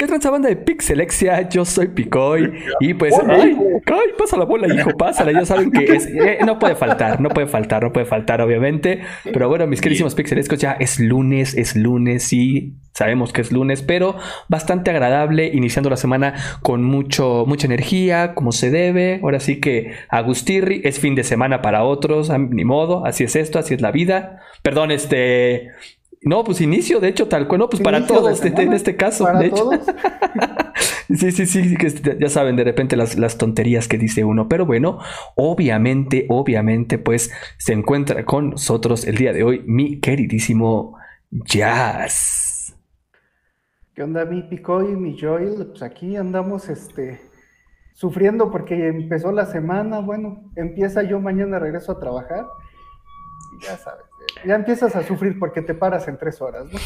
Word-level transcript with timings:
¿Qué 0.00 0.06
transa 0.06 0.30
banda 0.30 0.48
de 0.48 0.54
Pixelexia? 0.54 1.48
Yo 1.48 1.64
soy 1.64 1.88
Picoy. 1.88 2.52
Y 2.78 2.94
pues, 2.94 3.12
ay, 3.28 3.58
ay, 3.84 4.10
pasa 4.16 4.36
la 4.36 4.44
bola, 4.44 4.72
hijo, 4.72 4.96
pásala. 4.96 5.32
Ya 5.32 5.44
saben 5.44 5.72
que 5.72 5.86
es, 5.86 6.06
eh, 6.06 6.38
no 6.46 6.60
puede 6.60 6.76
faltar, 6.76 7.20
no 7.20 7.30
puede 7.30 7.48
faltar, 7.48 7.82
no 7.82 7.92
puede 7.92 8.06
faltar, 8.06 8.40
obviamente. 8.40 9.00
Pero 9.24 9.48
bueno, 9.48 9.66
mis 9.66 9.80
queridísimos 9.80 10.14
Pixelescos, 10.14 10.60
ya 10.60 10.76
es 10.78 11.00
lunes, 11.00 11.56
es 11.56 11.74
lunes, 11.74 12.22
sí, 12.22 12.76
sabemos 12.92 13.32
que 13.32 13.40
es 13.40 13.50
lunes, 13.50 13.82
pero 13.82 14.14
bastante 14.46 14.92
agradable, 14.92 15.50
iniciando 15.52 15.90
la 15.90 15.96
semana 15.96 16.34
con 16.62 16.84
mucho, 16.84 17.42
mucha 17.48 17.66
energía, 17.66 18.34
como 18.36 18.52
se 18.52 18.70
debe. 18.70 19.18
Ahora 19.20 19.40
sí 19.40 19.58
que 19.58 19.94
Agustirri 20.10 20.80
es 20.84 21.00
fin 21.00 21.16
de 21.16 21.24
semana 21.24 21.60
para 21.60 21.82
otros, 21.82 22.30
ni 22.30 22.64
modo, 22.64 23.04
así 23.04 23.24
es 23.24 23.34
esto, 23.34 23.58
así 23.58 23.74
es 23.74 23.80
la 23.80 23.90
vida. 23.90 24.42
Perdón, 24.62 24.92
este. 24.92 25.70
No, 26.22 26.42
pues 26.42 26.60
inicio, 26.60 27.00
de 27.00 27.08
hecho, 27.08 27.28
tal 27.28 27.46
cual. 27.46 27.60
No, 27.60 27.70
pues 27.70 27.82
para 27.82 28.06
todos, 28.06 28.44
en 28.44 28.72
este 28.72 28.96
caso, 28.96 29.26
de 29.38 29.46
hecho. 29.46 29.70
sí, 31.08 31.30
sí, 31.30 31.46
sí, 31.46 31.76
que 31.76 32.18
ya 32.18 32.28
saben, 32.28 32.56
de 32.56 32.64
repente 32.64 32.96
las, 32.96 33.16
las, 33.16 33.38
tonterías 33.38 33.86
que 33.86 33.98
dice 33.98 34.24
uno. 34.24 34.48
Pero 34.48 34.66
bueno, 34.66 34.98
obviamente, 35.36 36.26
obviamente, 36.28 36.98
pues 36.98 37.32
se 37.58 37.72
encuentra 37.72 38.24
con 38.24 38.50
nosotros 38.50 39.06
el 39.06 39.16
día 39.16 39.32
de 39.32 39.44
hoy 39.44 39.62
mi 39.66 40.00
queridísimo 40.00 40.96
Jazz. 41.30 42.76
¿Qué 43.94 44.02
onda, 44.02 44.24
mi 44.24 44.42
Pico 44.42 44.82
y 44.82 44.96
mi 44.96 45.18
Joel? 45.18 45.68
Pues 45.68 45.82
aquí 45.82 46.16
andamos, 46.16 46.68
este, 46.68 47.20
sufriendo 47.94 48.50
porque 48.50 48.88
empezó 48.88 49.30
la 49.30 49.46
semana. 49.46 50.00
Bueno, 50.00 50.50
empieza 50.56 51.02
yo 51.04 51.20
mañana, 51.20 51.58
regreso 51.60 51.92
a 51.92 52.00
trabajar. 52.00 52.44
Y 53.56 53.64
ya 53.64 53.76
sabes 53.76 54.07
ya 54.44 54.54
empiezas 54.54 54.94
a 54.96 55.02
sufrir 55.02 55.38
porque 55.38 55.62
te 55.62 55.74
paras 55.74 56.08
en 56.08 56.18
tres 56.18 56.40
horas, 56.40 56.66
¿no? 56.72 56.78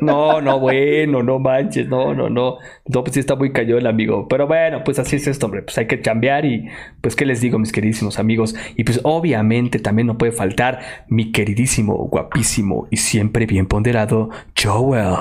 no, 0.00 0.40
no, 0.40 0.60
bueno, 0.60 1.22
no 1.22 1.38
manches, 1.38 1.88
no, 1.88 2.14
no, 2.14 2.28
no. 2.28 2.58
No, 2.86 3.04
pues 3.04 3.14
sí 3.14 3.20
está 3.20 3.36
muy 3.36 3.52
cayó 3.52 3.78
el 3.78 3.86
amigo. 3.86 4.26
Pero 4.28 4.46
bueno, 4.46 4.82
pues 4.84 4.98
así 4.98 5.16
es 5.16 5.26
esto, 5.26 5.46
hombre. 5.46 5.62
Pues 5.62 5.78
hay 5.78 5.86
que 5.86 6.00
chambear 6.00 6.44
y 6.44 6.68
pues 7.00 7.16
qué 7.16 7.24
les 7.24 7.40
digo, 7.40 7.58
mis 7.58 7.72
queridísimos 7.72 8.18
amigos. 8.18 8.54
Y 8.76 8.84
pues 8.84 9.00
obviamente 9.04 9.78
también 9.78 10.06
no 10.06 10.18
puede 10.18 10.32
faltar 10.32 10.80
mi 11.08 11.32
queridísimo, 11.32 11.94
guapísimo 11.94 12.88
y 12.90 12.96
siempre 12.96 13.46
bien 13.46 13.66
ponderado 13.66 14.30
Joel. 14.60 15.16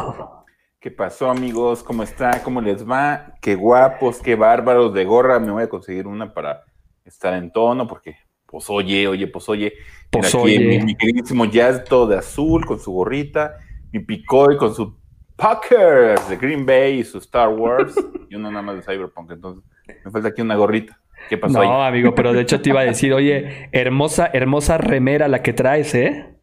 ¿Qué 0.79 0.89
pasó, 0.89 1.29
amigos? 1.29 1.83
¿Cómo 1.83 2.01
está? 2.01 2.41
¿Cómo 2.43 2.59
les 2.59 2.89
va? 2.89 3.35
Qué 3.39 3.53
guapos, 3.53 4.19
qué 4.19 4.35
bárbaros 4.35 4.93
de 4.93 5.05
gorra. 5.05 5.39
Me 5.39 5.51
voy 5.51 5.63
a 5.63 5.69
conseguir 5.69 6.07
una 6.07 6.33
para 6.33 6.63
estar 7.05 7.35
en 7.35 7.51
tono 7.51 7.87
porque 7.87 8.15
pues 8.51 8.69
oye, 8.69 9.07
oye, 9.07 9.27
pues 9.27 9.47
oye. 9.49 9.73
Pues 10.09 10.35
oye. 10.35 10.83
Mi, 10.83 10.95
queridísimo 10.95 11.45
Jazz 11.45 11.85
todo 11.85 12.07
de 12.07 12.17
azul 12.17 12.65
con 12.65 12.79
su 12.79 12.91
gorrita, 12.91 13.55
mi 13.91 13.99
Picoy 13.99 14.57
con 14.57 14.75
su 14.75 14.97
Packers 15.37 16.29
de 16.29 16.37
Green 16.37 16.65
Bay 16.65 16.99
y 16.99 17.03
su 17.03 17.17
Star 17.19 17.49
Wars 17.49 17.95
y 18.29 18.35
uno 18.35 18.51
nada 18.51 18.61
más 18.61 18.75
de 18.75 18.81
Cyberpunk. 18.81 19.31
Entonces, 19.31 19.63
me 20.03 20.11
falta 20.11 20.27
aquí 20.27 20.41
una 20.41 20.55
gorrita. 20.55 20.99
¿Qué 21.29 21.37
pasó 21.37 21.63
no, 21.63 21.83
amigo, 21.83 22.13
pero 22.13 22.33
de 22.33 22.41
hecho 22.41 22.61
te 22.61 22.69
iba 22.69 22.81
a 22.81 22.85
decir, 22.85 23.13
oye, 23.13 23.69
hermosa, 23.71 24.29
hermosa 24.33 24.77
remera 24.77 25.27
la 25.27 25.41
que 25.41 25.53
traes, 25.53 25.95
¿eh? 25.95 26.35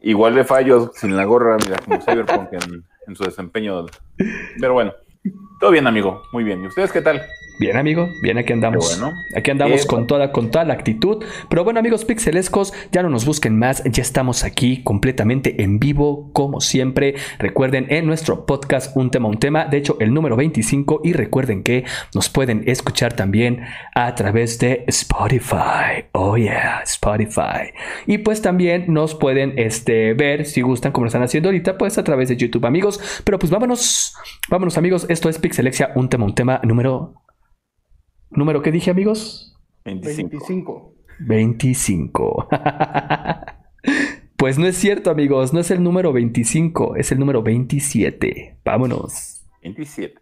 Igual 0.00 0.34
de 0.34 0.42
fallos 0.42 0.90
sin 0.94 1.16
la 1.16 1.24
gorra, 1.24 1.56
mira, 1.64 1.78
como 1.78 2.00
Cyberpunk 2.00 2.52
en, 2.52 2.84
en 3.06 3.16
su 3.16 3.22
desempeño. 3.22 3.86
Pero 4.58 4.72
bueno, 4.72 4.92
todo 5.60 5.70
bien, 5.70 5.86
amigo, 5.86 6.22
muy 6.32 6.42
bien. 6.42 6.64
¿Y 6.64 6.66
ustedes 6.66 6.90
qué 6.90 7.02
tal? 7.02 7.22
Bien, 7.62 7.76
amigo, 7.76 8.12
bien, 8.20 8.38
aquí 8.38 8.52
andamos. 8.52 9.00
Aquí 9.36 9.52
andamos 9.52 9.86
con 9.86 10.08
toda, 10.08 10.32
con 10.32 10.50
toda 10.50 10.64
la 10.64 10.74
actitud. 10.74 11.24
Pero 11.48 11.62
bueno, 11.62 11.78
amigos 11.78 12.04
pixelescos, 12.04 12.72
ya 12.90 13.04
no 13.04 13.08
nos 13.08 13.24
busquen 13.24 13.56
más, 13.56 13.84
ya 13.84 14.02
estamos 14.02 14.42
aquí 14.42 14.82
completamente 14.82 15.62
en 15.62 15.78
vivo, 15.78 16.28
como 16.32 16.60
siempre. 16.60 17.14
Recuerden 17.38 17.86
en 17.90 18.04
nuestro 18.04 18.46
podcast 18.46 18.96
Un 18.96 19.12
tema, 19.12 19.28
un 19.28 19.38
tema, 19.38 19.66
de 19.66 19.76
hecho, 19.76 19.96
el 20.00 20.12
número 20.12 20.34
25. 20.34 21.02
Y 21.04 21.12
recuerden 21.12 21.62
que 21.62 21.84
nos 22.16 22.28
pueden 22.28 22.64
escuchar 22.66 23.12
también 23.12 23.60
a 23.94 24.12
través 24.16 24.58
de 24.58 24.82
Spotify. 24.88 26.06
Oh 26.10 26.36
yeah, 26.36 26.80
Spotify. 26.82 27.70
Y 28.08 28.18
pues 28.18 28.42
también 28.42 28.86
nos 28.88 29.14
pueden 29.14 29.56
este, 29.56 30.14
ver, 30.14 30.46
si 30.46 30.62
gustan, 30.62 30.90
como 30.90 31.04
lo 31.04 31.10
están 31.10 31.22
haciendo 31.22 31.50
ahorita, 31.50 31.78
pues 31.78 31.96
a 31.96 32.02
través 32.02 32.28
de 32.28 32.36
YouTube, 32.36 32.66
amigos. 32.66 33.22
Pero 33.22 33.38
pues 33.38 33.52
vámonos, 33.52 34.16
vámonos, 34.50 34.76
amigos. 34.78 35.06
Esto 35.08 35.28
es 35.28 35.38
Pixelexia, 35.38 35.92
un 35.94 36.08
tema, 36.08 36.24
un 36.24 36.34
tema 36.34 36.60
número 36.64 37.21
¿Número 38.34 38.62
qué 38.62 38.72
dije, 38.72 38.90
amigos? 38.90 39.58
25. 39.84 40.94
25. 41.20 42.48
pues 44.36 44.58
no 44.58 44.66
es 44.66 44.76
cierto, 44.76 45.10
amigos. 45.10 45.52
No 45.52 45.60
es 45.60 45.70
el 45.70 45.82
número 45.82 46.12
25, 46.14 46.96
es 46.96 47.12
el 47.12 47.18
número 47.18 47.42
27. 47.42 48.58
Vámonos. 48.64 49.44
27. 49.62 50.18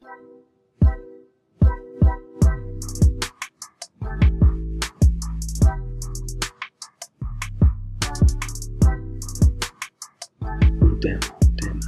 Un 10.80 11.00
tema, 11.00 11.20
un 11.40 11.56
tema. 11.56 11.80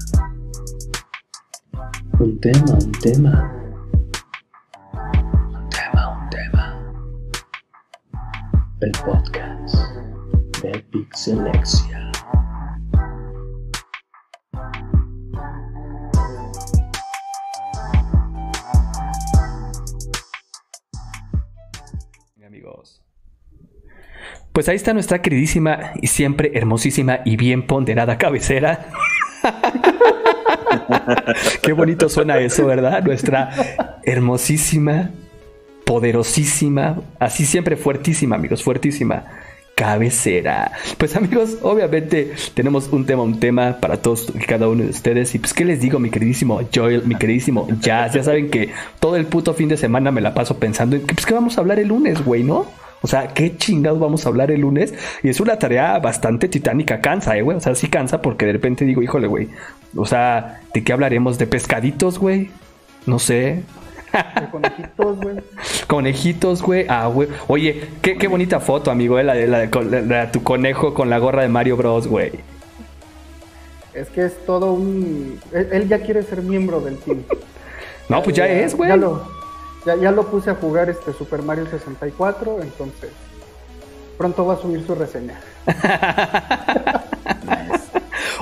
Un 2.20 2.40
tema, 2.40 2.74
un 2.74 2.92
tema. 2.92 3.61
El 8.82 8.92
podcast 8.92 9.76
de 10.60 10.78
Pixelexia. 10.90 12.10
Amigos. 22.44 23.00
Pues 24.52 24.68
ahí 24.68 24.76
está 24.76 24.92
nuestra 24.92 25.22
queridísima 25.22 25.92
y 26.00 26.08
siempre 26.08 26.50
hermosísima 26.54 27.20
y 27.24 27.36
bien 27.36 27.66
ponderada 27.66 28.18
cabecera. 28.18 28.88
Qué 31.62 31.72
bonito 31.72 32.08
suena 32.08 32.38
eso, 32.38 32.66
¿verdad? 32.66 33.02
Nuestra 33.04 33.50
hermosísima, 34.02 35.10
poderosísima, 35.92 37.02
así 37.18 37.44
siempre 37.44 37.76
fuertísima, 37.76 38.36
amigos, 38.36 38.62
fuertísima 38.62 39.26
cabecera. 39.74 40.72
Pues 40.96 41.14
amigos, 41.16 41.58
obviamente 41.60 42.32
tenemos 42.54 42.88
un 42.90 43.04
tema, 43.04 43.22
un 43.22 43.38
tema 43.38 43.76
para 43.78 43.98
todos 43.98 44.32
y 44.34 44.38
cada 44.38 44.68
uno 44.70 44.84
de 44.84 44.88
ustedes. 44.88 45.34
Y 45.34 45.38
pues, 45.38 45.52
¿qué 45.52 45.66
les 45.66 45.82
digo, 45.82 45.98
mi 45.98 46.08
queridísimo 46.08 46.62
Joel, 46.74 47.02
mi 47.04 47.14
queridísimo 47.16 47.68
Jazz? 47.78 48.14
Ya 48.14 48.24
saben 48.24 48.48
que 48.48 48.70
todo 49.00 49.16
el 49.16 49.26
puto 49.26 49.52
fin 49.52 49.68
de 49.68 49.76
semana 49.76 50.10
me 50.10 50.22
la 50.22 50.32
paso 50.32 50.56
pensando 50.56 50.96
en 50.96 51.02
que, 51.02 51.14
pues, 51.14 51.26
¿qué 51.26 51.34
vamos 51.34 51.58
a 51.58 51.60
hablar 51.60 51.78
el 51.78 51.88
lunes, 51.88 52.24
güey, 52.24 52.42
no? 52.42 52.64
O 53.02 53.06
sea, 53.06 53.28
¿qué 53.28 53.54
chingados 53.58 54.00
vamos 54.00 54.24
a 54.24 54.30
hablar 54.30 54.50
el 54.50 54.62
lunes? 54.62 54.94
Y 55.22 55.28
es 55.28 55.40
una 55.40 55.58
tarea 55.58 55.98
bastante 55.98 56.48
titánica, 56.48 57.02
cansa, 57.02 57.36
eh, 57.36 57.42
güey. 57.42 57.58
O 57.58 57.60
sea, 57.60 57.74
sí 57.74 57.88
cansa 57.88 58.22
porque 58.22 58.46
de 58.46 58.52
repente 58.52 58.86
digo, 58.86 59.02
híjole, 59.02 59.26
güey. 59.26 59.50
O 59.94 60.06
sea, 60.06 60.62
¿de 60.72 60.82
qué 60.82 60.94
hablaremos? 60.94 61.36
¿De 61.36 61.46
pescaditos, 61.46 62.18
güey? 62.18 62.48
No 63.04 63.18
sé 63.18 63.62
conejitos, 64.50 65.20
güey. 65.20 65.36
Conejitos, 65.86 66.62
güey. 66.62 66.86
Ah, 66.88 67.06
güey. 67.06 67.28
Oye, 67.48 67.88
qué, 68.00 68.16
qué 68.16 68.28
bonita 68.28 68.60
foto, 68.60 68.90
amigo, 68.90 69.18
eh, 69.18 69.24
la, 69.24 69.34
de, 69.34 69.46
la, 69.46 69.66
de, 69.66 70.26
tu 70.32 70.42
conejo 70.42 70.94
con 70.94 71.10
la 71.10 71.18
gorra 71.18 71.42
de 71.42 71.48
Mario 71.48 71.76
Bros, 71.76 72.06
güey. 72.06 72.32
Es 73.94 74.08
que 74.08 74.24
es 74.24 74.44
todo 74.46 74.72
un... 74.72 75.38
Él 75.52 75.88
ya 75.88 75.98
quiere 76.00 76.22
ser 76.22 76.42
miembro 76.42 76.80
del 76.80 76.98
team. 76.98 77.22
no, 78.08 78.22
pues 78.22 78.36
ya, 78.36 78.46
es, 78.46 78.74
güey. 78.74 78.88
Ya 78.88 78.96
lo, 78.96 79.22
ya, 79.84 80.10
lo 80.10 80.26
puse 80.26 80.50
a 80.50 80.54
jugar 80.54 80.88
este 80.88 81.12
Super 81.12 81.42
Mario 81.42 81.66
64, 81.66 82.62
entonces 82.62 83.10
pronto 84.16 84.46
va 84.46 84.54
a 84.54 84.58
subir 84.58 84.86
su 84.86 84.94
reseña. 84.94 85.40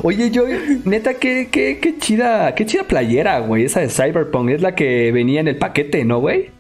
Oye, 0.02 0.30
yo, 0.30 0.44
neta, 0.84 1.14
qué, 1.14 1.48
qué, 1.50 1.78
qué 1.80 1.98
chida, 1.98 2.54
qué 2.54 2.66
chida 2.66 2.84
playera, 2.84 3.40
güey. 3.40 3.64
Esa 3.64 3.80
de 3.80 3.88
Cyberpunk 3.88 4.50
es 4.50 4.62
la 4.62 4.74
que 4.74 5.12
venía 5.12 5.40
en 5.40 5.48
el 5.48 5.56
paquete, 5.56 6.04
¿no, 6.04 6.20
güey? 6.20 6.50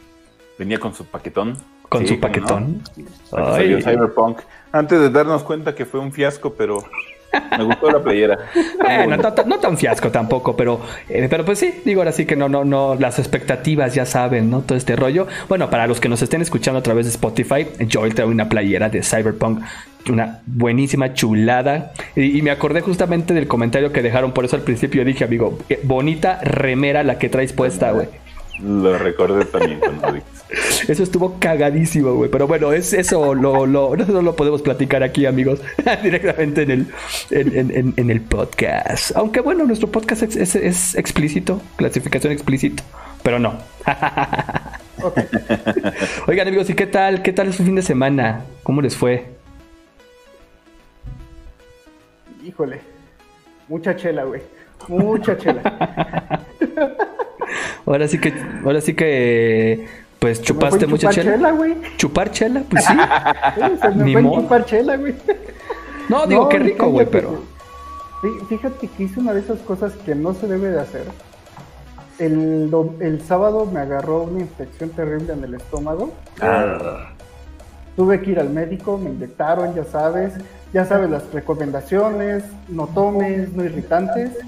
Venía 0.58 0.78
con 0.78 0.94
su 0.94 1.04
paquetón. 1.06 1.56
Con 1.88 2.06
su 2.06 2.20
paquetón. 2.20 2.82
Cyberpunk. 3.30 4.40
Antes 4.72 5.00
de 5.00 5.10
darnos 5.10 5.42
cuenta 5.42 5.74
que 5.74 5.84
fue 5.86 6.00
un 6.00 6.12
fiasco, 6.12 6.54
pero 6.54 6.84
me 7.56 7.64
gustó 7.64 7.90
la 7.90 8.02
playera. 8.02 8.38
bueno, 8.78 9.16
no, 9.16 9.58
tan 9.58 9.78
fiasco 9.78 10.10
tampoco, 10.10 10.56
pero, 10.56 10.80
eh, 11.08 11.26
pero 11.30 11.44
pues 11.44 11.58
sí, 11.58 11.80
digo 11.84 12.00
ahora 12.00 12.12
sí 12.12 12.26
que 12.26 12.36
no, 12.36 12.48
no, 12.48 12.64
no, 12.64 12.94
las 12.94 13.18
expectativas 13.18 13.94
ya 13.94 14.06
saben, 14.06 14.50
¿no? 14.50 14.62
Todo 14.62 14.76
este 14.76 14.96
rollo. 14.96 15.26
Bueno, 15.48 15.70
para 15.70 15.86
los 15.86 16.00
que 16.00 16.08
nos 16.08 16.22
estén 16.22 16.42
escuchando 16.42 16.78
a 16.78 16.82
través 16.82 17.06
de 17.06 17.10
Spotify, 17.10 17.66
Joel 17.90 18.14
trae 18.14 18.26
una 18.26 18.48
playera 18.48 18.88
de 18.88 19.02
Cyberpunk, 19.02 19.62
una 20.08 20.40
buenísima 20.46 21.14
chulada. 21.14 21.92
Y, 22.16 22.40
me 22.42 22.50
acordé 22.50 22.80
justamente 22.80 23.34
del 23.34 23.46
comentario 23.46 23.92
que 23.92 24.02
dejaron, 24.02 24.32
por 24.32 24.44
eso 24.44 24.56
al 24.56 24.62
principio 24.62 25.04
dije, 25.04 25.24
amigo, 25.24 25.58
eh, 25.68 25.80
bonita 25.82 26.40
remera 26.42 27.02
la 27.04 27.18
que 27.18 27.28
traes 27.28 27.52
puesta, 27.52 27.92
güey. 27.92 28.08
Lo 28.62 28.98
recordé 28.98 29.44
también 29.46 29.80
cuando 29.80 30.18
Eso 30.88 31.02
estuvo 31.02 31.38
cagadísimo, 31.38 32.14
güey. 32.14 32.30
Pero 32.30 32.46
bueno, 32.46 32.72
es, 32.72 32.92
eso 32.92 33.34
lo, 33.34 33.66
lo, 33.66 33.96
no 33.96 34.22
lo 34.22 34.36
podemos 34.36 34.62
platicar 34.62 35.02
aquí, 35.02 35.26
amigos. 35.26 35.60
Directamente 36.02 36.62
en 36.62 36.70
el, 36.70 36.86
en, 37.30 37.94
en, 37.96 38.10
el 38.10 38.20
podcast. 38.20 39.16
Aunque 39.16 39.40
bueno, 39.40 39.64
nuestro 39.64 39.90
podcast 39.90 40.22
es, 40.22 40.56
es, 40.56 40.94
explícito, 40.94 41.62
clasificación 41.76 42.32
explícito. 42.32 42.82
Pero 43.22 43.38
no. 43.38 43.58
Oigan, 46.26 46.48
amigos, 46.48 46.68
¿y 46.68 46.74
qué 46.74 46.86
tal? 46.86 47.22
¿Qué 47.22 47.32
tal 47.32 47.52
su 47.54 47.64
fin 47.64 47.76
de 47.76 47.82
semana? 47.82 48.44
¿Cómo 48.62 48.82
les 48.82 48.96
fue? 48.96 49.39
Híjole, 52.60 52.80
mucha 53.68 53.96
chela, 53.96 54.24
güey. 54.24 54.42
Mucha 54.88 55.34
chela. 55.38 55.62
ahora 57.86 58.06
sí 58.06 58.20
que, 58.20 58.34
ahora 58.62 58.82
sí 58.82 58.92
que, 58.92 59.88
pues 60.18 60.42
chupaste 60.42 60.86
mucha 60.86 61.08
chela. 61.08 61.36
chela 61.36 61.52
güey. 61.52 61.74
Chupar 61.96 62.30
chela, 62.30 62.62
pues 62.68 62.84
sí. 62.84 62.92
Ni 63.94 64.14
modo. 64.14 64.42
chupar 64.42 64.66
chela, 64.66 64.98
güey. 64.98 65.14
No, 66.10 66.26
digo, 66.26 66.50
qué 66.50 66.58
rico, 66.58 66.90
güey, 66.90 67.06
pero. 67.10 67.44
Fíjate 68.50 68.88
que 68.88 69.04
hice 69.04 69.20
una 69.20 69.32
de 69.32 69.40
esas 69.40 69.60
cosas 69.60 69.94
que 69.94 70.14
no 70.14 70.34
se 70.34 70.46
debe 70.46 70.68
de 70.68 70.80
hacer. 70.80 71.04
El, 72.18 72.70
el 73.00 73.22
sábado 73.22 73.64
me 73.64 73.80
agarró 73.80 74.24
una 74.24 74.40
infección 74.40 74.90
terrible 74.90 75.32
en 75.32 75.44
el 75.44 75.54
estómago. 75.54 76.12
Ah. 76.42 77.12
Tuve 77.96 78.20
que 78.22 78.30
ir 78.30 78.40
al 78.40 78.50
médico, 78.50 78.98
me 78.98 79.10
inyectaron, 79.10 79.74
ya 79.74 79.84
sabes, 79.84 80.34
ya 80.72 80.84
sabes 80.84 81.10
las 81.10 81.32
recomendaciones, 81.32 82.44
no 82.68 82.86
tomes, 82.86 83.52
no 83.52 83.64
irritantes. 83.64 84.38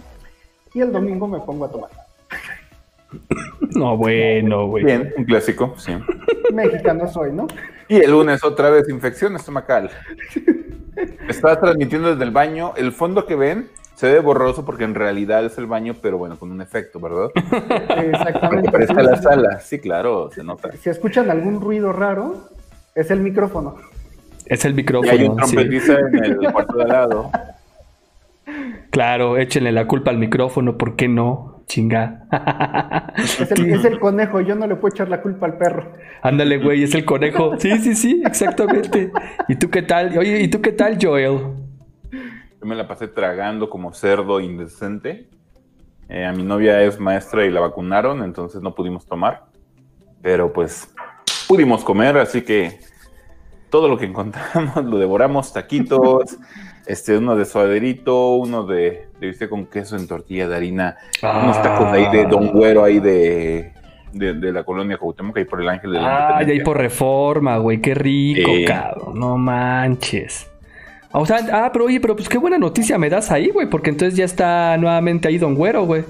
Y 0.74 0.80
el 0.80 0.92
domingo 0.92 1.26
me 1.26 1.40
pongo 1.40 1.64
a 1.64 1.70
tomar. 1.70 1.90
No, 3.74 3.96
bueno, 3.96 4.66
güey. 4.66 4.84
Bien, 4.84 5.14
un 5.16 5.24
clásico, 5.24 5.74
sí. 5.78 5.92
Mexicano 6.52 7.08
soy, 7.08 7.32
¿no? 7.32 7.46
Y 7.88 7.96
el 7.96 8.10
lunes 8.10 8.44
otra 8.44 8.68
vez 8.68 8.88
infección 8.88 9.34
estomacal. 9.36 9.90
Estaba 11.28 11.58
transmitiendo 11.58 12.10
desde 12.10 12.24
el 12.24 12.32
baño. 12.32 12.74
El 12.76 12.92
fondo 12.92 13.24
que 13.24 13.34
ven 13.34 13.70
se 13.94 14.12
ve 14.12 14.20
borroso 14.20 14.64
porque 14.64 14.84
en 14.84 14.94
realidad 14.94 15.44
es 15.44 15.56
el 15.58 15.66
baño, 15.66 15.94
pero 16.02 16.18
bueno, 16.18 16.38
con 16.38 16.50
un 16.50 16.60
efecto, 16.60 17.00
¿verdad? 17.00 17.30
Exactamente. 17.96 18.70
Parece 18.70 18.94
la 18.94 19.16
sala. 19.16 19.60
Sí, 19.60 19.78
claro, 19.78 20.30
se 20.32 20.42
nota. 20.42 20.72
Si 20.72 20.90
escuchan 20.90 21.30
algún 21.30 21.60
ruido 21.60 21.92
raro, 21.92 22.48
es 22.94 23.10
el 23.10 23.20
micrófono. 23.20 23.76
Es 24.46 24.64
el 24.64 24.74
micrófono. 24.74 25.12
Y 25.12 25.18
hay 25.18 25.24
un 25.24 25.36
trompetista 25.36 25.98
en 25.98 26.24
el 26.24 26.36
cuarto 26.52 26.76
de 26.76 26.82
al 26.82 26.88
lado. 26.88 27.30
Claro, 28.90 29.38
échenle 29.38 29.72
la 29.72 29.86
culpa 29.86 30.10
al 30.10 30.18
micrófono, 30.18 30.76
¿por 30.76 30.96
qué 30.96 31.08
no? 31.08 31.62
Chinga. 31.66 32.26
Es 33.16 33.84
el, 33.84 33.98
conejo, 33.98 34.40
yo 34.40 34.54
no 34.54 34.66
le 34.66 34.76
puedo 34.76 34.94
echar 34.94 35.08
la 35.08 35.22
culpa 35.22 35.46
al 35.46 35.56
perro. 35.56 35.92
Ándale, 36.20 36.58
güey, 36.58 36.82
es 36.82 36.94
el 36.94 37.04
conejo. 37.04 37.58
Sí, 37.58 37.78
sí, 37.78 37.94
sí, 37.94 38.22
exactamente. 38.26 39.10
¿Y 39.48 39.56
tú 39.56 39.70
qué 39.70 39.82
tal? 39.82 40.18
Oye, 40.18 40.40
¿y 40.42 40.48
tú 40.48 40.60
qué 40.60 40.72
tal, 40.72 40.98
Joel? 41.00 41.38
Yo 42.10 42.66
me 42.66 42.74
la 42.74 42.86
pasé 42.86 43.08
tragando 43.08 43.70
como 43.70 43.94
cerdo 43.94 44.40
indecente. 44.40 45.30
Eh, 46.08 46.26
a 46.26 46.32
mi 46.32 46.42
novia 46.42 46.82
es 46.82 47.00
maestra 47.00 47.46
y 47.46 47.50
la 47.50 47.60
vacunaron, 47.60 48.22
entonces 48.22 48.60
no 48.60 48.74
pudimos 48.74 49.06
tomar. 49.06 49.44
Pero 50.20 50.52
pues 50.52 50.92
pudimos 51.52 51.84
comer, 51.84 52.16
así 52.16 52.40
que 52.40 52.78
todo 53.69 53.87
lo 53.87 53.99
que 53.99 54.06
encontramos 54.06 54.75
lo 54.87 54.96
devoramos, 54.96 55.52
taquitos, 55.52 56.38
este, 56.87 57.19
uno 57.19 57.37
de 57.37 57.44
suaderito, 57.44 58.37
uno 58.37 58.62
de, 58.62 59.08
de 59.20 59.49
con 59.50 59.66
queso 59.66 59.96
en 59.96 60.08
tortilla 60.08 60.49
de 60.49 60.56
harina, 60.56 60.96
unos 61.22 61.62
tacos 61.62 61.88
ahí 61.88 62.10
de 62.10 62.25
Don 62.25 62.52
Güero 62.52 62.84
ahí 62.84 63.00
de, 63.00 63.70
de, 64.14 64.50
la 64.50 64.64
colonia 64.64 64.96
Cuauhtémoc 64.96 65.37
ahí 65.37 65.44
por 65.44 65.60
el 65.60 65.69
Ángel 65.69 65.93
de 65.93 66.00
la 66.00 66.38
Ah, 66.38 66.43
y 66.43 66.50
ahí 66.50 66.60
por 66.62 66.78
Reforma, 66.78 67.58
güey, 67.58 67.82
qué 67.82 67.94
rico, 67.94 68.50
cabrón, 68.66 69.20
no 69.20 69.37
manches. 69.37 70.50
O 71.10 71.26
sea, 71.26 71.46
ah, 71.52 71.69
pero 71.70 71.84
oye, 71.84 72.00
pero 72.00 72.16
pues 72.16 72.31
qué 72.31 72.38
buena 72.38 72.56
noticia 72.56 72.96
me 72.96 73.10
das 73.10 73.31
ahí, 73.31 73.50
güey, 73.50 73.69
porque 73.69 73.90
entonces 73.90 74.16
ya 74.16 74.25
está 74.25 74.75
nuevamente 74.78 75.28
ahí 75.28 75.37
Don 75.37 75.54
Güero, 75.54 75.84
güey. 75.84 76.04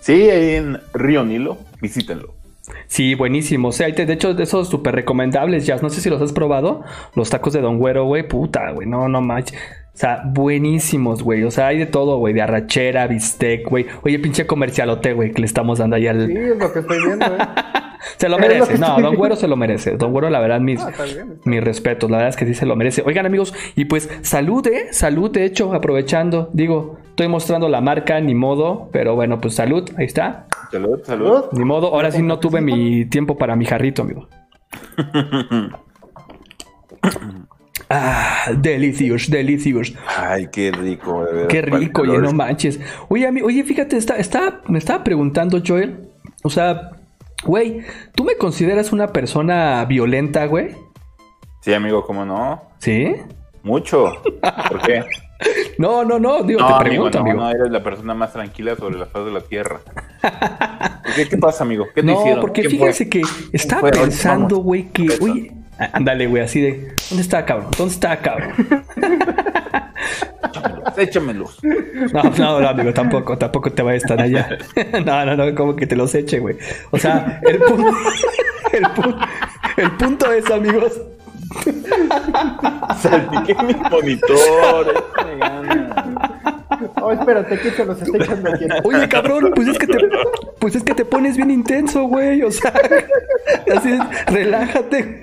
Sí, 0.00 0.28
ahí 0.28 0.56
en 0.56 0.80
Río 0.94 1.22
Nilo, 1.22 1.58
visítenlo. 1.80 2.41
Sí, 2.86 3.14
buenísimo. 3.14 3.68
O 3.68 3.72
sea, 3.72 3.88
de 3.88 4.12
hecho, 4.12 4.34
de 4.34 4.42
esos 4.44 4.68
súper 4.68 4.94
recomendables, 4.94 5.66
ya. 5.66 5.76
No 5.76 5.90
sé 5.90 6.00
si 6.00 6.10
los 6.10 6.22
has 6.22 6.32
probado. 6.32 6.82
Los 7.14 7.30
tacos 7.30 7.52
de 7.52 7.60
Don 7.60 7.78
Güero, 7.78 8.04
güey. 8.04 8.26
Puta, 8.26 8.70
güey. 8.70 8.86
No, 8.86 9.08
no 9.08 9.20
manches. 9.20 9.58
O 9.94 9.98
sea, 9.98 10.22
buenísimos, 10.24 11.22
güey. 11.22 11.44
O 11.44 11.50
sea, 11.50 11.66
hay 11.68 11.78
de 11.78 11.86
todo, 11.86 12.18
güey. 12.18 12.32
De 12.32 12.42
arrachera, 12.42 13.06
bistec, 13.06 13.68
güey. 13.68 13.86
Oye, 14.02 14.18
pinche 14.18 14.46
comercialote, 14.46 15.12
güey, 15.12 15.32
que 15.32 15.40
le 15.40 15.46
estamos 15.46 15.78
dando 15.78 15.96
ahí 15.96 16.06
al. 16.06 16.26
Sí, 16.26 16.36
es 16.36 16.56
lo 16.56 16.72
que 16.72 16.78
estoy 16.78 16.98
viendo, 17.04 17.26
eh. 17.26 17.38
se 18.16 18.28
lo 18.28 18.38
merece. 18.38 18.78
No, 18.78 19.00
Don 19.00 19.14
Güero 19.14 19.36
se 19.36 19.48
lo 19.48 19.56
merece. 19.56 19.96
Don 19.96 20.12
Güero, 20.12 20.30
la 20.30 20.40
verdad, 20.40 20.60
mis, 20.60 20.80
ah, 20.80 20.92
mis 21.44 21.62
respetos. 21.62 22.10
La 22.10 22.18
verdad 22.18 22.30
es 22.30 22.36
que 22.36 22.46
sí 22.46 22.54
se 22.54 22.66
lo 22.66 22.76
merece. 22.76 23.02
Oigan, 23.04 23.26
amigos, 23.26 23.54
y 23.76 23.84
pues 23.86 24.08
salud, 24.22 24.66
¿eh? 24.66 24.88
Salud, 24.92 25.30
de 25.30 25.44
hecho, 25.44 25.72
aprovechando. 25.74 26.50
Digo, 26.52 26.98
estoy 27.10 27.28
mostrando 27.28 27.68
la 27.68 27.80
marca, 27.80 28.20
ni 28.20 28.34
modo. 28.34 28.88
Pero 28.92 29.14
bueno, 29.14 29.40
pues 29.40 29.54
salud. 29.54 29.88
Ahí 29.96 30.06
está. 30.06 30.46
Salud, 30.70 31.00
salud. 31.04 31.44
Ni 31.52 31.64
modo. 31.64 31.88
Ahora 31.88 32.10
sí 32.10 32.22
no 32.22 32.38
tuve 32.38 32.60
mi 32.60 33.06
tiempo 33.06 33.36
para 33.36 33.56
mi 33.56 33.64
jarrito, 33.64 34.02
amigo. 34.02 34.28
Ah, 37.94 38.52
delicious, 38.56 39.28
delicious. 39.28 39.92
Ay, 40.16 40.48
qué 40.50 40.72
rico, 40.72 41.26
Qué 41.48 41.60
rico, 41.60 42.02
oye, 42.02 42.16
no 42.16 42.32
manches. 42.32 42.80
Oye, 43.08 43.28
oye, 43.44 43.64
fíjate, 43.64 43.98
está, 43.98 44.62
me 44.66 44.78
estaba 44.78 45.04
preguntando, 45.04 45.60
Joel. 45.64 46.08
O 46.42 46.48
sea, 46.48 46.92
Güey, 47.44 47.82
¿tú 48.14 48.24
me 48.24 48.36
consideras 48.36 48.92
una 48.92 49.08
persona 49.08 49.84
violenta, 49.84 50.46
güey? 50.46 50.76
Sí, 51.60 51.74
amigo, 51.74 52.04
¿cómo 52.04 52.24
no? 52.24 52.62
¿Sí? 52.78 53.14
Mucho. 53.62 54.12
¿Por 54.68 54.82
qué? 54.82 55.04
No, 55.76 56.04
no, 56.04 56.20
no, 56.20 56.44
digo, 56.44 56.64
te 56.64 56.84
pregunto, 56.84 57.18
amigo. 57.18 57.40
No, 57.40 57.50
eres 57.50 57.68
la 57.72 57.82
persona 57.82 58.14
más 58.14 58.32
tranquila 58.32 58.76
sobre 58.76 58.96
la 58.96 59.06
faz 59.06 59.24
de 59.24 59.32
la 59.32 59.40
tierra. 59.40 59.80
¿Qué, 61.16 61.28
qué 61.28 61.36
pasa, 61.36 61.64
amigo? 61.64 61.86
¿Qué 61.92 62.00
te 62.00 62.06
no, 62.06 62.20
hicieron? 62.20 62.40
porque 62.40 62.68
fíjense 62.68 63.08
que 63.08 63.22
estaba 63.52 63.90
pensando, 63.90 64.58
güey, 64.58 64.90
que, 64.90 65.08
oye, 65.20 65.52
ándale, 65.92 66.28
güey, 66.28 66.44
así 66.44 66.60
de, 66.60 66.94
¿dónde 67.08 67.22
está, 67.22 67.44
cabrón? 67.44 67.70
¿Dónde 67.76 67.92
está, 67.92 68.20
cabrón? 68.20 68.52
échamelos. 70.98 71.58
No, 71.62 72.22
no, 72.22 72.60
no, 72.60 72.68
amigo, 72.68 72.92
tampoco, 72.92 73.36
tampoco 73.38 73.70
te 73.72 73.82
vayas 73.82 74.02
tan 74.02 74.20
allá. 74.20 74.58
No, 75.04 75.24
no, 75.24 75.36
no, 75.36 75.54
como 75.54 75.76
que 75.76 75.86
te 75.86 75.96
los 75.96 76.14
eche, 76.14 76.38
güey. 76.38 76.56
O 76.90 76.98
sea, 76.98 77.40
el 77.42 77.58
punto, 77.58 77.92
el, 78.72 78.86
el 79.76 79.90
punto 79.92 80.32
es, 80.32 80.50
amigos. 80.50 81.00
Salpiqué 82.98 83.54
mi 83.62 83.74
monitor. 83.74 85.04
Oh, 87.00 87.12
espérate, 87.12 87.58
que 87.58 87.70
se 87.70 87.84
los 87.84 88.00
está 88.00 88.16
echando 88.16 88.50
aquí. 88.50 88.66
Oye, 88.84 89.08
cabrón, 89.08 89.52
pues 89.54 89.68
es 89.68 89.78
que 89.78 89.86
te, 89.86 89.98
pues 90.58 90.76
es 90.76 90.82
que 90.82 90.94
te 90.94 91.04
pones 91.04 91.36
bien 91.36 91.50
intenso, 91.50 92.04
güey. 92.04 92.42
O 92.42 92.50
sea, 92.50 92.72
así 93.76 93.92
es, 93.92 94.26
relájate. 94.26 95.20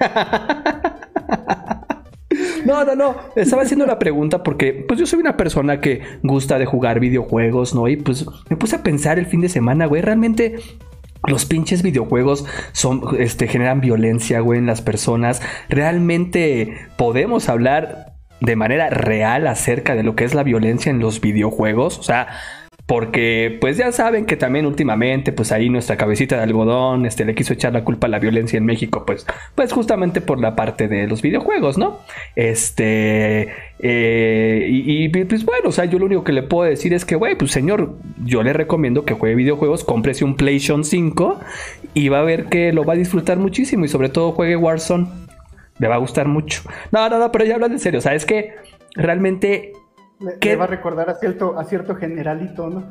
No, 2.66 2.84
no, 2.84 2.96
no. 2.96 3.16
Estaba 3.36 3.64
haciendo 3.64 3.86
la 3.86 4.00
pregunta 4.00 4.44
porque, 4.44 4.86
pues 4.88 5.00
yo 5.00 5.06
soy 5.06 5.20
una 5.20 5.38
persona 5.38 5.82
que 5.82 6.02
gusta 6.24 6.60
de 6.60 6.66
jugar 6.66 7.00
videojuegos, 7.00 7.76
¿no? 7.76 7.88
Y 7.88 7.98
pues 7.98 8.26
me 8.50 8.58
puse 8.58 8.76
a 8.76 8.84
pensar 8.84 9.20
el 9.20 9.26
fin 9.26 9.42
de 9.42 9.50
semana, 9.50 9.86
güey, 9.86 10.02
realmente 10.02 10.56
los 11.28 11.46
pinches 11.46 11.84
videojuegos 11.84 12.46
son, 12.72 13.02
este, 13.20 13.48
generan 13.48 13.82
violencia, 13.82 14.40
güey, 14.40 14.60
en 14.60 14.66
las 14.66 14.82
personas. 14.82 15.42
Realmente 15.68 16.78
podemos 16.98 17.50
hablar 17.50 18.14
de 18.42 18.56
manera 18.56 18.90
real 18.90 19.48
acerca 19.48 19.96
de 19.96 20.04
lo 20.04 20.16
que 20.16 20.24
es 20.24 20.34
la 20.34 20.44
violencia 20.44 20.90
en 20.90 21.00
los 21.00 21.20
videojuegos. 21.20 22.00
O 22.00 22.04
sea, 22.04 22.28
porque 22.90 23.56
pues 23.62 23.78
ya 23.78 23.92
saben 23.92 24.26
que 24.26 24.36
también 24.36 24.66
últimamente 24.66 25.32
pues 25.32 25.52
ahí 25.52 25.70
nuestra 25.70 25.96
cabecita 25.96 26.38
de 26.38 26.42
algodón 26.42 27.06
este 27.06 27.24
le 27.24 27.36
quiso 27.36 27.54
echar 27.54 27.72
la 27.72 27.84
culpa 27.84 28.08
a 28.08 28.10
la 28.10 28.18
violencia 28.18 28.58
en 28.58 28.66
México 28.66 29.04
pues 29.06 29.28
pues 29.54 29.72
justamente 29.72 30.22
por 30.22 30.42
la 30.42 30.56
parte 30.56 30.88
de 30.88 31.06
los 31.06 31.22
videojuegos 31.22 31.78
no 31.78 32.00
este 32.36 33.50
eh, 33.78 34.66
y, 34.68 35.08
pues 35.08 35.46
bueno 35.46 35.70
o 35.70 35.72
sea 35.72 35.86
yo 35.86 36.00
lo 36.00 36.08
único 36.08 36.24
que 36.24 36.32
le 36.32 36.42
puedo 36.42 36.68
decir 36.68 36.92
es 36.96 37.06
que 37.06 37.14
güey 37.16 37.36
pues 37.36 37.52
señor 37.52 37.94
yo 38.26 38.42
le 38.42 38.54
recomiendo 38.54 39.06
que 39.06 39.14
juegue 39.14 39.36
videojuegos 39.36 39.84
cómprese 39.84 40.26
un 40.26 40.36
PlayStation 40.36 40.84
5 40.84 41.40
y 41.94 42.10
va 42.10 42.22
a 42.22 42.24
ver 42.24 42.46
que 42.46 42.74
lo 42.74 42.86
va 42.86 42.94
a 42.94 42.98
disfrutar 42.98 43.38
muchísimo 43.38 43.86
y 43.86 43.88
sobre 43.88 44.10
todo 44.10 44.32
juegue 44.32 44.56
Warzone. 44.56 45.08
Le 45.78 45.88
va 45.88 45.96
a 45.96 46.00
gustar 46.00 46.28
mucho. 46.28 46.64
No 46.92 47.08
no 47.08 47.20
no 47.20 47.32
pero 47.32 47.46
ya 47.46 47.54
hablan 47.54 47.72
en 47.74 47.80
serio 47.80 48.00
o 48.00 48.02
sea 48.02 48.16
es 48.16 48.26
que 48.26 48.56
realmente 48.96 49.74
¿Qué? 50.40 50.56
va 50.56 50.66
a 50.66 50.68
recordar 50.68 51.10
a 51.10 51.16
cierto, 51.16 51.58
a 51.58 51.64
cierto 51.64 51.96
generalito, 51.96 52.70
¿no? 52.70 52.84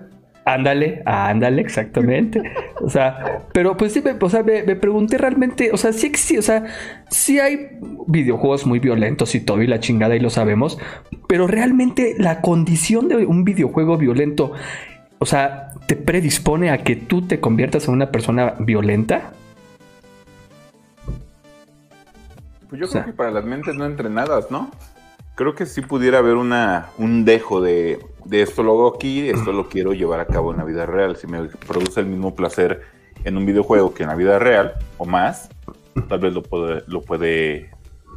Ándale, 0.45 1.03
ándale, 1.05 1.61
exactamente. 1.61 2.41
O 2.81 2.89
sea, 2.89 3.45
pero 3.53 3.77
pues 3.77 3.93
sí, 3.93 4.01
me, 4.03 4.13
o 4.19 4.31
sea, 4.31 4.43
me, 4.43 4.77
pregunté 4.77 5.19
realmente, 5.19 5.71
o 5.73 5.77
sea, 5.77 5.93
sí, 5.93 6.11
sí, 6.15 6.39
o 6.39 6.43
sea, 6.43 6.65
sí 7.11 7.39
hay 7.39 7.79
videojuegos 8.07 8.65
muy 8.65 8.79
violentos 8.79 9.35
y 9.35 9.41
todo 9.41 9.61
y 9.61 9.67
la 9.67 9.79
chingada 9.79 10.17
y 10.17 10.21
lo 10.21 10.31
sabemos, 10.31 10.79
pero 11.27 11.47
realmente 11.47 12.15
la 12.17 12.41
condición 12.41 13.09
de 13.09 13.27
un 13.27 13.45
videojuego 13.45 13.99
violento, 13.99 14.53
o 15.19 15.27
sea, 15.27 15.69
te 15.87 15.97
predispone 15.97 16.71
a 16.71 16.79
que 16.79 16.97
tú 16.97 17.21
te 17.27 17.41
conviertas 17.41 17.87
en 17.89 17.95
una 17.95 18.11
persona 18.11 18.55
violenta? 18.59 19.33
Pues 22.71 22.81
yo 22.81 22.89
creo 22.89 23.05
que 23.05 23.13
para 23.13 23.31
las 23.31 23.45
mentes 23.45 23.75
no 23.75 23.85
entrenadas, 23.85 24.51
¿no? 24.51 24.71
Creo 25.39 25.55
que 25.55 25.67
sí 25.67 25.83
pudiera 25.83 26.19
haber 26.19 26.35
una, 26.35 26.89
un 26.99 27.25
dejo 27.25 27.61
de, 27.61 28.05
esto 28.29 28.65
lo 28.65 28.73
hago 28.73 28.97
aquí, 28.97 29.29
esto 29.29 29.53
lo 29.53 29.69
quiero 29.69 29.93
llevar 29.93 30.19
a 30.19 30.27
cabo 30.27 30.51
en 30.51 30.59
la 30.59 30.65
vida 30.65 30.85
real. 30.85 31.15
Si 31.15 31.29
me 31.29 31.45
produce 31.45 32.01
el 32.01 32.07
mismo 32.07 32.35
placer 32.35 32.83
en 33.23 33.37
un 33.37 33.47
videojuego 33.47 33.95
que 33.95 34.03
en 34.03 34.09
la 34.09 34.17
vida 34.17 34.41
real, 34.41 34.75
o 34.97 35.05
más, 35.05 35.49
tal 36.09 36.19
vez 36.19 36.35
lo 36.35 36.43
puede, 36.43 36.83
lo 36.89 37.03
puede 37.03 37.71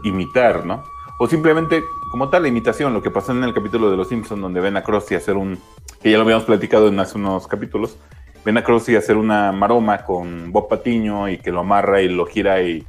imitar, 0.04 0.66
¿no? 0.66 0.84
O 1.20 1.28
simplemente, 1.28 1.84
como 2.10 2.32
tal, 2.32 2.42
la 2.42 2.48
imitación, 2.48 2.92
lo 2.92 3.04
que 3.04 3.12
pasó 3.12 3.34
en 3.34 3.44
el 3.44 3.54
capítulo 3.54 3.92
de 3.92 3.98
Los 3.98 4.08
Simpsons, 4.08 4.42
donde 4.42 4.60
ven 4.60 4.76
a 4.76 4.84
Krusty 4.84 5.14
hacer 5.14 5.38
un, 5.38 5.60
que 6.02 6.10
ya 6.10 6.18
lo 6.18 6.24
habíamos 6.24 6.46
platicado 6.46 6.88
en 6.88 7.00
hace 7.00 7.20
unos 7.20 7.46
capítulos, 7.46 8.00
ven 8.44 8.58
a 8.58 8.64
Krusty 8.64 8.96
hacer 8.96 9.16
una 9.16 9.52
maroma 9.52 10.06
con 10.06 10.52
Bob 10.52 10.68
Patiño 10.68 11.30
y 11.30 11.38
que 11.38 11.52
lo 11.52 11.60
amarra 11.60 12.02
y 12.02 12.10
lo 12.10 12.26
gira 12.26 12.64
y 12.64 12.84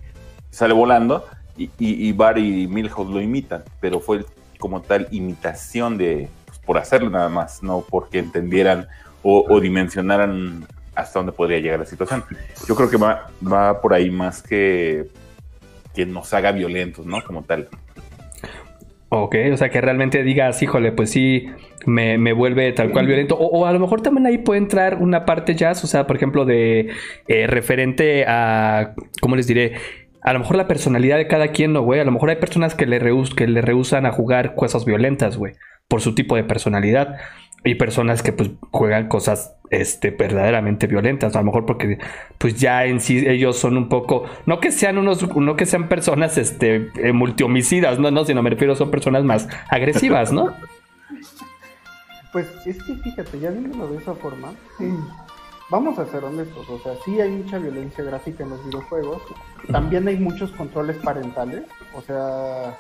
sale 0.49 0.73
volando, 0.73 1.27
y, 1.56 1.64
y, 1.78 2.09
y 2.09 2.12
Bar 2.12 2.38
y 2.38 2.66
Milhouse 2.66 3.11
lo 3.11 3.21
imitan, 3.21 3.62
pero 3.80 4.00
fue 4.00 4.25
como 4.59 4.80
tal 4.80 5.09
imitación 5.11 5.99
de, 5.99 6.28
pues, 6.47 6.59
por 6.59 6.78
hacerlo 6.78 7.11
nada 7.11 7.28
más, 7.28 7.62
no 7.62 7.85
porque 7.88 8.18
entendieran 8.18 8.88
o, 9.23 9.61
dimensionaran 9.61 10.66
hasta 10.94 11.21
dónde 11.21 11.32
podría 11.32 11.61
llegar 11.61 11.78
la 11.78 11.87
situación. 11.87 12.25
Yo 12.66 12.75
creo 12.75 12.90
que 12.90 12.97
va, 12.97 13.30
va 13.40 13.80
por 13.80 13.94
ahí 13.94 14.11
más 14.11 14.42
que 14.42 15.09
que 15.94 16.06
nos 16.06 16.32
haga 16.32 16.52
violentos, 16.52 17.06
¿no? 17.06 17.23
Como 17.23 17.42
tal. 17.42 17.68
Ok, 19.11 19.37
o 19.52 19.56
sea, 19.59 19.68
que 19.68 19.80
realmente 19.80 20.23
digas, 20.23 20.62
híjole, 20.62 20.90
pues 20.90 21.11
sí, 21.11 21.50
me, 21.85 22.16
me 22.16 22.32
vuelve 22.32 22.73
tal 22.73 22.92
cual 22.92 23.06
violento. 23.06 23.37
O, 23.37 23.61
o, 23.61 23.66
a 23.66 23.73
lo 23.73 23.78
mejor 23.78 24.00
también 24.00 24.26
ahí 24.26 24.38
puede 24.38 24.59
entrar 24.59 24.97
una 24.97 25.26
parte 25.26 25.54
jazz, 25.54 25.85
o 25.85 25.87
sea, 25.87 26.06
por 26.06 26.16
ejemplo, 26.16 26.47
de 26.47 26.88
eh, 27.28 27.47
referente 27.47 28.25
a, 28.26 28.94
¿cómo 29.21 29.37
les 29.37 29.47
diré? 29.47 29.75
A 30.23 30.33
lo 30.33 30.38
mejor 30.38 30.57
la 30.57 30.69
personalidad 30.69 31.17
de 31.17 31.26
cada 31.26 31.49
quien, 31.49 31.73
¿no, 31.73 31.83
güey? 31.83 32.00
A 32.00 32.05
lo 32.05 32.12
mejor 32.12 32.31
hay 32.31 32.37
personas 32.37 32.75
que 32.75 32.87
le, 32.87 32.99
rehus 32.99 33.35
que 33.35 33.47
le 33.47 33.61
rehusan 33.61 34.07
a 34.07 34.12
jugar 34.12 34.55
cosas 34.55 34.85
violentas, 34.85 35.37
güey, 35.37 35.55
por 35.88 36.00
su 36.00 36.14
tipo 36.14 36.37
de 36.37 36.45
personalidad. 36.45 37.17
Y 37.64 37.76
personas 37.76 38.25
que 38.25 38.33
pues 38.33 38.50
juegan 38.73 39.07
cosas 39.07 39.55
este, 39.71 40.11
verdaderamente 40.11 40.88
violentas, 40.88 41.37
a 41.37 41.38
lo 41.38 41.45
mejor 41.45 41.64
porque 41.64 41.99
pues 42.37 42.57
ya 42.57 42.85
en 42.87 43.00
sí 43.00 43.25
ellos 43.25 43.57
son 43.57 43.76
un 43.76 43.88
poco, 43.88 44.25
no 44.47 44.59
que 44.59 44.73
sean 44.73 44.99
unos, 44.99 45.35
no 45.37 45.55
que 45.55 45.64
sean 45.64 45.88
personas 45.88 46.38
este, 46.38 46.91
eh, 46.97 47.12
multihomicidas, 47.12 48.00
no, 48.00 48.11
no, 48.11 48.25
sino 48.25 48.43
me 48.43 48.50
refiero 48.50 48.75
son 48.75 48.91
personas 48.91 49.23
más 49.23 49.49
agresivas, 49.69 50.33
¿no? 50.33 50.52
Pues 52.33 52.47
es 52.64 52.83
que 52.83 52.95
fíjate, 52.95 53.41
ya 53.41 53.50
viéndolo 53.50 53.88
de 53.88 53.99
esa 53.99 54.14
forma, 54.14 54.55
vamos 55.73 55.99
a 55.99 56.05
ser 56.05 56.23
honestos, 56.23 56.69
o 56.69 56.79
sea, 56.81 56.93
sí 57.02 57.19
hay 57.19 57.31
mucha 57.31 57.57
violencia 57.57 58.05
gráfica 58.05 58.45
en 58.45 58.50
los 58.50 58.62
videojuegos, 58.67 59.23
también 59.71 60.07
hay 60.07 60.19
muchos 60.19 60.50
controles 60.50 60.99
parentales, 60.99 61.64
o 61.95 62.02
sea, 62.02 62.79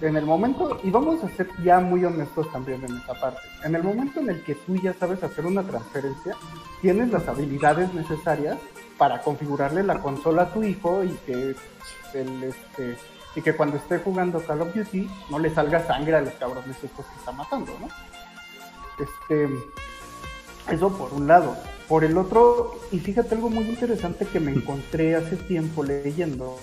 en 0.00 0.16
el 0.16 0.24
momento, 0.24 0.80
y 0.82 0.90
vamos 0.90 1.22
a 1.22 1.28
ser 1.28 1.50
ya 1.62 1.78
muy 1.80 2.02
honestos 2.02 2.50
también 2.50 2.82
en 2.82 2.96
esta 2.96 3.12
parte, 3.20 3.40
en 3.62 3.74
el 3.74 3.82
momento 3.82 4.20
en 4.20 4.30
el 4.30 4.42
que 4.42 4.54
tú 4.54 4.76
ya 4.76 4.94
sabes 4.94 5.22
hacer 5.22 5.44
una 5.44 5.62
transferencia, 5.64 6.34
tienes 6.80 7.10
las 7.10 7.28
habilidades 7.28 7.92
necesarias 7.92 8.56
para 8.96 9.20
configurarle 9.20 9.82
la 9.82 10.00
consola 10.00 10.44
a 10.44 10.54
tu 10.54 10.62
hijo 10.62 11.04
y 11.04 11.10
que 11.26 11.54
el, 12.14 12.42
este, 12.42 12.96
y 13.34 13.42
que 13.42 13.54
cuando 13.54 13.76
esté 13.76 13.98
jugando 13.98 14.40
Call 14.40 14.62
of 14.62 14.74
Duty 14.74 15.10
no 15.28 15.38
le 15.38 15.50
salga 15.50 15.86
sangre 15.86 16.16
a 16.16 16.22
los 16.22 16.32
cabrones 16.34 16.82
estos 16.82 17.04
que 17.04 17.18
está 17.18 17.32
matando, 17.32 17.70
¿no? 17.78 17.88
Este, 18.98 19.46
eso 20.70 20.96
por 20.96 21.12
un 21.12 21.26
lado. 21.26 21.56
Por 21.88 22.04
el 22.04 22.18
otro, 22.18 22.80
y 22.90 22.98
fíjate 22.98 23.36
algo 23.36 23.48
muy 23.48 23.64
interesante 23.64 24.26
que 24.26 24.40
me 24.40 24.50
encontré 24.50 25.14
hace 25.14 25.36
tiempo 25.36 25.84
leyendo, 25.84 26.58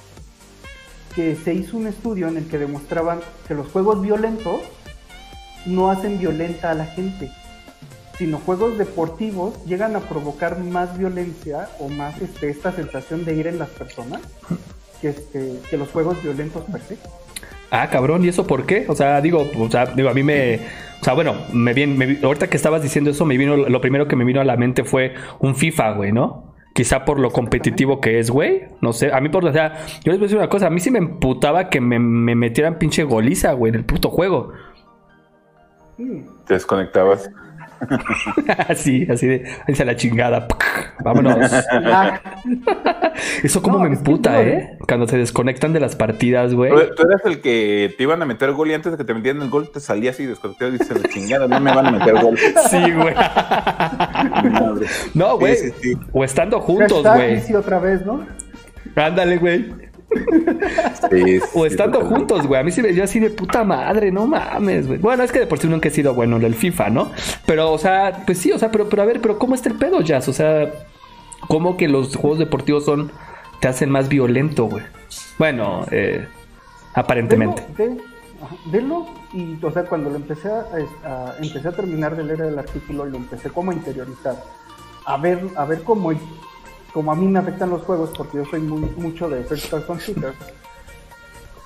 que 1.15 1.36
se 1.36 1.53
hizo 1.53 1.77
un 1.77 1.88
estudio 1.88 2.27
en 2.27 2.38
el 2.38 2.48
que 2.48 2.57
demostraban 2.57 3.22
que 3.48 3.53
los 3.53 3.67
juegos 3.69 4.01
violentos 4.01 4.62
no 5.65 5.89
hacen 5.89 6.19
violenta 6.19 6.72
a 6.72 6.74
la 6.74 6.86
gente, 6.86 7.31
sino 8.17 8.38
juegos 8.39 8.77
deportivos 8.77 9.53
llegan 9.65 9.95
a 9.95 10.01
provocar 10.01 10.60
más 10.60 10.98
violencia 10.98 11.69
o 11.79 11.88
más 11.88 12.22
este, 12.22 12.50
esta 12.50 12.74
sensación 12.74 13.24
de 13.24 13.36
ir 13.36 13.48
en 13.48 13.60
las 13.60 13.69
personas 13.69 14.22
que, 15.01 15.10
este, 15.10 15.60
que 15.69 15.77
los 15.77 15.89
juegos 15.89 16.22
violentos 16.22 16.63
per 16.65 16.81
se. 16.81 16.98
Ah, 17.75 17.89
cabrón, 17.89 18.24
¿y 18.24 18.27
eso 18.27 18.46
por 18.46 18.68
qué? 18.68 18.86
O 18.88 18.94
sea, 18.94 19.20
digo, 19.20 19.50
o 19.58 19.68
sea, 19.68 19.88
digo, 19.88 20.08
a 20.08 20.13
mí 20.13 20.22
me. 20.22 20.60
O 21.01 21.03
sea, 21.03 21.15
bueno, 21.15 21.34
me 21.53 21.74
viene, 21.74 21.96
me, 21.96 22.20
ahorita 22.24 22.48
que 22.48 22.56
estabas 22.56 22.84
diciendo 22.84 23.10
eso, 23.10 23.25
me 23.25 23.36
vino, 23.36 23.58
lo 23.58 23.82
primero 23.82 24.08
que 24.08 24.15
me 24.15 24.25
vino 24.25 24.39
a 24.39 24.44
la 24.44 24.58
mente 24.58 24.84
fue 24.84 25.15
un 25.39 25.56
FIFA, 25.56 25.94
güey, 25.94 26.12
¿no? 26.12 26.53
Quizá 26.75 27.03
por 27.03 27.20
lo 27.20 27.32
competitivo 27.32 28.00
que 28.00 28.20
es, 28.20 28.30
güey. 28.30 28.65
No 28.82 28.94
sé. 28.94 29.12
A 29.12 29.20
mí, 29.22 29.30
por 29.30 29.44
o 29.44 29.51
sea, 29.51 29.74
yo 30.03 30.12
les 30.12 30.20
voy 30.20 30.25
a 30.25 30.27
decir 30.27 30.38
una 30.38 30.50
cosa. 30.50 30.68
A 30.68 30.70
mí 30.70 30.80
sí 30.82 30.92
me 30.92 31.00
emputaba 31.00 31.72
que 31.72 31.82
me, 31.82 31.98
me 31.98 32.36
metieran 32.36 32.77
pinche 32.77 33.03
goliza, 33.06 33.53
güey, 33.53 33.72
en 33.72 33.75
el 33.80 33.86
puto 33.86 34.12
juego. 34.12 34.53
Te 35.98 36.53
desconectabas. 36.53 37.27
así, 38.68 39.08
así 39.10 39.28
de, 39.28 39.46
ahí 39.68 39.75
se 39.75 39.86
la 39.86 39.96
chingada. 39.96 40.48
Vámonos. 41.04 41.38
Eso 43.44 43.62
como 43.62 43.78
no, 43.78 43.84
me 43.86 43.96
emputa, 43.96 44.42
es 44.42 44.46
que, 44.46 44.58
¿eh? 44.58 44.78
Cuando 44.88 45.08
se 45.08 45.18
desconectan 45.18 45.74
de 45.74 45.80
las 45.80 45.96
partidas, 45.96 46.54
güey. 46.54 46.72
Tú 46.96 47.04
eras 47.04 47.22
el 47.25 47.42
que 47.42 47.94
te 47.98 48.04
iban 48.04 48.22
a 48.22 48.25
meter 48.25 48.52
gol 48.52 48.72
y 48.72 48.74
antes 48.74 48.92
de 48.92 48.98
que 48.98 49.04
te 49.04 49.13
metieran 49.13 49.42
el 49.42 49.50
gol 49.50 49.70
te 49.72 49.80
salías 49.80 50.20
y 50.20 50.25
desconectabas 50.25 50.75
y 50.75 50.78
dices, 50.80 51.02
la 51.02 51.10
chingada, 51.10 51.48
no 51.48 51.60
me 51.60 51.74
van 51.74 51.88
a 51.88 51.92
meter 51.92 52.22
gol. 52.22 52.38
Sí, 52.70 52.92
güey. 52.92 53.13
no, 55.13 55.38
güey. 55.38 55.56
Sí, 55.56 55.70
sí, 55.70 55.74
sí. 55.82 55.98
O 56.12 56.24
estando 56.24 56.60
juntos, 56.60 57.04
güey. 57.04 57.42
Otra 57.56 57.80
vez, 57.80 58.06
¿no? 58.06 58.25
Ándale, 58.96 59.38
güey. 59.38 59.92
Sí, 61.10 61.39
o 61.53 61.65
estando 61.65 62.01
sí, 62.01 62.08
juntos, 62.08 62.48
güey. 62.48 62.62
A 62.62 62.63
mí 62.63 62.72
sí 62.72 62.82
me 62.82 62.89
dio 62.89 63.03
así 63.03 63.20
de 63.20 63.29
puta 63.29 63.63
madre, 63.63 64.12
no 64.12 64.27
mames, 64.27 64.88
güey. 64.88 65.00
Bueno, 65.00 65.24
es 65.24 65.32
que 65.32 65.39
de 65.39 65.48
por 65.48 65.60
sí 65.60 65.67
nunca 65.67 65.89
he 65.89 65.91
sido 65.91 66.13
bueno 66.13 66.38
en 66.38 66.43
el 66.43 66.55
FIFA, 66.55 66.89
¿no? 66.89 67.12
Pero, 67.46 67.72
o 67.72 67.77
sea, 67.77 68.24
pues 68.25 68.38
sí, 68.38 68.51
o 68.51 68.60
sea, 68.60 68.72
pero, 68.72 68.89
pero 68.89 69.01
a 69.01 69.05
ver, 69.05 69.22
pero 69.22 69.38
¿cómo 69.38 69.55
está 69.55 69.70
el 69.70 69.75
pedo, 69.75 70.01
Jazz? 70.01 70.27
O 70.27 70.34
sea, 70.34 70.72
¿cómo 71.48 71.77
que 71.77 71.88
los 71.88 72.15
juegos 72.15 72.39
deportivos 72.39 72.86
son 72.86 73.12
te 73.60 73.67
hacen 73.67 73.89
más 73.89 74.10
violento, 74.10 74.65
güey? 74.65 74.84
Bueno, 75.38 75.86
eh, 75.91 76.27
aparentemente. 76.93 77.63
Velo, 78.65 79.08
y, 79.32 79.58
o 79.63 79.72
sea, 79.72 79.86
cuando 79.86 80.10
lo 80.10 80.17
empecé 80.17 80.50
a, 80.50 80.65
a, 81.05 81.36
empecé 81.41 81.67
a 81.67 81.72
terminar 81.72 82.15
de 82.15 82.25
leer 82.25 82.41
el 82.41 82.60
artículo 82.60 83.08
y 83.08 83.12
lo 83.12 83.17
empecé 83.17 83.50
como 83.50 83.72
a 83.72 83.74
interiorizar, 83.74 84.43
a 85.05 85.17
ver, 85.17 85.39
a 85.55 85.65
ver 85.65 85.84
cómo 85.84 86.12
como 86.93 87.12
a 87.12 87.15
mí 87.15 87.27
me 87.27 87.39
afectan 87.39 87.69
los 87.69 87.81
juegos 87.81 88.12
porque 88.15 88.38
yo 88.38 88.45
soy 88.45 88.59
muy, 88.62 88.81
mucho 88.97 89.29
de 89.29 89.43
first 89.43 89.69
person 89.69 89.97
shooters, 89.97 90.35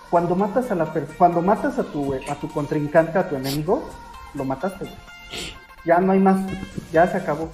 cuando 0.10 0.36
matas 0.36 0.72
a 0.72 0.76
la 0.76 0.86
cuando 1.18 1.42
matas 1.42 1.78
a 1.80 1.84
tu 1.84 2.14
a 2.14 2.36
tu 2.36 2.48
contrincante, 2.50 3.18
a 3.18 3.28
tu 3.28 3.36
enemigo, 3.36 3.90
lo 4.34 4.46
mataste. 4.46 4.86
Ya 5.86 6.00
no 6.00 6.14
hay 6.14 6.20
más, 6.20 6.40
ya 6.92 7.08
se 7.08 7.18
acabó. 7.18 7.50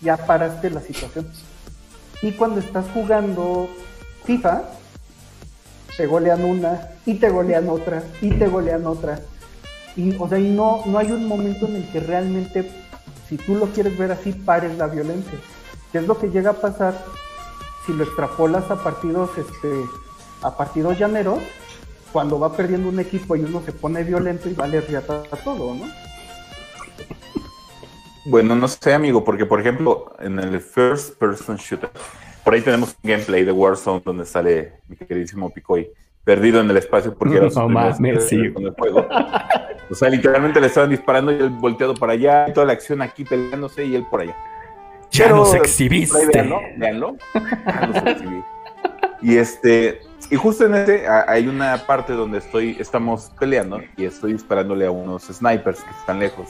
Ya 0.00 0.16
paraste 0.16 0.70
la 0.70 0.80
situación. 0.80 1.26
Y 2.22 2.32
cuando 2.32 2.60
estás 2.60 2.86
jugando 2.94 3.68
FIFA, 4.24 4.62
te 5.96 6.06
golean 6.06 6.44
una, 6.44 6.90
y 7.04 7.14
te 7.14 7.30
golean 7.30 7.68
otra, 7.68 8.02
y 8.20 8.30
te 8.30 8.46
golean 8.46 8.86
otra. 8.86 9.20
Y, 9.96 10.14
o 10.16 10.28
sea, 10.28 10.38
no, 10.38 10.82
no 10.86 10.98
hay 10.98 11.10
un 11.10 11.26
momento 11.26 11.66
en 11.66 11.76
el 11.76 11.88
que 11.88 12.00
realmente, 12.00 12.70
si 13.28 13.36
tú 13.36 13.56
lo 13.56 13.66
quieres 13.66 13.98
ver 13.98 14.12
así, 14.12 14.32
pares 14.32 14.76
la 14.76 14.86
violencia. 14.86 15.38
¿Qué 15.92 15.98
es 15.98 16.06
lo 16.06 16.18
que 16.18 16.30
llega 16.30 16.50
a 16.50 16.54
pasar 16.54 16.94
si 17.86 17.92
lo 17.92 18.04
extrapolas 18.04 18.70
a 18.70 18.82
partidos, 18.82 19.30
este, 19.38 19.84
a 20.42 20.56
partidos 20.56 20.98
llaneros? 20.98 21.38
Cuando 22.12 22.38
va 22.38 22.54
perdiendo 22.54 22.88
un 22.88 23.00
equipo 23.00 23.36
y 23.36 23.40
uno 23.40 23.62
se 23.64 23.72
pone 23.72 24.02
violento 24.04 24.48
y 24.48 24.54
vale 24.54 24.80
riata 24.80 25.22
a 25.30 25.36
todo, 25.36 25.74
¿no? 25.74 25.86
Bueno, 28.26 28.54
no 28.54 28.68
sé, 28.68 28.92
amigo, 28.92 29.24
porque 29.24 29.46
por 29.46 29.60
ejemplo, 29.60 30.12
en 30.18 30.38
el 30.38 30.60
first 30.60 31.18
person 31.18 31.56
shooter, 31.56 31.90
por 32.44 32.52
ahí 32.52 32.60
tenemos 32.60 32.96
un 33.02 33.10
gameplay 33.10 33.44
de 33.44 33.52
Warzone 33.52 34.02
donde 34.04 34.26
sale 34.26 34.80
mi 34.88 34.96
queridísimo 34.96 35.50
Picoy 35.50 35.90
perdido 36.24 36.60
en 36.60 36.68
el 36.68 36.76
espacio 36.76 37.14
porque 37.14 37.38
era 37.38 37.50
su 37.50 37.66
no, 37.66 38.20
sí. 38.20 38.52
con 38.52 38.64
el 38.64 38.72
juego. 38.72 39.06
O 39.90 39.94
sea, 39.94 40.10
literalmente 40.10 40.60
le 40.60 40.66
estaban 40.66 40.90
disparando 40.90 41.32
y 41.32 41.36
él 41.36 41.48
volteado 41.48 41.94
para 41.94 42.12
allá, 42.12 42.46
y 42.48 42.52
toda 42.52 42.66
la 42.66 42.74
acción 42.74 43.00
aquí 43.00 43.24
peleándose 43.24 43.86
y 43.86 43.94
él 43.94 44.04
por 44.10 44.20
allá. 44.20 44.36
Ya 45.10 45.24
Pero, 45.24 45.36
nos 45.36 45.54
exhibiste. 45.54 46.26
Véanlo, 46.26 46.60
véanlo. 46.76 47.16
Ya 47.34 47.86
nos 47.86 47.96
exhibí. 47.96 48.44
Y 49.20 49.36
este, 49.36 50.00
y 50.30 50.36
justo 50.36 50.66
en 50.66 50.74
este 50.74 51.08
hay 51.08 51.48
una 51.48 51.76
parte 51.86 52.12
donde 52.12 52.38
estoy, 52.38 52.76
estamos 52.78 53.32
peleando 53.38 53.80
y 53.96 54.04
estoy 54.04 54.32
disparándole 54.34 54.86
a 54.86 54.90
unos 54.90 55.24
snipers 55.24 55.80
que 55.80 55.90
están 55.90 56.20
lejos. 56.20 56.48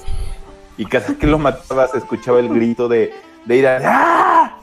Y 0.76 0.84
cada 0.84 1.14
que 1.14 1.26
lo 1.26 1.38
mataba 1.38 1.88
se 1.88 1.98
escuchaba 1.98 2.40
el 2.40 2.48
grito 2.48 2.88
de, 2.88 3.12
de 3.46 3.56
ir 3.56 3.66
a 3.66 3.80
¡Ah! 3.82 4.58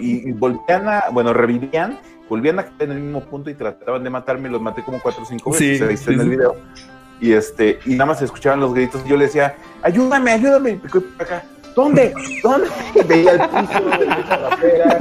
y, 0.00 0.28
y 0.28 0.32
volvían 0.32 0.88
a, 0.88 1.04
bueno, 1.12 1.32
revivían, 1.32 1.98
volvían 2.28 2.58
a 2.58 2.64
caer 2.64 2.90
en 2.90 2.92
el 2.92 3.00
mismo 3.00 3.20
punto 3.22 3.48
y 3.50 3.54
trataban 3.54 4.02
de 4.04 4.10
matarme, 4.10 4.48
los 4.48 4.60
maté 4.60 4.82
como 4.82 5.00
cuatro 5.00 5.22
o 5.22 5.26
cinco 5.26 5.50
veces, 5.50 5.66
Sí, 5.66 5.78
se 5.78 5.86
viste 5.86 6.08
sí, 6.08 6.14
en 6.14 6.20
el 6.20 6.28
video. 6.28 6.56
Y 7.20 7.32
este, 7.32 7.78
y 7.86 7.92
nada 7.92 8.06
más 8.06 8.18
se 8.18 8.26
escuchaban 8.26 8.60
los 8.60 8.74
gritos, 8.74 9.02
y 9.06 9.08
yo 9.08 9.16
le 9.16 9.24
decía, 9.24 9.54
ayúdame, 9.82 10.32
ayúdame, 10.32 10.72
y 10.82 11.22
acá. 11.22 11.42
¿Dónde? 11.76 12.12
¿Dónde? 12.42 12.68
Veía 13.06 13.32
el 13.32 13.40
piso, 13.40 13.84
veía. 14.58 14.98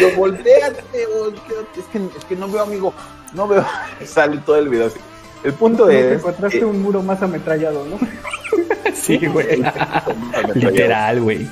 Yo, 0.00 0.16
volteate, 0.16 1.06
volteate. 1.16 1.80
Es 1.80 1.86
que, 1.92 1.98
es 2.18 2.24
que 2.24 2.34
no 2.34 2.48
veo, 2.48 2.62
amigo. 2.62 2.92
No 3.34 3.46
veo. 3.46 3.64
Sale 4.04 4.38
todo 4.38 4.56
el 4.56 4.68
video 4.68 4.88
así. 4.88 4.98
El 5.44 5.52
punto 5.52 5.88
es. 5.88 6.08
Te 6.08 6.14
encontraste 6.14 6.64
un 6.64 6.82
muro 6.82 7.02
más 7.02 7.22
ametrallado, 7.22 7.86
¿no? 7.86 7.98
sí, 8.94 9.18
güey. 9.26 9.62
Literal, 10.54 11.20
güey. 11.20 11.48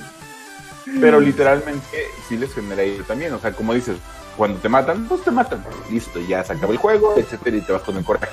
Pero 1.00 1.20
literalmente 1.20 2.06
sí 2.28 2.36
les 2.36 2.52
genera 2.52 2.82
eso 2.82 3.04
también. 3.04 3.32
O 3.34 3.38
sea, 3.38 3.52
como 3.52 3.74
dices, 3.74 3.96
cuando 4.36 4.58
te 4.58 4.68
matan, 4.68 5.06
pues 5.06 5.22
te 5.22 5.30
matan. 5.30 5.64
Listo, 5.90 6.18
ya 6.20 6.42
se 6.42 6.54
acaba 6.54 6.72
el 6.72 6.78
juego, 6.78 7.14
etcétera, 7.16 7.56
y 7.56 7.60
te 7.60 7.72
vas 7.72 7.82
con 7.82 7.96
el 7.96 8.04
coraje. 8.04 8.28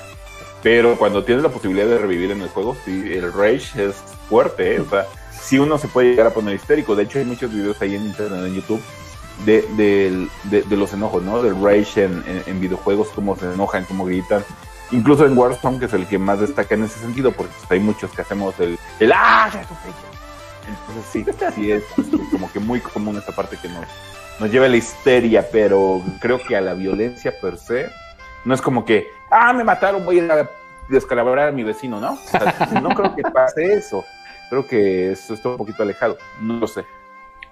Pero 0.64 0.98
cuando 0.98 1.24
tienes 1.24 1.44
la 1.44 1.50
posibilidad 1.50 1.88
de 1.88 1.98
revivir 1.98 2.32
en 2.32 2.42
el 2.42 2.50
juego, 2.50 2.76
sí, 2.84 3.14
el 3.14 3.32
rage 3.32 3.86
es 3.86 3.96
fuerte, 4.28 4.76
¿eh? 4.76 4.80
O 4.82 4.90
sea, 4.90 5.06
sí 5.50 5.58
uno 5.58 5.80
se 5.80 5.88
puede 5.88 6.12
llegar 6.12 6.28
a 6.28 6.30
poner 6.30 6.54
histérico. 6.54 6.96
De 6.96 7.04
hecho, 7.04 7.18
hay 7.18 7.26
muchos 7.26 7.52
videos 7.52 7.82
ahí 7.82 7.96
en 7.96 8.06
internet, 8.06 8.46
en 8.46 8.54
YouTube, 8.54 8.82
de, 9.46 10.28
de, 10.44 10.78
los 10.78 10.94
enojos, 10.94 11.24
¿no? 11.24 11.42
Del 11.42 11.60
rage 11.60 12.04
en, 12.04 12.24
en, 12.46 12.62
videojuegos, 12.62 13.08
cómo 13.16 13.36
se 13.36 13.52
enojan, 13.52 13.84
cómo 13.86 14.06
gritan. 14.06 14.44
Incluso 14.92 15.26
en 15.26 15.36
Warzone, 15.36 15.80
que 15.80 15.86
es 15.86 15.94
el 15.94 16.06
que 16.06 16.20
más 16.20 16.40
destaca 16.40 16.76
en 16.76 16.84
ese 16.84 17.00
sentido, 17.00 17.32
porque 17.32 17.52
pues, 17.58 17.72
hay 17.72 17.80
muchos 17.80 18.12
que 18.12 18.22
hacemos 18.22 18.60
el, 18.60 18.78
el 19.00 19.12
¡Ah! 19.12 19.50
Entonces 20.68 21.06
sí, 21.12 21.26
sí 21.56 21.72
es 21.72 21.84
como 22.32 22.52
que 22.52 22.60
muy 22.60 22.80
común 22.80 23.18
esta 23.18 23.32
parte 23.32 23.58
que 23.60 23.70
nos, 23.70 23.86
nos 24.40 24.52
lleva 24.52 24.68
a 24.68 24.70
la 24.70 24.78
histeria, 24.78 25.48
pero 25.52 26.04
creo 26.20 26.40
que 26.40 26.56
a 26.56 26.62
la 26.62 26.76
violencia 26.76 27.34
per 27.42 27.58
se, 27.58 27.90
no 28.46 28.54
es 28.54 28.62
como 28.62 28.86
que, 28.86 29.08
ah, 29.32 29.52
me 29.54 29.64
mataron, 29.64 30.06
voy 30.06 30.20
a 30.20 30.24
ir 30.24 30.32
a 30.32 30.50
descalabrar 30.90 31.48
a 31.48 31.52
mi 31.52 31.64
vecino, 31.64 32.00
¿no? 32.00 32.20
no 32.82 32.90
creo 32.90 33.16
que 33.16 33.24
pase 33.24 33.74
eso. 33.74 34.06
Creo 34.50 34.68
que 34.68 35.12
eso 35.12 35.34
está 35.34 35.50
un 35.50 35.58
poquito 35.58 35.84
alejado, 35.84 36.18
no 36.42 36.56
lo 36.56 36.68
sé. 36.68 36.86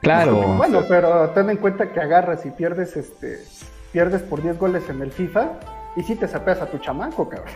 Claro. 0.02 0.36
bueno, 0.36 0.84
pero 0.88 1.32
ten 1.32 1.50
en 1.50 1.58
cuenta 1.58 1.92
que 1.92 2.00
agarras 2.00 2.46
y 2.46 2.52
pierdes 2.52 2.96
este 2.96 3.40
pierdes 3.92 4.22
por 4.22 4.44
10 4.44 4.60
goles 4.60 4.88
en 4.90 5.02
el 5.02 5.12
FIFA 5.12 5.54
y 5.96 6.04
si 6.04 6.16
te 6.16 6.28
sapeas 6.28 6.62
a 6.62 6.68
tu 6.68 6.78
chamaco, 6.78 7.28
cabrón. 7.28 7.56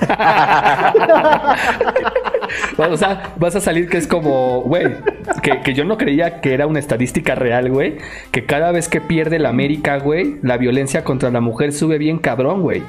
o 2.78 2.96
sea, 2.96 3.34
vas 3.36 3.54
a 3.56 3.60
salir 3.60 3.88
que 3.88 3.98
es 3.98 4.06
como, 4.06 4.62
güey, 4.62 4.96
que, 5.42 5.74
yo 5.74 5.84
no 5.84 5.98
creía 5.98 6.40
que 6.40 6.54
era 6.54 6.66
una 6.66 6.78
estadística 6.78 7.34
real, 7.34 7.70
güey, 7.70 7.98
que 8.30 8.46
cada 8.46 8.72
vez 8.72 8.88
que 8.88 9.02
pierde 9.02 9.38
la 9.38 9.50
América, 9.50 9.98
güey, 9.98 10.38
la 10.42 10.56
violencia 10.56 11.04
contra 11.04 11.30
la 11.30 11.40
mujer 11.40 11.72
sube 11.72 11.98
bien 11.98 12.18
cabrón, 12.18 12.62
güey. 12.62 12.82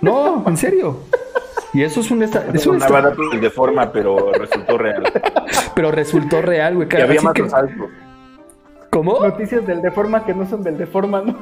No, 0.00 0.44
en 0.46 0.56
serio. 0.56 1.00
Y 1.74 1.82
eso 1.82 2.00
es 2.00 2.10
un... 2.10 2.22
Esta, 2.22 2.44
es 2.52 2.66
una 2.66 2.86
de 2.86 3.50
forma, 3.50 3.92
pero 3.92 4.32
resultó 4.32 4.78
real. 4.78 5.02
pero 5.74 5.90
resultó 5.90 6.42
real, 6.42 6.76
güey. 6.76 6.88
Que 6.88 7.02
había 7.02 7.20
más 7.20 7.34
que... 7.34 7.46
¿Cómo? 8.90 9.20
Noticias 9.20 9.66
del 9.66 9.82
Deforma 9.82 10.24
que 10.24 10.32
no 10.32 10.48
son 10.48 10.62
del 10.62 10.78
Deforma, 10.78 11.20
¿no? 11.20 11.36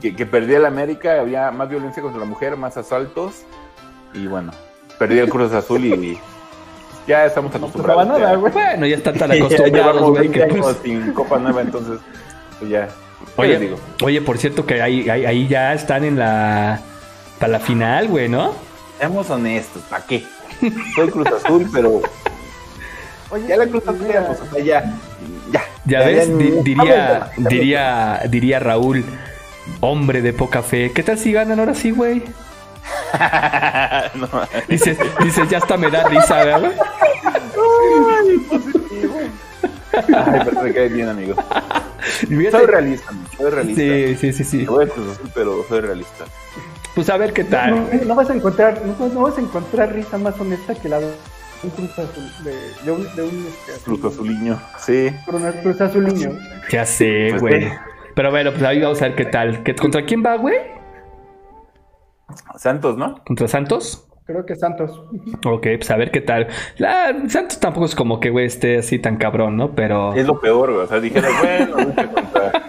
Que, 0.00 0.14
que 0.14 0.24
perdía 0.24 0.60
la 0.60 0.68
América, 0.68 1.20
había 1.20 1.50
más 1.50 1.68
violencia 1.68 2.00
contra 2.00 2.20
la 2.20 2.26
mujer, 2.26 2.56
más 2.56 2.76
asaltos 2.76 3.44
y 4.14 4.26
bueno, 4.26 4.52
perdí 4.98 5.18
el 5.18 5.28
Cruz 5.28 5.52
Azul 5.52 5.84
y, 5.84 6.18
ya 7.06 7.26
estamos 7.26 7.52
acostumbrados. 7.54 8.06
nada, 8.06 8.36
güey. 8.36 8.52
Bueno, 8.52 8.86
ya 8.86 8.96
están 8.96 9.14
tan 9.14 9.32
acostumbrados, 9.32 10.10
güey. 10.10 10.28
que 10.30 10.44
pues... 10.44 10.76
sin 10.82 11.12
Copa 11.12 11.38
Nueva, 11.38 11.62
entonces, 11.62 11.98
pues 12.58 12.70
ya. 12.70 12.88
Oye, 13.36 13.58
digo? 13.58 13.78
oye, 14.02 14.20
por 14.20 14.38
cierto 14.38 14.66
que 14.66 14.82
ahí, 14.82 15.08
ahí, 15.08 15.48
ya 15.48 15.72
están 15.72 16.04
en 16.04 16.18
la... 16.18 16.80
Para 17.38 17.52
la 17.52 17.60
final, 17.60 18.08
güey, 18.08 18.28
¿no? 18.28 18.52
Seamos 18.98 19.30
honestos, 19.30 19.82
¿para 19.88 20.04
qué? 20.06 20.24
Soy 20.94 21.10
Cruz 21.10 21.28
Azul, 21.28 21.68
pero... 21.72 22.02
Oye, 23.30 23.46
ya 23.48 23.56
la 23.56 23.66
Cruz 23.66 23.86
Azul, 23.86 24.06
ya, 24.06 24.26
pues, 24.26 24.40
o 24.40 24.46
sea, 24.46 24.62
ya... 24.62 24.98
Ya, 25.50 25.62
ya, 25.84 25.98
ves, 26.00 26.64
diría, 26.64 27.30
diría, 27.36 28.22
diría 28.28 28.58
Raúl, 28.58 29.04
hombre 29.80 30.22
de 30.22 30.32
poca 30.32 30.62
fe. 30.62 30.92
¿Qué 30.92 31.02
tal 31.02 31.18
si 31.18 31.32
ganan 31.32 31.58
ahora 31.58 31.74
sí, 31.74 31.90
güey? 31.90 32.22
no. 34.14 34.28
dices, 34.68 34.98
dices, 35.22 35.48
ya 35.48 35.58
hasta 35.58 35.76
me 35.76 35.90
da 35.90 36.04
risa, 36.08 36.44
¿verdad? 36.44 36.72
Ay, 39.92 40.40
pero 40.44 40.62
me 40.62 40.72
cae 40.72 40.88
bien, 40.88 41.08
amigo. 41.08 41.34
Soy 42.50 42.66
realista, 42.66 43.12
soy 43.36 43.50
realista. 43.50 43.82
Sí, 43.82 44.16
sí, 44.16 44.32
sí, 44.32 44.44
sí. 44.44 44.66
pero 45.34 45.64
soy 45.68 45.80
realista. 45.80 46.24
Pues 46.94 47.08
a 47.08 47.16
ver 47.16 47.32
qué 47.32 47.44
tal. 47.44 48.06
No, 48.06 48.14
vas 48.14 48.28
a 48.28 48.34
encontrar, 48.34 48.82
no, 48.84 49.22
vas 49.22 49.38
a 49.38 49.40
encontrar 49.40 49.94
risa 49.94 50.18
más 50.18 50.38
honesta 50.38 50.74
que 50.74 50.88
la 50.88 51.00
de 51.00 51.06
un 51.62 51.70
cruz 51.70 51.98
azul, 51.98 52.24
de, 52.84 52.90
un, 52.90 53.16
de 53.16 53.22
un 53.22 53.46
este, 53.46 53.84
cruz 53.84 54.04
azuliño, 54.04 54.60
sí. 54.78 55.10
Cruz 55.62 55.80
azuliño. 55.80 56.30
Ya 56.70 56.84
sé, 56.84 57.28
pues 57.30 57.40
güey. 57.40 57.72
Pero 58.14 58.30
bueno, 58.30 58.50
pues 58.50 58.62
ahí 58.62 58.80
vamos 58.82 59.00
a 59.00 59.06
ver 59.06 59.14
qué 59.14 59.24
tal. 59.24 59.62
¿Contra 59.80 60.04
quién 60.04 60.22
va, 60.24 60.36
güey? 60.36 60.56
Santos, 62.56 62.96
¿no? 62.96 63.22
¿Contra 63.24 63.48
Santos? 63.48 64.08
Creo 64.26 64.44
que 64.46 64.54
Santos. 64.54 65.02
Ok, 65.44 65.62
pues 65.78 65.90
a 65.90 65.96
ver 65.96 66.10
qué 66.10 66.20
tal. 66.20 66.48
La, 66.78 67.28
Santos 67.28 67.58
tampoco 67.58 67.86
es 67.86 67.94
como 67.94 68.20
que, 68.20 68.30
güey, 68.30 68.46
esté 68.46 68.78
así 68.78 68.98
tan 68.98 69.16
cabrón, 69.16 69.56
¿no? 69.56 69.74
Pero. 69.74 70.14
Es 70.14 70.26
lo 70.26 70.40
peor, 70.40 70.72
güey. 70.72 70.84
O 70.84 70.88
sea, 70.88 71.00
dijeron, 71.00 71.32
bueno, 71.42 71.94
contra 72.14 72.61